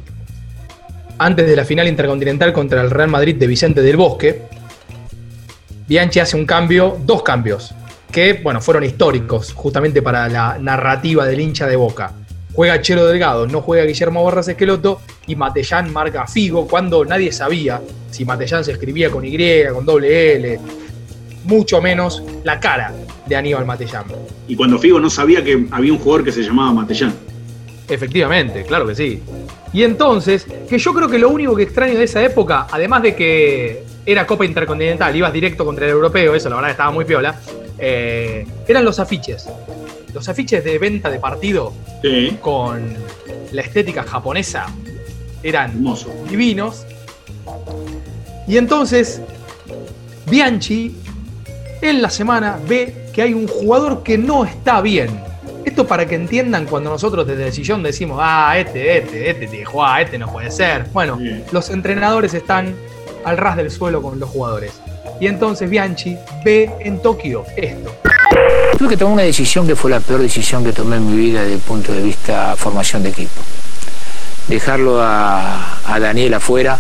antes 1.18 1.46
de 1.46 1.58
la 1.58 1.66
final 1.66 1.90
intercontinental 1.90 2.54
contra 2.54 2.82
el 2.82 2.90
Real 2.90 3.10
Madrid 3.10 3.36
de 3.36 3.48
Vicente 3.48 3.82
del 3.82 3.98
Bosque, 3.98 4.44
Bianchi 5.86 6.22
hace 6.22 6.38
un 6.38 6.46
cambio, 6.46 6.98
dos 7.06 7.22
cambios, 7.22 7.76
que 8.10 8.40
bueno, 8.42 8.62
fueron 8.62 8.86
históricos 8.86 9.52
justamente 9.52 10.02
para 10.02 10.30
la 10.30 10.58
narrativa 10.58 11.26
del 11.26 11.42
hincha 11.42 11.68
de 11.68 11.76
Boca. 11.76 12.14
Juega 12.54 12.82
Chelo 12.82 13.08
Delgado, 13.08 13.46
no 13.46 13.62
juega 13.62 13.84
Guillermo 13.84 14.24
Barras 14.24 14.48
Esqueloto 14.48 15.02
y 15.28 15.36
Matellán 15.36 15.92
marca 15.92 16.26
Figo 16.26 16.66
cuando 16.66 17.04
nadie 17.04 17.34
sabía 17.34 17.82
si 18.10 18.24
Matellán 18.24 18.64
se 18.64 18.72
escribía 18.72 19.10
con 19.12 19.26
Y, 19.26 19.38
con 19.74 19.86
doble 19.86 20.36
L, 20.36 20.60
mucho 21.44 21.82
menos 21.82 22.24
la 22.46 22.62
cara 22.62 22.94
de 23.26 23.36
Aníbal 23.36 23.66
Matellán. 23.66 24.06
Y 24.48 24.56
cuando 24.56 24.80
Figo 24.80 24.98
no 25.02 25.10
sabía 25.10 25.44
que 25.44 25.68
había 25.72 25.92
un 25.92 26.00
jugador 26.00 26.24
que 26.24 26.32
se 26.32 26.42
llamaba 26.42 26.72
Matellán. 26.72 27.14
Efectivamente, 27.88 28.64
claro 28.64 28.88
que 28.88 28.96
sí. 28.96 29.22
Y 29.74 29.84
entonces, 29.84 30.46
que 30.70 30.78
yo 30.78 30.94
creo 30.94 31.08
que 31.10 31.18
lo 31.20 31.30
único 31.30 31.56
que 31.56 31.64
extraño 31.64 31.98
de 31.98 32.06
esa 32.06 32.24
época, 32.24 32.68
además 32.72 33.02
de 33.04 33.16
que 33.16 33.84
era 34.06 34.26
Copa 34.26 34.46
Intercontinental, 34.46 35.16
ibas 35.16 35.34
directo 35.34 35.66
contra 35.66 35.86
el 35.86 35.92
europeo, 35.92 36.36
eso 36.36 36.50
la 36.50 36.56
verdad 36.58 36.72
estaba 36.72 36.92
muy 36.92 37.06
piola, 37.06 37.36
eh, 37.78 38.46
eran 38.68 38.86
los 38.86 39.00
afiches. 39.00 39.48
Los 40.14 40.30
afiches 40.30 40.64
de 40.64 40.78
venta 40.78 41.10
de 41.10 41.20
partido 41.20 41.74
Sí. 42.02 42.38
con 42.40 42.94
la 43.52 43.62
estética 43.62 44.04
japonesa 44.04 44.68
eran 45.42 45.84
divinos. 46.30 46.86
Y 48.48 48.58
entonces, 48.58 49.22
Bianchi 50.30 50.96
en 51.82 52.02
la 52.02 52.10
semana 52.10 52.60
ve 52.68 53.08
que 53.14 53.22
hay 53.22 53.34
un 53.34 53.48
jugador 53.48 54.04
que 54.04 54.18
no 54.18 54.46
está 54.46 54.82
bien. 54.82 55.20
Esto 55.66 55.88
para 55.88 56.06
que 56.06 56.16
entiendan 56.16 56.66
cuando 56.66 56.90
nosotros 56.90 57.26
desde 57.26 57.48
el 57.48 57.54
sillón 57.54 57.84
decimos, 57.84 58.20
ah, 58.22 58.58
este, 58.58 58.98
este, 58.98 59.30
este 59.30 59.48
te 59.48 59.66
juega, 59.66 60.02
este 60.02 60.18
no 60.18 60.32
puede 60.32 60.52
ser. 60.52 60.86
Bueno, 60.92 61.18
los 61.52 61.70
entrenadores 61.70 62.34
están 62.34 62.76
al 63.24 63.38
ras 63.38 63.56
del 63.56 63.72
suelo 63.72 64.02
con 64.02 64.20
los 64.20 64.30
jugadores. 64.30 64.74
Y 65.20 65.28
entonces 65.28 65.70
Bianchi 65.70 66.18
ve 66.44 66.70
en 66.80 67.02
Tokio 67.02 67.46
esto. 67.56 67.96
Tuve 68.78 68.90
que 68.90 68.98
tomar 68.98 69.14
una 69.14 69.24
decisión 69.24 69.66
que 69.66 69.76
fue 69.76 69.90
la 69.90 70.00
peor 70.00 70.22
decisión 70.22 70.64
que 70.64 70.74
tomé 70.74 70.98
en 70.98 71.10
mi 71.10 71.18
vida 71.18 71.42
desde 71.42 71.56
el 71.56 71.62
punto 71.62 71.94
de 71.94 72.02
vista 72.02 72.56
formación 72.58 73.04
de 73.04 73.10
equipo. 73.10 73.42
Dejarlo 74.48 75.02
a, 75.02 75.80
a 75.86 76.00
Daniel 76.00 76.34
afuera, 76.34 76.78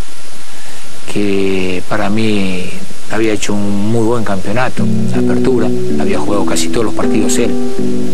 que 1.13 1.81
para 1.87 2.09
mí 2.09 2.69
había 3.13 3.33
hecho 3.33 3.53
un 3.53 3.91
muy 3.91 4.05
buen 4.05 4.23
campeonato, 4.23 4.85
la 5.11 5.19
apertura, 5.19 5.67
había 5.99 6.17
jugado 6.17 6.45
casi 6.45 6.69
todos 6.69 6.85
los 6.85 6.95
partidos 6.95 7.37
él. 7.37 7.51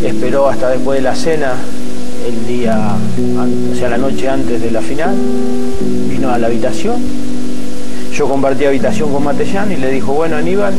Esperó 0.03 0.49
hasta 0.49 0.69
después 0.69 0.99
de 0.99 1.03
la 1.03 1.15
cena, 1.15 1.53
el 2.27 2.47
día, 2.47 2.95
o 3.71 3.75
sea, 3.75 3.89
la 3.89 3.97
noche 3.97 4.27
antes 4.27 4.61
de 4.61 4.71
la 4.71 4.81
final, 4.81 5.15
vino 6.09 6.29
a 6.29 6.37
la 6.37 6.47
habitación. 6.47 6.97
Yo 8.13 8.27
compartí 8.27 8.65
habitación 8.65 9.13
con 9.13 9.23
Matellán 9.23 9.71
y 9.71 9.77
le 9.77 9.91
dijo, 9.91 10.11
bueno 10.13 10.35
Aníbal, 10.35 10.73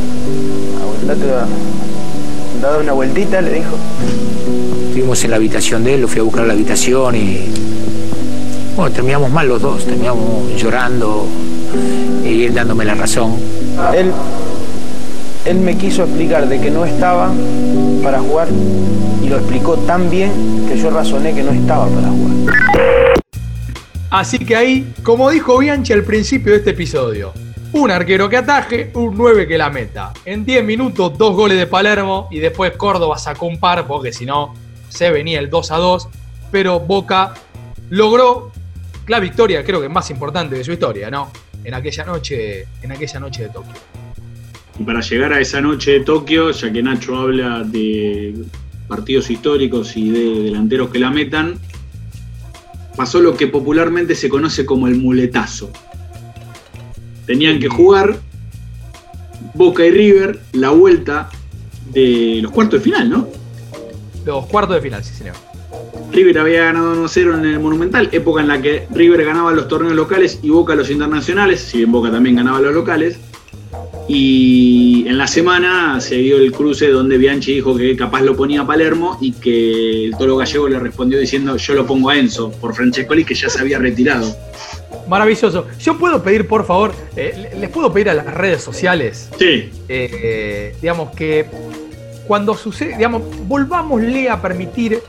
dar 2.61 2.79
una 2.79 2.93
vueltita, 2.93 3.41
le 3.41 3.53
dijo. 3.53 3.75
Estuvimos 4.87 5.23
en 5.23 5.31
la 5.31 5.37
habitación 5.37 5.83
de 5.83 5.95
él, 5.95 6.01
lo 6.01 6.07
fui 6.07 6.19
a 6.19 6.23
buscar 6.23 6.43
a 6.43 6.47
la 6.47 6.53
habitación 6.53 7.15
y 7.15 7.49
bueno, 8.75 8.91
terminamos 8.91 9.31
mal 9.31 9.47
los 9.47 9.61
dos, 9.61 9.85
terminamos 9.85 10.55
llorando 10.61 11.25
y 12.23 12.43
él 12.43 12.53
dándome 12.53 12.85
la 12.85 12.93
razón. 12.93 13.60
Él, 13.93 14.11
él 15.45 15.57
me 15.57 15.77
quiso 15.77 16.03
explicar 16.03 16.47
de 16.47 16.59
que 16.61 16.71
no 16.71 16.85
estaba 16.85 17.31
para 18.03 18.19
jugar 18.19 18.47
y 19.23 19.27
lo 19.27 19.37
explicó 19.37 19.75
tan 19.77 20.09
bien 20.09 20.31
que 20.67 20.77
yo 20.77 20.89
razoné 20.89 21.33
que 21.33 21.43
no 21.43 21.51
estaba 21.51 21.87
para 21.87 22.07
jugar. 22.09 22.55
Así 24.09 24.39
que 24.39 24.55
ahí, 24.55 24.93
como 25.03 25.29
dijo 25.29 25.57
Bianchi 25.57 25.93
al 25.93 26.03
principio 26.03 26.51
de 26.51 26.59
este 26.59 26.71
episodio, 26.71 27.33
un 27.73 27.89
arquero 27.89 28.27
que 28.27 28.37
ataje, 28.37 28.91
un 28.93 29.15
9 29.15 29.47
que 29.47 29.57
la 29.57 29.69
meta. 29.69 30.11
En 30.25 30.43
10 30.43 30.65
minutos, 30.65 31.17
dos 31.17 31.35
goles 31.35 31.57
de 31.57 31.67
Palermo 31.67 32.27
y 32.29 32.39
después 32.39 32.75
Córdoba 32.75 33.17
sacó 33.17 33.45
un 33.45 33.59
par 33.59 33.87
porque 33.87 34.11
si 34.11 34.25
no 34.25 34.53
se 34.89 35.09
venía 35.11 35.39
el 35.39 35.49
2 35.49 35.71
a 35.71 35.77
2. 35.77 36.09
Pero 36.51 36.81
Boca 36.81 37.33
logró 37.89 38.51
la 39.07 39.19
victoria, 39.19 39.63
creo 39.63 39.81
que 39.81 39.87
más 39.87 40.09
importante 40.09 40.55
de 40.55 40.63
su 40.63 40.73
historia, 40.73 41.09
¿no? 41.09 41.31
En 41.63 41.73
aquella 41.73 42.05
noche, 42.05 42.67
en 42.81 42.91
aquella 42.91 43.19
noche 43.19 43.43
de 43.43 43.49
Tokio. 43.49 43.73
Y 44.79 44.83
para 44.83 45.01
llegar 45.01 45.33
a 45.33 45.39
esa 45.39 45.61
noche 45.61 45.91
de 45.91 45.99
Tokio, 46.01 46.51
ya 46.51 46.71
que 46.71 46.81
Nacho 46.81 47.15
habla 47.15 47.63
de 47.63 48.33
partidos 48.87 49.29
históricos 49.29 49.95
y 49.95 50.09
de 50.09 50.43
delanteros 50.43 50.89
que 50.89 50.99
la 50.99 51.11
metan, 51.11 51.59
pasó 52.95 53.19
lo 53.19 53.35
que 53.35 53.47
popularmente 53.47 54.15
se 54.15 54.29
conoce 54.29 54.65
como 54.65 54.87
el 54.87 54.95
muletazo. 54.95 55.71
Tenían 57.25 57.59
que 57.59 57.69
jugar 57.69 58.19
Boca 59.53 59.85
y 59.85 59.91
River 59.91 60.39
la 60.53 60.69
vuelta 60.69 61.29
de 61.91 62.39
los 62.41 62.51
cuartos 62.51 62.79
de 62.79 62.83
final, 62.83 63.09
¿no? 63.09 63.27
Los 64.25 64.45
cuartos 64.47 64.75
de 64.75 64.81
final, 64.81 65.03
sí, 65.03 65.13
señor. 65.13 65.35
River 66.11 66.39
había 66.39 66.65
ganado 66.65 66.93
1-0 66.95 67.39
en 67.39 67.45
el 67.45 67.59
Monumental, 67.59 68.09
época 68.11 68.41
en 68.41 68.49
la 68.49 68.61
que 68.61 68.87
River 68.93 69.23
ganaba 69.23 69.53
los 69.53 69.67
torneos 69.67 69.95
locales 69.95 70.39
y 70.41 70.49
Boca 70.49 70.75
los 70.75 70.89
internacionales, 70.89 71.61
si 71.61 71.77
bien 71.77 71.91
Boca 71.91 72.11
también 72.11 72.35
ganaba 72.35 72.59
los 72.59 72.73
locales. 72.73 73.17
Y 74.07 75.05
en 75.07 75.17
la 75.17 75.27
semana 75.27 76.01
se 76.01 76.15
dio 76.15 76.37
el 76.37 76.51
cruce 76.51 76.89
donde 76.89 77.17
Bianchi 77.17 77.53
dijo 77.53 77.77
que 77.77 77.95
capaz 77.95 78.21
lo 78.21 78.35
ponía 78.35 78.61
a 78.61 78.67
Palermo 78.67 79.17
y 79.21 79.31
que 79.31 80.05
el 80.05 80.17
Toro 80.17 80.35
Gallego 80.35 80.67
le 80.67 80.79
respondió 80.79 81.17
diciendo 81.17 81.55
yo 81.55 81.73
lo 81.75 81.85
pongo 81.85 82.09
a 82.09 82.17
Enzo 82.17 82.51
por 82.51 82.75
Francescoli 82.75 83.23
que 83.23 83.35
ya 83.35 83.49
se 83.49 83.61
había 83.61 83.79
retirado. 83.79 84.35
Maravilloso. 85.07 85.67
Yo 85.79 85.97
puedo 85.97 86.21
pedir, 86.21 86.47
por 86.47 86.65
favor, 86.65 86.93
eh, 87.15 87.51
les 87.57 87.69
puedo 87.69 87.91
pedir 87.93 88.09
a 88.09 88.13
las 88.13 88.25
redes 88.33 88.61
sociales, 88.61 89.29
Sí, 89.37 89.69
eh, 89.87 90.75
digamos 90.81 91.11
que 91.15 91.45
cuando 92.27 92.55
sucede, 92.55 92.95
digamos, 92.97 93.23
volvámosle 93.47 94.29
a 94.29 94.41
permitir 94.41 95.01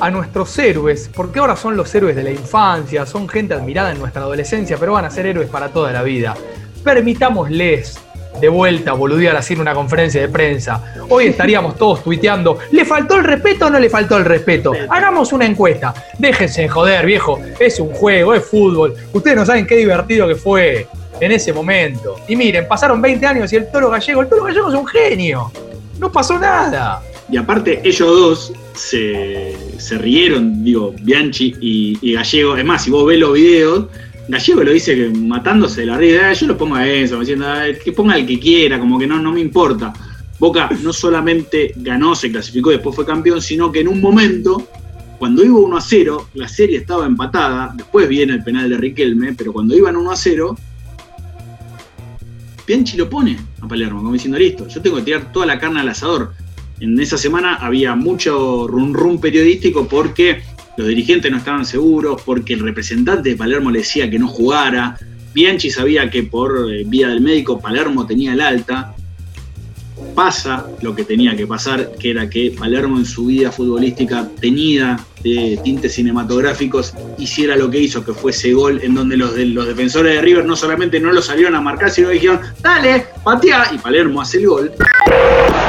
a 0.00 0.10
nuestros 0.10 0.58
héroes, 0.58 1.10
porque 1.14 1.38
ahora 1.38 1.56
son 1.56 1.76
los 1.76 1.94
héroes 1.94 2.16
de 2.16 2.22
la 2.22 2.30
infancia, 2.30 3.06
son 3.06 3.28
gente 3.28 3.54
admirada 3.54 3.92
en 3.92 3.98
nuestra 3.98 4.22
adolescencia, 4.22 4.76
pero 4.78 4.92
van 4.92 5.04
a 5.04 5.10
ser 5.10 5.26
héroes 5.26 5.48
para 5.48 5.68
toda 5.68 5.92
la 5.92 6.02
vida. 6.02 6.34
Permitámosles 6.82 7.98
de 8.40 8.48
vuelta 8.48 8.92
boludear 8.92 9.36
así 9.36 9.54
en 9.54 9.60
una 9.60 9.74
conferencia 9.74 10.20
de 10.20 10.28
prensa. 10.28 10.94
Hoy 11.08 11.26
estaríamos 11.26 11.76
todos 11.76 12.02
tuiteando, 12.02 12.58
¿le 12.72 12.84
faltó 12.84 13.16
el 13.16 13.24
respeto 13.24 13.66
o 13.66 13.70
no 13.70 13.78
le 13.78 13.88
faltó 13.88 14.16
el 14.16 14.24
respeto? 14.24 14.72
Hagamos 14.88 15.32
una 15.32 15.46
encuesta. 15.46 15.94
Déjense 16.18 16.62
de 16.62 16.68
joder, 16.68 17.06
viejo. 17.06 17.40
Es 17.58 17.78
un 17.78 17.90
juego, 17.90 18.34
es 18.34 18.44
fútbol. 18.44 18.94
Ustedes 19.12 19.36
no 19.36 19.46
saben 19.46 19.66
qué 19.66 19.76
divertido 19.76 20.26
que 20.26 20.34
fue 20.34 20.86
en 21.20 21.32
ese 21.32 21.52
momento. 21.52 22.16
Y 22.28 22.36
miren, 22.36 22.66
pasaron 22.66 23.00
20 23.00 23.26
años 23.26 23.52
y 23.52 23.56
el 23.56 23.70
Toro 23.70 23.90
Gallego, 23.90 24.22
el 24.22 24.28
Toro 24.28 24.44
Gallego 24.44 24.68
es 24.68 24.74
un 24.74 24.86
genio. 24.86 25.50
No 25.98 26.10
pasó 26.10 26.38
nada. 26.38 27.02
Y 27.30 27.36
aparte, 27.36 27.80
ellos 27.84 28.08
dos 28.08 28.52
se, 28.74 29.56
se 29.78 29.98
rieron, 29.98 30.62
digo, 30.62 30.94
Bianchi 31.00 31.54
y, 31.60 32.12
Gallego. 32.12 32.56
Es 32.56 32.64
más, 32.64 32.84
si 32.84 32.90
vos 32.90 33.06
ves 33.06 33.18
los 33.18 33.32
videos, 33.32 33.86
Gallego 34.28 34.62
lo 34.62 34.72
dice 34.72 34.94
que 34.94 35.08
matándose 35.08 35.82
de 35.82 35.86
la 35.86 35.96
risa, 35.96 36.32
yo 36.32 36.46
lo 36.46 36.56
pongo 36.58 36.76
a 36.76 36.86
eso, 36.86 37.20
diciendo 37.20 37.46
"Ah, 37.48 37.64
que 37.82 37.92
ponga 37.92 38.16
el 38.16 38.26
que 38.26 38.38
quiera, 38.38 38.78
como 38.78 38.98
que 38.98 39.06
no, 39.06 39.18
no 39.20 39.32
me 39.32 39.40
importa. 39.40 39.92
Boca 40.38 40.68
no 40.82 40.92
solamente 40.92 41.72
ganó, 41.76 42.14
se 42.14 42.30
clasificó 42.30 42.70
y 42.70 42.74
después 42.74 42.94
fue 42.94 43.06
campeón, 43.06 43.40
sino 43.40 43.70
que 43.72 43.80
en 43.80 43.88
un 43.88 44.00
momento, 44.00 44.66
cuando 45.18 45.44
iba 45.44 45.56
1 45.56 45.76
a 45.76 45.80
0, 45.80 46.28
la 46.34 46.48
serie 46.48 46.78
estaba 46.78 47.06
empatada, 47.06 47.72
después 47.74 48.08
viene 48.08 48.34
el 48.34 48.44
penal 48.44 48.68
de 48.68 48.76
Riquelme, 48.76 49.32
pero 49.34 49.52
cuando 49.52 49.74
iban 49.76 49.96
1 49.96 50.10
a 50.10 50.16
0, 50.16 50.56
Bianchi 52.66 52.96
lo 52.96 53.08
pone 53.08 53.38
a 53.60 53.68
Palermo, 53.68 54.00
como 54.00 54.12
diciendo, 54.12 54.38
listo, 54.38 54.66
yo 54.68 54.80
tengo 54.80 54.96
que 54.96 55.02
tirar 55.02 55.32
toda 55.32 55.46
la 55.46 55.58
carne 55.58 55.80
al 55.80 55.88
asador. 55.88 56.32
En 56.80 56.98
esa 57.00 57.16
semana 57.16 57.56
había 57.56 57.94
mucho 57.94 58.66
rum 58.66 58.92
rum 58.92 59.20
periodístico 59.20 59.86
porque 59.86 60.42
los 60.76 60.88
dirigentes 60.88 61.30
no 61.30 61.38
estaban 61.38 61.64
seguros, 61.64 62.20
porque 62.22 62.54
el 62.54 62.60
representante 62.60 63.30
de 63.30 63.36
Palermo 63.36 63.70
le 63.70 63.80
decía 63.80 64.10
que 64.10 64.18
no 64.18 64.26
jugara. 64.26 64.96
Bianchi 65.32 65.70
sabía 65.70 66.10
que 66.10 66.24
por 66.24 66.72
eh, 66.72 66.84
vía 66.86 67.08
del 67.08 67.20
médico 67.20 67.60
Palermo 67.60 68.06
tenía 68.06 68.32
el 68.32 68.40
alta. 68.40 68.94
Pasa 70.14 70.66
lo 70.82 70.94
que 70.94 71.04
tenía 71.04 71.36
que 71.36 71.46
pasar, 71.46 71.92
que 71.98 72.10
era 72.10 72.28
que 72.28 72.54
Palermo 72.56 72.98
en 72.98 73.04
su 73.04 73.26
vida 73.26 73.52
futbolística 73.52 74.28
tenida 74.40 74.98
de 75.22 75.58
tintes 75.62 75.94
cinematográficos 75.94 76.92
hiciera 77.18 77.56
lo 77.56 77.70
que 77.70 77.78
hizo, 77.78 78.04
que 78.04 78.12
fue 78.12 78.32
ese 78.32 78.52
gol 78.52 78.80
en 78.82 78.94
donde 78.94 79.16
los, 79.16 79.36
los 79.36 79.66
defensores 79.66 80.14
de 80.14 80.20
River 80.20 80.44
no 80.44 80.56
solamente 80.56 80.98
no 80.98 81.12
lo 81.12 81.22
salieron 81.22 81.54
a 81.54 81.60
marcar, 81.60 81.90
sino 81.90 82.10
dijeron, 82.10 82.40
dale, 82.60 83.06
patea, 83.22 83.70
y 83.72 83.78
Palermo 83.78 84.20
hace 84.20 84.38
el 84.38 84.46
gol. 84.48 84.72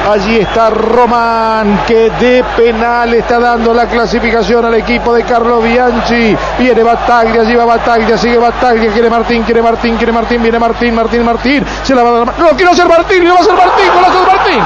Allí 0.08 0.38
está 0.38 0.70
Román 0.70 1.80
que 1.84 2.10
de 2.10 2.44
penal 2.56 3.12
está 3.14 3.40
dando 3.40 3.74
la 3.74 3.86
clasificación 3.86 4.64
al 4.64 4.74
equipo 4.74 5.12
de 5.12 5.24
Carlos 5.24 5.64
Bianchi. 5.64 6.36
Viene 6.58 6.82
Bataglia, 6.84 7.42
lleva 7.42 7.64
Bataglia, 7.64 8.16
sigue 8.16 8.38
Bataglia, 8.38 8.92
quiere 8.92 9.10
Martín, 9.10 9.42
quiere 9.42 9.60
Martín, 9.62 9.96
quiere 9.96 10.12
Martín, 10.12 10.40
viene 10.42 10.60
Martín, 10.60 10.94
Martín, 10.94 11.24
Martín. 11.24 11.64
Se 11.82 11.92
la 11.94 12.04
va 12.04 12.10
a 12.10 12.12
dar. 12.12 12.38
No, 12.38 12.50
quiero 12.50 12.70
hacer 12.70 12.86
Martín, 12.88 13.26
lo 13.26 13.34
va 13.34 13.40
a 13.40 13.42
hacer 13.42 13.54
Martín, 13.54 13.86
golazo 13.94 14.20
de 14.20 14.26
Martín. 14.26 14.60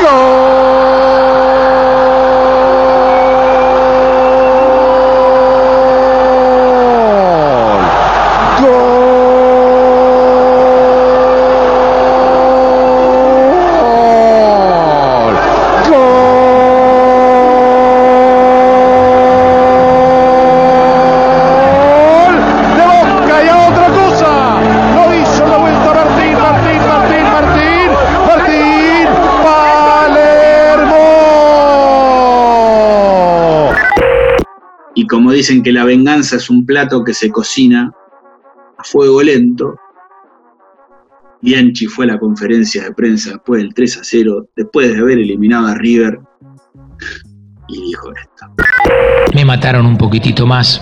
¡Gol! 0.00 1.34
¡Gol! 8.60 8.94
¡Gol! 15.90 16.24
¡De 22.76 22.84
Boca 22.86 23.36
y 23.44 23.48
a 23.48 23.56
otra 23.68 23.88
cosa! 23.88 24.30
Lo 24.94 25.02
hizo 25.14 25.42
la 25.46 25.56
vuelta 25.58 25.92
Martín, 25.94 26.34
Martín, 26.40 26.80
Martín, 26.88 27.24
Martín, 27.32 27.90
Martín, 28.26 29.08
Palermo. 29.44 31.04
Y 34.96 35.06
como 35.06 35.23
dicen 35.34 35.62
que 35.62 35.72
la 35.72 35.84
venganza 35.84 36.36
es 36.36 36.48
un 36.50 36.64
plato 36.64 37.04
que 37.04 37.14
se 37.14 37.30
cocina 37.30 37.92
a 38.78 38.84
fuego 38.84 39.22
lento, 39.22 39.76
Bianchi 41.42 41.86
fue 41.86 42.06
a 42.06 42.08
la 42.08 42.18
conferencia 42.18 42.84
de 42.84 42.92
prensa 42.92 43.32
después 43.32 43.62
del 43.62 43.74
3 43.74 43.98
a 43.98 44.00
0, 44.02 44.48
después 44.56 44.90
de 44.90 44.98
haber 44.98 45.18
eliminado 45.18 45.66
a 45.66 45.74
River, 45.74 46.18
y 47.68 47.82
dijo 47.82 48.10
esto. 48.14 48.46
Me 49.34 49.44
mataron 49.44 49.84
un 49.84 49.98
poquitito 49.98 50.46
más, 50.46 50.80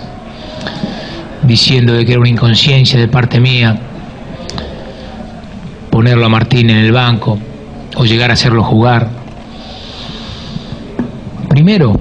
diciendo 1.43 1.93
de 1.93 2.05
que 2.05 2.13
era 2.13 2.21
una 2.21 2.29
inconsciencia 2.29 2.97
de 2.97 3.09
parte 3.09 3.41
mía 3.41 3.77
ponerlo 5.91 6.25
a 6.25 6.29
Martín 6.29 6.69
en 6.69 6.77
el 6.77 6.91
banco 6.91 7.37
o 7.97 8.05
llegar 8.05 8.29
a 8.29 8.33
hacerlo 8.33 8.63
jugar. 8.63 9.09
Primero, 11.49 11.99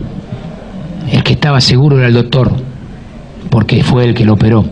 estaba 1.32 1.60
seguro 1.60 1.98
era 1.98 2.08
el 2.08 2.14
doctor, 2.14 2.50
porque 3.50 3.82
fue 3.82 4.04
el 4.04 4.14
que 4.14 4.24
lo 4.24 4.34
operó. 4.34 4.64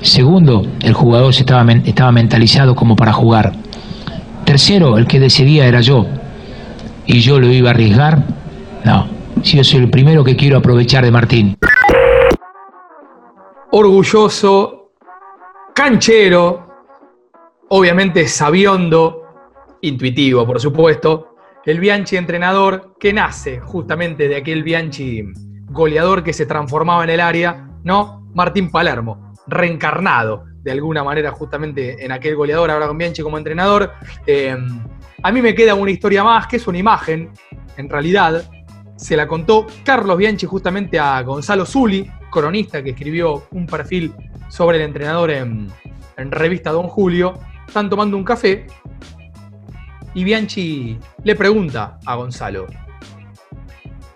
Segundo, 0.00 0.66
el 0.80 0.92
jugador 0.92 1.30
estaba, 1.32 1.70
estaba 1.72 2.12
mentalizado 2.12 2.74
como 2.74 2.96
para 2.96 3.12
jugar. 3.12 3.52
Tercero, 4.44 4.98
el 4.98 5.06
que 5.06 5.20
decidía 5.20 5.66
era 5.66 5.80
yo. 5.80 6.06
¿Y 7.06 7.20
yo 7.20 7.40
lo 7.40 7.50
iba 7.50 7.70
a 7.70 7.72
arriesgar? 7.72 8.22
No. 8.84 9.06
Si 9.42 9.56
yo 9.56 9.64
soy 9.64 9.80
el 9.80 9.90
primero 9.90 10.24
que 10.24 10.36
quiero 10.36 10.58
aprovechar 10.58 11.04
de 11.04 11.10
Martín. 11.10 11.56
orgulloso, 13.70 14.92
canchero, 15.74 16.66
obviamente 17.68 18.26
sabiondo, 18.26 19.22
intuitivo, 19.82 20.46
por 20.46 20.60
supuesto. 20.60 21.36
El 21.64 21.80
Bianchi 21.80 22.16
entrenador 22.16 22.94
que 22.98 23.12
nace 23.12 23.60
justamente 23.60 24.26
de 24.26 24.36
aquel 24.36 24.62
Bianchi 24.62 25.24
goleador 25.70 26.22
que 26.22 26.32
se 26.32 26.46
transformaba 26.46 27.04
en 27.04 27.10
el 27.10 27.20
área, 27.20 27.68
¿no? 27.84 28.28
Martín 28.34 28.70
Palermo, 28.70 29.34
reencarnado 29.46 30.44
de 30.62 30.72
alguna 30.72 31.02
manera 31.02 31.30
justamente 31.30 32.04
en 32.04 32.12
aquel 32.12 32.36
goleador, 32.36 32.70
ahora 32.70 32.88
con 32.88 32.98
Bianchi 32.98 33.22
como 33.22 33.38
entrenador. 33.38 33.92
Eh, 34.26 34.56
a 35.22 35.32
mí 35.32 35.42
me 35.42 35.54
queda 35.54 35.74
una 35.74 35.90
historia 35.90 36.22
más, 36.22 36.46
que 36.46 36.56
es 36.56 36.66
una 36.66 36.78
imagen, 36.78 37.30
en 37.76 37.88
realidad, 37.88 38.42
se 38.96 39.16
la 39.16 39.26
contó 39.26 39.66
Carlos 39.84 40.16
Bianchi 40.16 40.46
justamente 40.46 40.98
a 40.98 41.22
Gonzalo 41.22 41.64
Zuli, 41.64 42.10
cronista 42.30 42.82
que 42.82 42.90
escribió 42.90 43.44
un 43.52 43.66
perfil 43.66 44.12
sobre 44.48 44.78
el 44.78 44.84
entrenador 44.84 45.30
en, 45.30 45.68
en 46.16 46.30
revista 46.32 46.70
Don 46.70 46.88
Julio. 46.88 47.34
Están 47.66 47.88
tomando 47.88 48.16
un 48.16 48.24
café 48.24 48.66
y 50.14 50.24
Bianchi 50.24 50.98
le 51.22 51.34
pregunta 51.36 51.98
a 52.04 52.16
Gonzalo, 52.16 52.66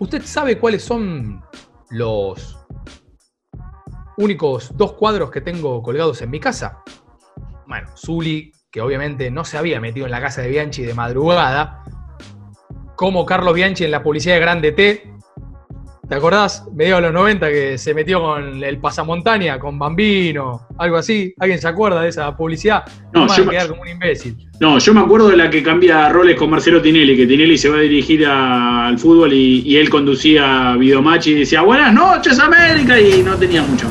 ¿usted 0.03 0.23
sabe 0.25 0.59
cuáles 0.59 0.83
son 0.83 1.41
los 1.89 2.59
únicos 4.17 4.75
dos 4.75 4.93
cuadros 4.93 5.31
que 5.31 5.39
tengo 5.39 5.81
colgados 5.81 6.21
en 6.21 6.29
mi 6.29 6.41
casa? 6.41 6.83
Bueno, 7.65 7.87
Zuli, 7.95 8.51
que 8.69 8.81
obviamente 8.81 9.31
no 9.31 9.45
se 9.45 9.57
había 9.57 9.79
metido 9.79 10.05
en 10.05 10.11
la 10.11 10.19
casa 10.19 10.41
de 10.41 10.49
Bianchi 10.49 10.83
de 10.83 10.93
madrugada, 10.93 11.85
como 12.97 13.25
Carlos 13.25 13.53
Bianchi 13.53 13.85
en 13.85 13.91
la 13.91 14.03
publicidad 14.03 14.35
de 14.35 14.41
Grande 14.41 14.71
T. 14.73 15.12
¿Te 16.07 16.15
acordás? 16.15 16.65
Medio 16.73 16.97
de 16.97 17.01
los 17.03 17.13
90 17.13 17.49
que 17.49 17.77
se 17.77 17.93
metió 17.93 18.21
con 18.21 18.61
el 18.61 18.77
pasamontaña, 18.77 19.57
con 19.57 19.79
Bambino, 19.79 20.67
algo 20.77 20.97
así. 20.97 21.33
¿Alguien 21.39 21.59
se 21.61 21.67
acuerda 21.69 22.01
de 22.01 22.09
esa 22.09 22.35
publicidad? 22.35 22.83
No, 23.13 23.25
No, 23.25 23.27
yo 23.35 23.43
a 23.43 23.45
me- 23.45 23.51
quedar 23.51 23.67
como 23.69 23.81
un 23.83 23.87
imbécil. 23.87 24.35
No, 24.59 24.77
yo 24.79 24.93
me 24.93 24.99
acuerdo 24.99 25.29
de 25.29 25.37
la 25.37 25.49
que 25.49 25.63
cambia 25.63 26.09
roles 26.09 26.35
con 26.35 26.49
Marcelo 26.49 26.81
Tinelli, 26.81 27.15
que 27.15 27.25
Tinelli 27.25 27.57
se 27.57 27.69
va 27.69 27.77
a 27.77 27.81
dirigir 27.81 28.25
a- 28.25 28.87
al 28.87 28.99
fútbol 28.99 29.31
y, 29.33 29.61
y 29.61 29.77
él 29.77 29.89
conducía 29.89 30.75
Videomatch 30.77 31.27
y 31.27 31.33
decía 31.35 31.61
Buenas 31.61 31.93
noches 31.93 32.37
América 32.37 32.99
y 32.99 33.23
no 33.23 33.35
tenía 33.37 33.61
mucho. 33.63 33.87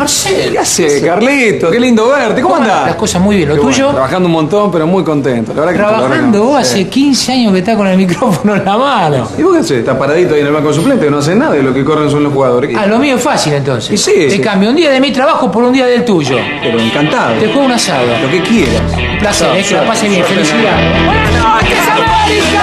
Marcelo. 0.00 0.52
¿Qué 0.52 0.58
hace, 0.58 1.00
Carlito? 1.06 1.70
Qué 1.70 1.78
lindo 1.78 2.08
verte. 2.08 2.40
¿Cómo 2.40 2.56
andás? 2.56 2.86
Las 2.86 2.94
cosas 2.96 3.20
muy 3.20 3.36
bien. 3.36 3.48
¿Lo 3.50 3.54
Qué 3.54 3.60
bueno, 3.60 3.76
tuyo? 3.76 3.90
trabajando 3.90 4.26
un 4.26 4.32
montón, 4.32 4.70
pero 4.72 4.86
muy 4.86 5.04
contento. 5.04 5.52
La 5.54 5.60
verdad 5.60 5.72
que 5.72 5.78
Trabajando 5.78 6.42
vos 6.44 6.58
hace 6.60 6.88
15 6.88 7.32
años 7.32 7.52
que 7.52 7.58
estás 7.58 7.76
con 7.76 7.86
el 7.86 7.96
micrófono 8.04 8.56
en 8.56 8.64
la 8.64 8.76
mano. 8.78 9.28
¿Y 9.38 9.42
vos 9.42 9.52
qué 9.54 9.58
haces? 9.60 9.78
Estás 9.78 9.96
paradito 9.96 10.34
ahí 10.34 10.40
en 10.40 10.46
el 10.46 10.52
banco 10.52 10.72
suplente, 10.72 11.04
que 11.04 11.10
no 11.10 11.18
haces 11.18 11.36
nada 11.36 11.52
de 11.52 11.62
lo 11.62 11.74
que 11.74 11.84
corren 11.84 12.10
son 12.10 12.24
los 12.24 12.32
jugadores. 12.32 12.74
Ah, 12.78 12.86
lo 12.86 12.98
mío 12.98 13.16
es 13.16 13.22
fácil 13.22 13.52
entonces. 13.52 13.90
Y 13.92 13.96
sí, 13.98 14.12
Te 14.14 14.30
sí. 14.30 14.40
cambio 14.40 14.70
un 14.70 14.76
día 14.76 14.90
de 14.90 15.00
mi 15.00 15.12
trabajo 15.12 15.50
por 15.50 15.62
un 15.64 15.72
día 15.72 15.86
del 15.86 16.04
tuyo. 16.04 16.36
Pero 16.62 16.80
encantado. 16.80 17.34
Te 17.38 17.46
juego 17.46 17.64
un 17.66 17.72
asado. 17.72 18.06
Lo 18.22 18.30
que 18.30 18.40
quieras. 18.42 18.82
Un 18.96 19.18
placer, 19.18 19.48
Chao, 19.48 19.54
eh, 19.56 19.56
que 19.56 19.62
la 19.62 19.64
suerte, 19.68 19.86
pase 19.88 20.08
bien. 20.08 20.24
suerte. 20.24 20.44
Felicidades. 20.44 21.04
Buenas 21.04 21.32
noches, 21.32 21.78
América. 21.90 22.62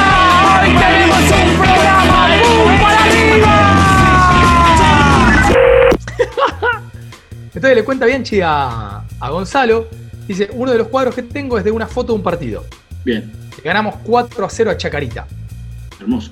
Hoy 0.59 0.69
tenemos 0.69 1.17
un 1.19 1.47
Entonces 7.58 7.76
le 7.76 7.84
cuenta 7.84 8.05
Bianchi 8.05 8.39
a, 8.41 9.01
a 9.20 9.30
Gonzalo. 9.32 9.88
Dice, 10.28 10.49
uno 10.53 10.72
de 10.72 10.78
los 10.78 10.88
cuadros 10.89 11.16
que 11.16 11.24
tengo 11.24 11.58
es 11.58 11.64
de 11.64 11.72
una 11.72 11.88
foto 11.88 12.14
de 12.14 12.18
un 12.20 12.24
partido. 12.24 12.64
Bien, 13.03 13.32
Ganamos 13.64 13.95
4 14.03 14.45
a 14.45 14.49
0 14.49 14.72
a 14.72 14.78
Chacarita. 14.78 15.26
hermoso. 15.99 16.30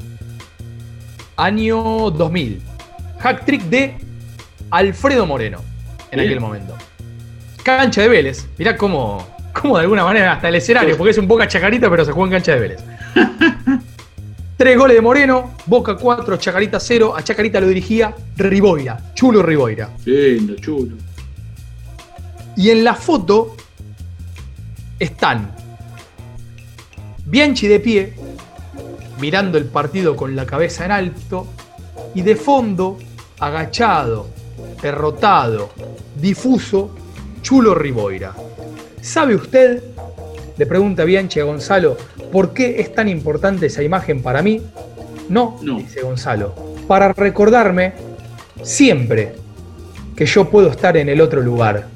Año 1.37 2.11
2000. 2.11 2.61
hack 3.19 3.43
trick 3.45 3.63
de 3.63 3.95
Alfredo 4.69 5.25
Moreno 5.25 5.61
en 6.11 6.19
Bien. 6.19 6.29
aquel 6.29 6.39
momento. 6.39 6.75
Cancha 7.63 8.01
de 8.03 8.09
Vélez. 8.09 8.47
Mirá 8.59 8.77
cómo, 8.77 9.27
cómo 9.59 9.77
de 9.77 9.81
alguna 9.83 10.03
manera 10.03 10.33
hasta 10.33 10.49
el 10.49 10.55
escenario, 10.55 10.95
porque 10.95 11.11
es 11.11 11.17
un 11.17 11.27
Boca 11.27 11.47
Chacarita, 11.47 11.89
pero 11.89 12.05
se 12.05 12.11
juega 12.11 12.27
en 12.27 12.31
cancha 12.43 12.53
de 12.53 12.59
Vélez. 12.59 12.83
Tres 14.57 14.77
goles 14.77 14.95
de 14.95 15.01
Moreno, 15.01 15.55
Boca 15.65 15.95
4, 15.95 16.37
Chacarita 16.37 16.79
0. 16.79 17.13
A 17.17 17.23
Chacarita 17.23 17.59
lo 17.59 17.67
dirigía 17.67 18.13
Riboira, 18.37 19.11
Chulo 19.13 19.41
Riboira. 19.41 19.89
Lindo, 20.05 20.55
chulo. 20.55 20.95
Y 22.57 22.69
en 22.69 22.83
la 22.83 22.95
foto 22.95 23.55
están 24.97 25.53
Bianchi 27.25 27.67
de 27.67 27.79
pie, 27.79 28.13
mirando 29.19 29.57
el 29.57 29.65
partido 29.65 30.15
con 30.15 30.35
la 30.35 30.45
cabeza 30.45 30.85
en 30.85 30.91
alto, 30.91 31.47
y 32.13 32.21
de 32.21 32.35
fondo, 32.35 32.97
agachado, 33.39 34.27
derrotado, 34.81 35.71
difuso, 36.15 36.91
Chulo 37.41 37.75
Riboira. 37.75 38.33
¿Sabe 39.01 39.35
usted, 39.35 39.83
le 40.57 40.65
pregunta 40.65 41.03
Bianchi 41.03 41.39
a 41.39 41.43
Gonzalo, 41.43 41.97
por 42.31 42.53
qué 42.53 42.79
es 42.79 42.93
tan 42.93 43.09
importante 43.09 43.65
esa 43.65 43.83
imagen 43.83 44.21
para 44.21 44.41
mí? 44.41 44.61
No, 45.29 45.59
dice 45.61 46.01
Gonzalo, 46.01 46.53
para 46.87 47.11
recordarme 47.11 47.93
siempre 48.61 49.35
que 50.15 50.25
yo 50.25 50.49
puedo 50.49 50.69
estar 50.69 50.95
en 50.95 51.09
el 51.09 51.21
otro 51.21 51.41
lugar. 51.41 51.94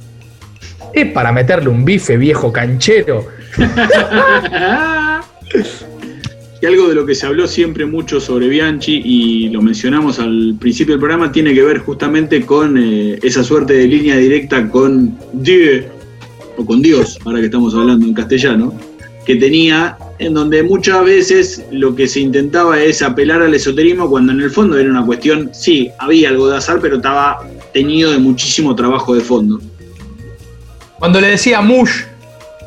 Es 0.94 1.12
para 1.12 1.32
meterle 1.32 1.70
un 1.70 1.86
bife 1.86 2.18
viejo 2.18 2.52
canchero. 2.52 3.28
Y 6.62 6.66
algo 6.66 6.90
de 6.90 6.96
lo 6.96 7.06
que 7.06 7.16
se 7.16 7.26
habló 7.26 7.48
siempre 7.48 7.86
mucho 7.86 8.20
sobre 8.20 8.50
Bianchi 8.50 9.02
y 9.06 9.48
lo 9.48 9.62
mencionamos 9.62 10.20
al 10.20 10.58
principio 10.60 10.94
del 10.94 11.00
programa 11.00 11.32
tiene 11.32 11.54
que 11.54 11.64
ver 11.64 11.78
justamente 11.80 12.46
con 12.46 12.78
eh, 12.78 13.18
esa 13.24 13.46
suerte 13.46 13.74
de 13.74 13.88
línea 13.88 14.18
directa 14.18 14.68
con 14.68 15.18
Dieu, 15.32 15.86
o 16.58 16.66
con 16.66 16.82
Dios, 16.82 17.18
ahora 17.24 17.40
que 17.40 17.46
estamos 17.46 17.74
hablando 17.74 18.06
en 18.06 18.14
castellano, 18.14 18.74
que 19.26 19.38
tenía 19.38 19.98
en 20.18 20.34
donde 20.34 20.62
muchas 20.64 21.06
veces 21.06 21.66
lo 21.72 21.96
que 21.96 22.08
se 22.08 22.20
intentaba 22.20 22.82
es 22.82 23.02
apelar 23.02 23.42
al 23.42 23.54
esoterismo 23.54 24.10
cuando 24.10 24.34
en 24.34 24.42
el 24.42 24.52
fondo 24.52 24.78
era 24.78 24.90
una 24.90 25.06
cuestión, 25.06 25.52
sí, 25.54 25.90
había 25.98 26.28
algo 26.28 26.50
de 26.50 26.58
azar, 26.58 26.80
pero 26.82 26.98
estaba 26.98 27.38
teñido 27.74 28.12
de 28.12 28.18
muchísimo 28.18 28.76
trabajo 28.76 29.16
de 29.16 29.22
fondo. 29.22 29.62
Cuando 31.00 31.20
le 31.22 31.28
decía 31.30 31.62
Mush 31.62 32.04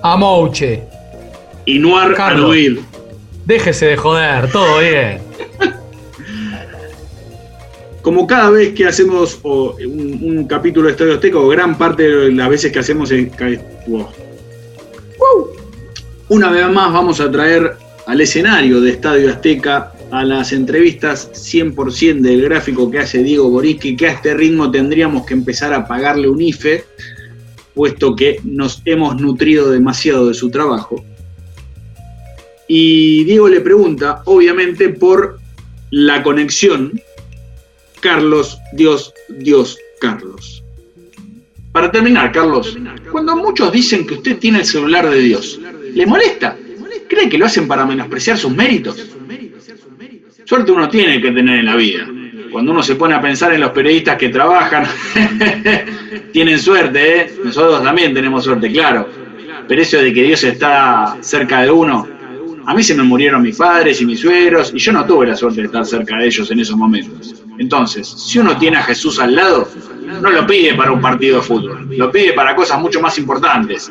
a 0.02 0.16
Mouche. 0.16 0.82
Y 1.66 1.78
Noir 1.78 2.12
a 2.12 2.14
Carlos. 2.14 2.56
Déjese 3.44 3.86
de 3.86 3.96
joder, 3.96 4.50
todo 4.50 4.78
bien. 4.80 5.20
como 8.02 8.26
cada 8.26 8.50
vez 8.50 8.74
que 8.74 8.84
hacemos 8.86 9.38
un, 9.44 10.18
un 10.22 10.44
capítulo 10.48 10.86
de 10.86 10.92
Estadio 10.92 11.14
Azteca, 11.14 11.38
o 11.38 11.48
gran 11.48 11.78
parte 11.78 12.02
de 12.02 12.32
las 12.32 12.48
veces 12.48 12.72
que 12.72 12.80
hacemos, 12.80 13.10
en- 13.12 13.30
wow. 13.86 14.08
una 16.28 16.50
vez 16.50 16.68
más 16.68 16.92
vamos 16.92 17.20
a 17.20 17.30
traer 17.30 17.74
al 18.06 18.20
escenario 18.20 18.80
de 18.80 18.90
Estadio 18.90 19.30
Azteca 19.30 19.92
a 20.10 20.24
las 20.24 20.52
entrevistas 20.52 21.30
100% 21.32 22.20
del 22.22 22.42
gráfico 22.42 22.90
que 22.90 22.98
hace 22.98 23.22
Diego 23.22 23.48
Boriski, 23.50 23.94
que 23.96 24.08
a 24.08 24.12
este 24.12 24.34
ritmo 24.34 24.68
tendríamos 24.70 25.24
que 25.24 25.34
empezar 25.34 25.72
a 25.72 25.86
pagarle 25.86 26.28
un 26.28 26.42
IFE, 26.42 26.84
puesto 27.74 28.14
que 28.14 28.40
nos 28.44 28.82
hemos 28.84 29.20
nutrido 29.20 29.70
demasiado 29.70 30.28
de 30.28 30.34
su 30.34 30.50
trabajo. 30.50 31.04
Y 32.68 33.24
Diego 33.24 33.48
le 33.48 33.60
pregunta, 33.60 34.22
obviamente, 34.24 34.88
por 34.88 35.38
la 35.90 36.22
conexión 36.22 37.00
Carlos, 38.00 38.58
Dios, 38.72 39.12
Dios, 39.28 39.78
Carlos. 40.00 40.64
Para 41.72 41.90
terminar, 41.90 42.32
Carlos, 42.32 42.76
cuando 43.10 43.36
muchos 43.36 43.72
dicen 43.72 44.06
que 44.06 44.14
usted 44.14 44.38
tiene 44.38 44.60
el 44.60 44.64
celular 44.66 45.08
de 45.08 45.20
Dios, 45.20 45.58
¿le 45.94 46.04
molesta? 46.04 46.56
¿Cree 47.08 47.28
que 47.28 47.38
lo 47.38 47.46
hacen 47.46 47.68
para 47.68 47.86
menospreciar 47.86 48.38
sus 48.38 48.54
méritos? 48.54 48.96
Suerte 50.44 50.72
uno 50.72 50.88
tiene 50.88 51.20
que 51.20 51.30
tener 51.30 51.60
en 51.60 51.66
la 51.66 51.76
vida. 51.76 52.08
Cuando 52.52 52.70
uno 52.70 52.82
se 52.82 52.96
pone 52.96 53.14
a 53.14 53.20
pensar 53.20 53.54
en 53.54 53.62
los 53.62 53.70
periodistas 53.70 54.18
que 54.18 54.28
trabajan, 54.28 54.86
tienen 56.32 56.58
suerte, 56.58 57.20
¿eh? 57.20 57.34
Nosotros 57.42 57.82
también 57.82 58.12
tenemos 58.12 58.44
suerte, 58.44 58.70
claro. 58.70 59.08
Pero 59.66 59.80
eso 59.80 59.96
de 59.96 60.12
que 60.12 60.22
Dios 60.22 60.44
está 60.44 61.16
cerca 61.20 61.62
de 61.62 61.70
uno, 61.70 62.06
a 62.66 62.74
mí 62.74 62.82
se 62.82 62.94
me 62.94 63.02
murieron 63.02 63.42
mis 63.42 63.56
padres 63.56 64.00
y 64.00 64.06
mis 64.06 64.20
suegros 64.20 64.72
y 64.74 64.78
yo 64.78 64.92
no 64.92 65.04
tuve 65.06 65.26
la 65.26 65.34
suerte 65.36 65.60
de 65.60 65.66
estar 65.66 65.84
cerca 65.86 66.18
de 66.18 66.26
ellos 66.26 66.50
en 66.50 66.60
esos 66.60 66.76
momentos. 66.76 67.34
Entonces, 67.58 68.06
si 68.08 68.38
uno 68.38 68.56
tiene 68.58 68.76
a 68.76 68.82
Jesús 68.82 69.18
al 69.18 69.34
lado, 69.34 69.68
no 70.20 70.30
lo 70.30 70.46
pide 70.46 70.74
para 70.74 70.92
un 70.92 71.00
partido 71.00 71.38
de 71.38 71.42
fútbol, 71.42 71.88
lo 71.96 72.12
pide 72.12 72.34
para 72.34 72.54
cosas 72.54 72.80
mucho 72.80 73.00
más 73.00 73.18
importantes. 73.18 73.90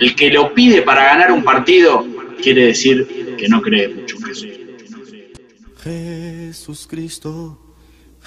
El 0.00 0.14
que 0.14 0.30
lo 0.30 0.54
pide 0.54 0.82
para 0.82 1.04
ganar 1.04 1.30
un 1.30 1.44
partido 1.44 2.06
quiere 2.42 2.66
decir 2.66 3.36
que 3.36 3.48
no 3.48 3.60
cree 3.60 3.88
mucho 3.88 4.16
en 4.16 4.22
Jesús. 4.24 4.48
Jesús 5.82 6.86
Cristo, 6.88 7.67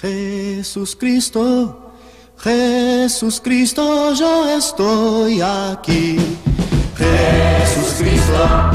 Jesús 0.02 0.96
Cristo, 0.96 1.92
Jesús 2.36 3.40
Cristo, 3.40 4.12
yo 4.14 4.48
estoy 4.48 5.40
aquí. 5.40 6.18
Jesús 6.98 7.94
Cristo, 8.00 8.70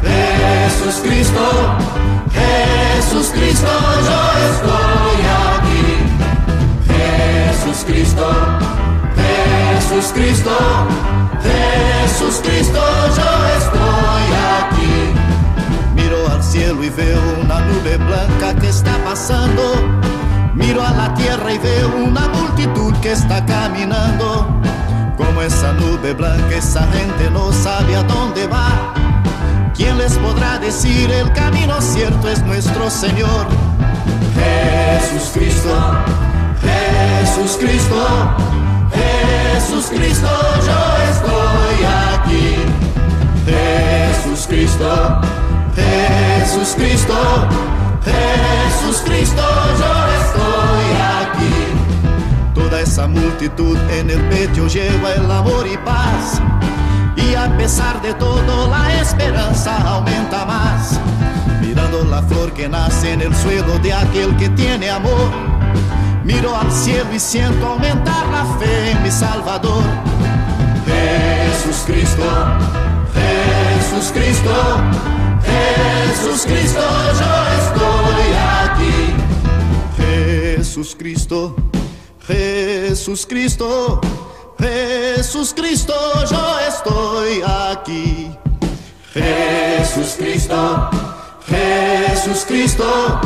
Jesús 0.00 0.94
Cristo, 1.02 1.76
Jesús 2.32 3.26
Cristo, 3.26 3.68
yo 4.08 4.20
estoy 4.48 5.20
aquí. 5.52 5.84
Jesús 6.88 7.84
Cristo, 7.86 8.26
Jesús 9.20 10.12
Cristo, 10.14 10.56
Jesús 11.44 12.40
Cristo, 12.42 12.80
yo 13.18 13.30
estoy 13.58 14.26
aquí. 14.56 14.94
Miro 15.94 16.26
al 16.32 16.42
cielo 16.42 16.82
y 16.82 16.88
veo 16.88 17.20
una 17.42 17.60
nube 17.60 17.98
blanca 17.98 18.58
que 18.58 18.68
está 18.70 18.96
pasando. 19.04 20.00
Miro 20.54 20.82
a 20.82 20.90
la 20.90 21.14
tierra 21.14 21.52
y 21.52 21.58
veo 21.58 21.88
una 21.96 22.28
multitud 22.28 22.92
que 23.00 23.12
está 23.12 23.44
caminando. 23.46 24.46
Como 25.16 25.42
esa 25.42 25.72
nube 25.74 26.12
blanca, 26.14 26.56
esa 26.56 26.86
gente 26.92 27.30
no 27.30 27.52
sabe 27.52 27.96
a 27.96 28.02
dónde 28.02 28.46
va. 28.46 28.94
¿Quién 29.74 29.96
les 29.98 30.12
podrá 30.18 30.58
decir 30.58 31.10
el 31.10 31.32
camino 31.32 31.80
cierto 31.80 32.28
es 32.28 32.42
nuestro 32.44 32.90
Señor? 32.90 33.46
Jesús 34.34 35.30
Cristo, 35.32 35.74
Jesús 36.60 37.56
Cristo, 37.58 38.06
Jesús 38.92 39.86
Cristo, 39.86 40.28
yo 40.66 40.80
estoy 41.10 41.86
aquí. 42.14 42.56
Jesús 43.46 44.46
Cristo, 44.46 45.20
Jesús 45.76 46.74
Cristo, 46.76 47.14
Jesús 48.04 49.02
Cristo, 49.04 49.42
yo 49.78 49.92
estoy 50.22 50.86
aquí. 51.22 52.54
Toda 52.54 52.80
esa 52.80 53.06
multitud 53.06 53.76
en 53.90 54.10
el 54.10 54.20
pecho 54.28 54.66
lleva 54.66 55.12
el 55.12 55.30
amor 55.30 55.66
y 55.66 55.76
paz. 55.78 56.40
Y 57.16 57.34
a 57.34 57.54
pesar 57.56 58.00
de 58.02 58.14
todo 58.14 58.68
la 58.68 59.00
esperanza 59.00 59.76
aumenta 59.82 60.44
más. 60.46 60.98
Mirando 61.60 62.04
la 62.04 62.22
flor 62.22 62.52
que 62.52 62.68
nace 62.68 63.12
en 63.12 63.20
el 63.20 63.34
suelo 63.36 63.78
de 63.80 63.92
aquel 63.92 64.36
que 64.36 64.48
tiene 64.50 64.90
amor. 64.90 65.30
Miro 66.24 66.56
al 66.56 66.70
cielo 66.70 67.12
y 67.12 67.18
siento 67.18 67.66
aumentar 67.66 68.26
la 68.28 68.44
fe 68.58 68.92
en 68.92 69.02
mi 69.02 69.10
Salvador. 69.10 69.82
Jesús 70.86 71.84
Cristo, 71.86 72.24
Jesús 73.14 74.12
Cristo, 74.12 74.50
Jesús 75.44 76.42
Cristo, 76.46 76.80
yo 77.20 77.32
estoy 77.60 78.34
aquí. 78.62 78.96
Jesús 79.96 80.96
Cristo, 80.98 81.56
Jesús 82.26 83.26
Cristo, 83.26 84.00
Jesús 84.58 85.54
Cristo, 85.54 85.94
yo 86.30 86.58
estoy 86.68 87.42
aquí. 87.42 88.36
Jesús 89.12 90.14
Cristo, 90.18 90.90
Jesús 91.48 92.44
Cristo, 92.46 93.20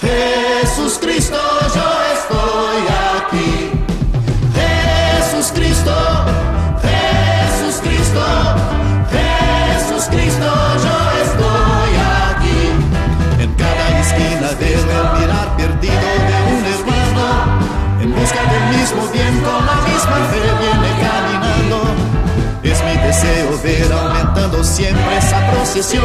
Jesús 0.00 0.98
Cristo, 1.00 1.38
yo 1.74 1.80
estoy 1.80 2.01
siempre 24.62 25.16
esa 25.16 25.50
procesión, 25.50 26.04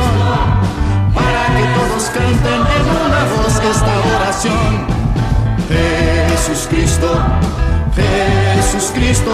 para 1.13 1.45
que 1.55 1.63
todos 1.77 2.03
canten 2.09 2.61
en 2.77 2.85
una 3.05 3.23
voz 3.35 3.55
esta 3.55 3.93
oración. 4.15 4.87
Jesús 6.29 6.67
Cristo, 6.69 7.09
Jesús 7.95 8.91
Cristo, 8.93 9.33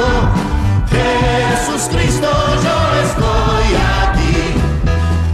Jesús 0.90 1.90
Cristo, 1.92 2.30
yo 2.64 2.78
estoy 3.04 3.68
aquí. 4.02 4.36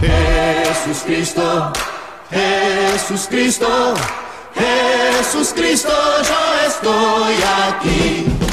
Jesús 0.00 1.02
Cristo, 1.06 1.72
Jesús 2.30 3.26
Cristo, 3.28 3.94
Jesús 4.54 5.52
Cristo, 5.54 5.92
yo 6.22 6.68
estoy 6.68 7.34
aquí. 7.68 8.49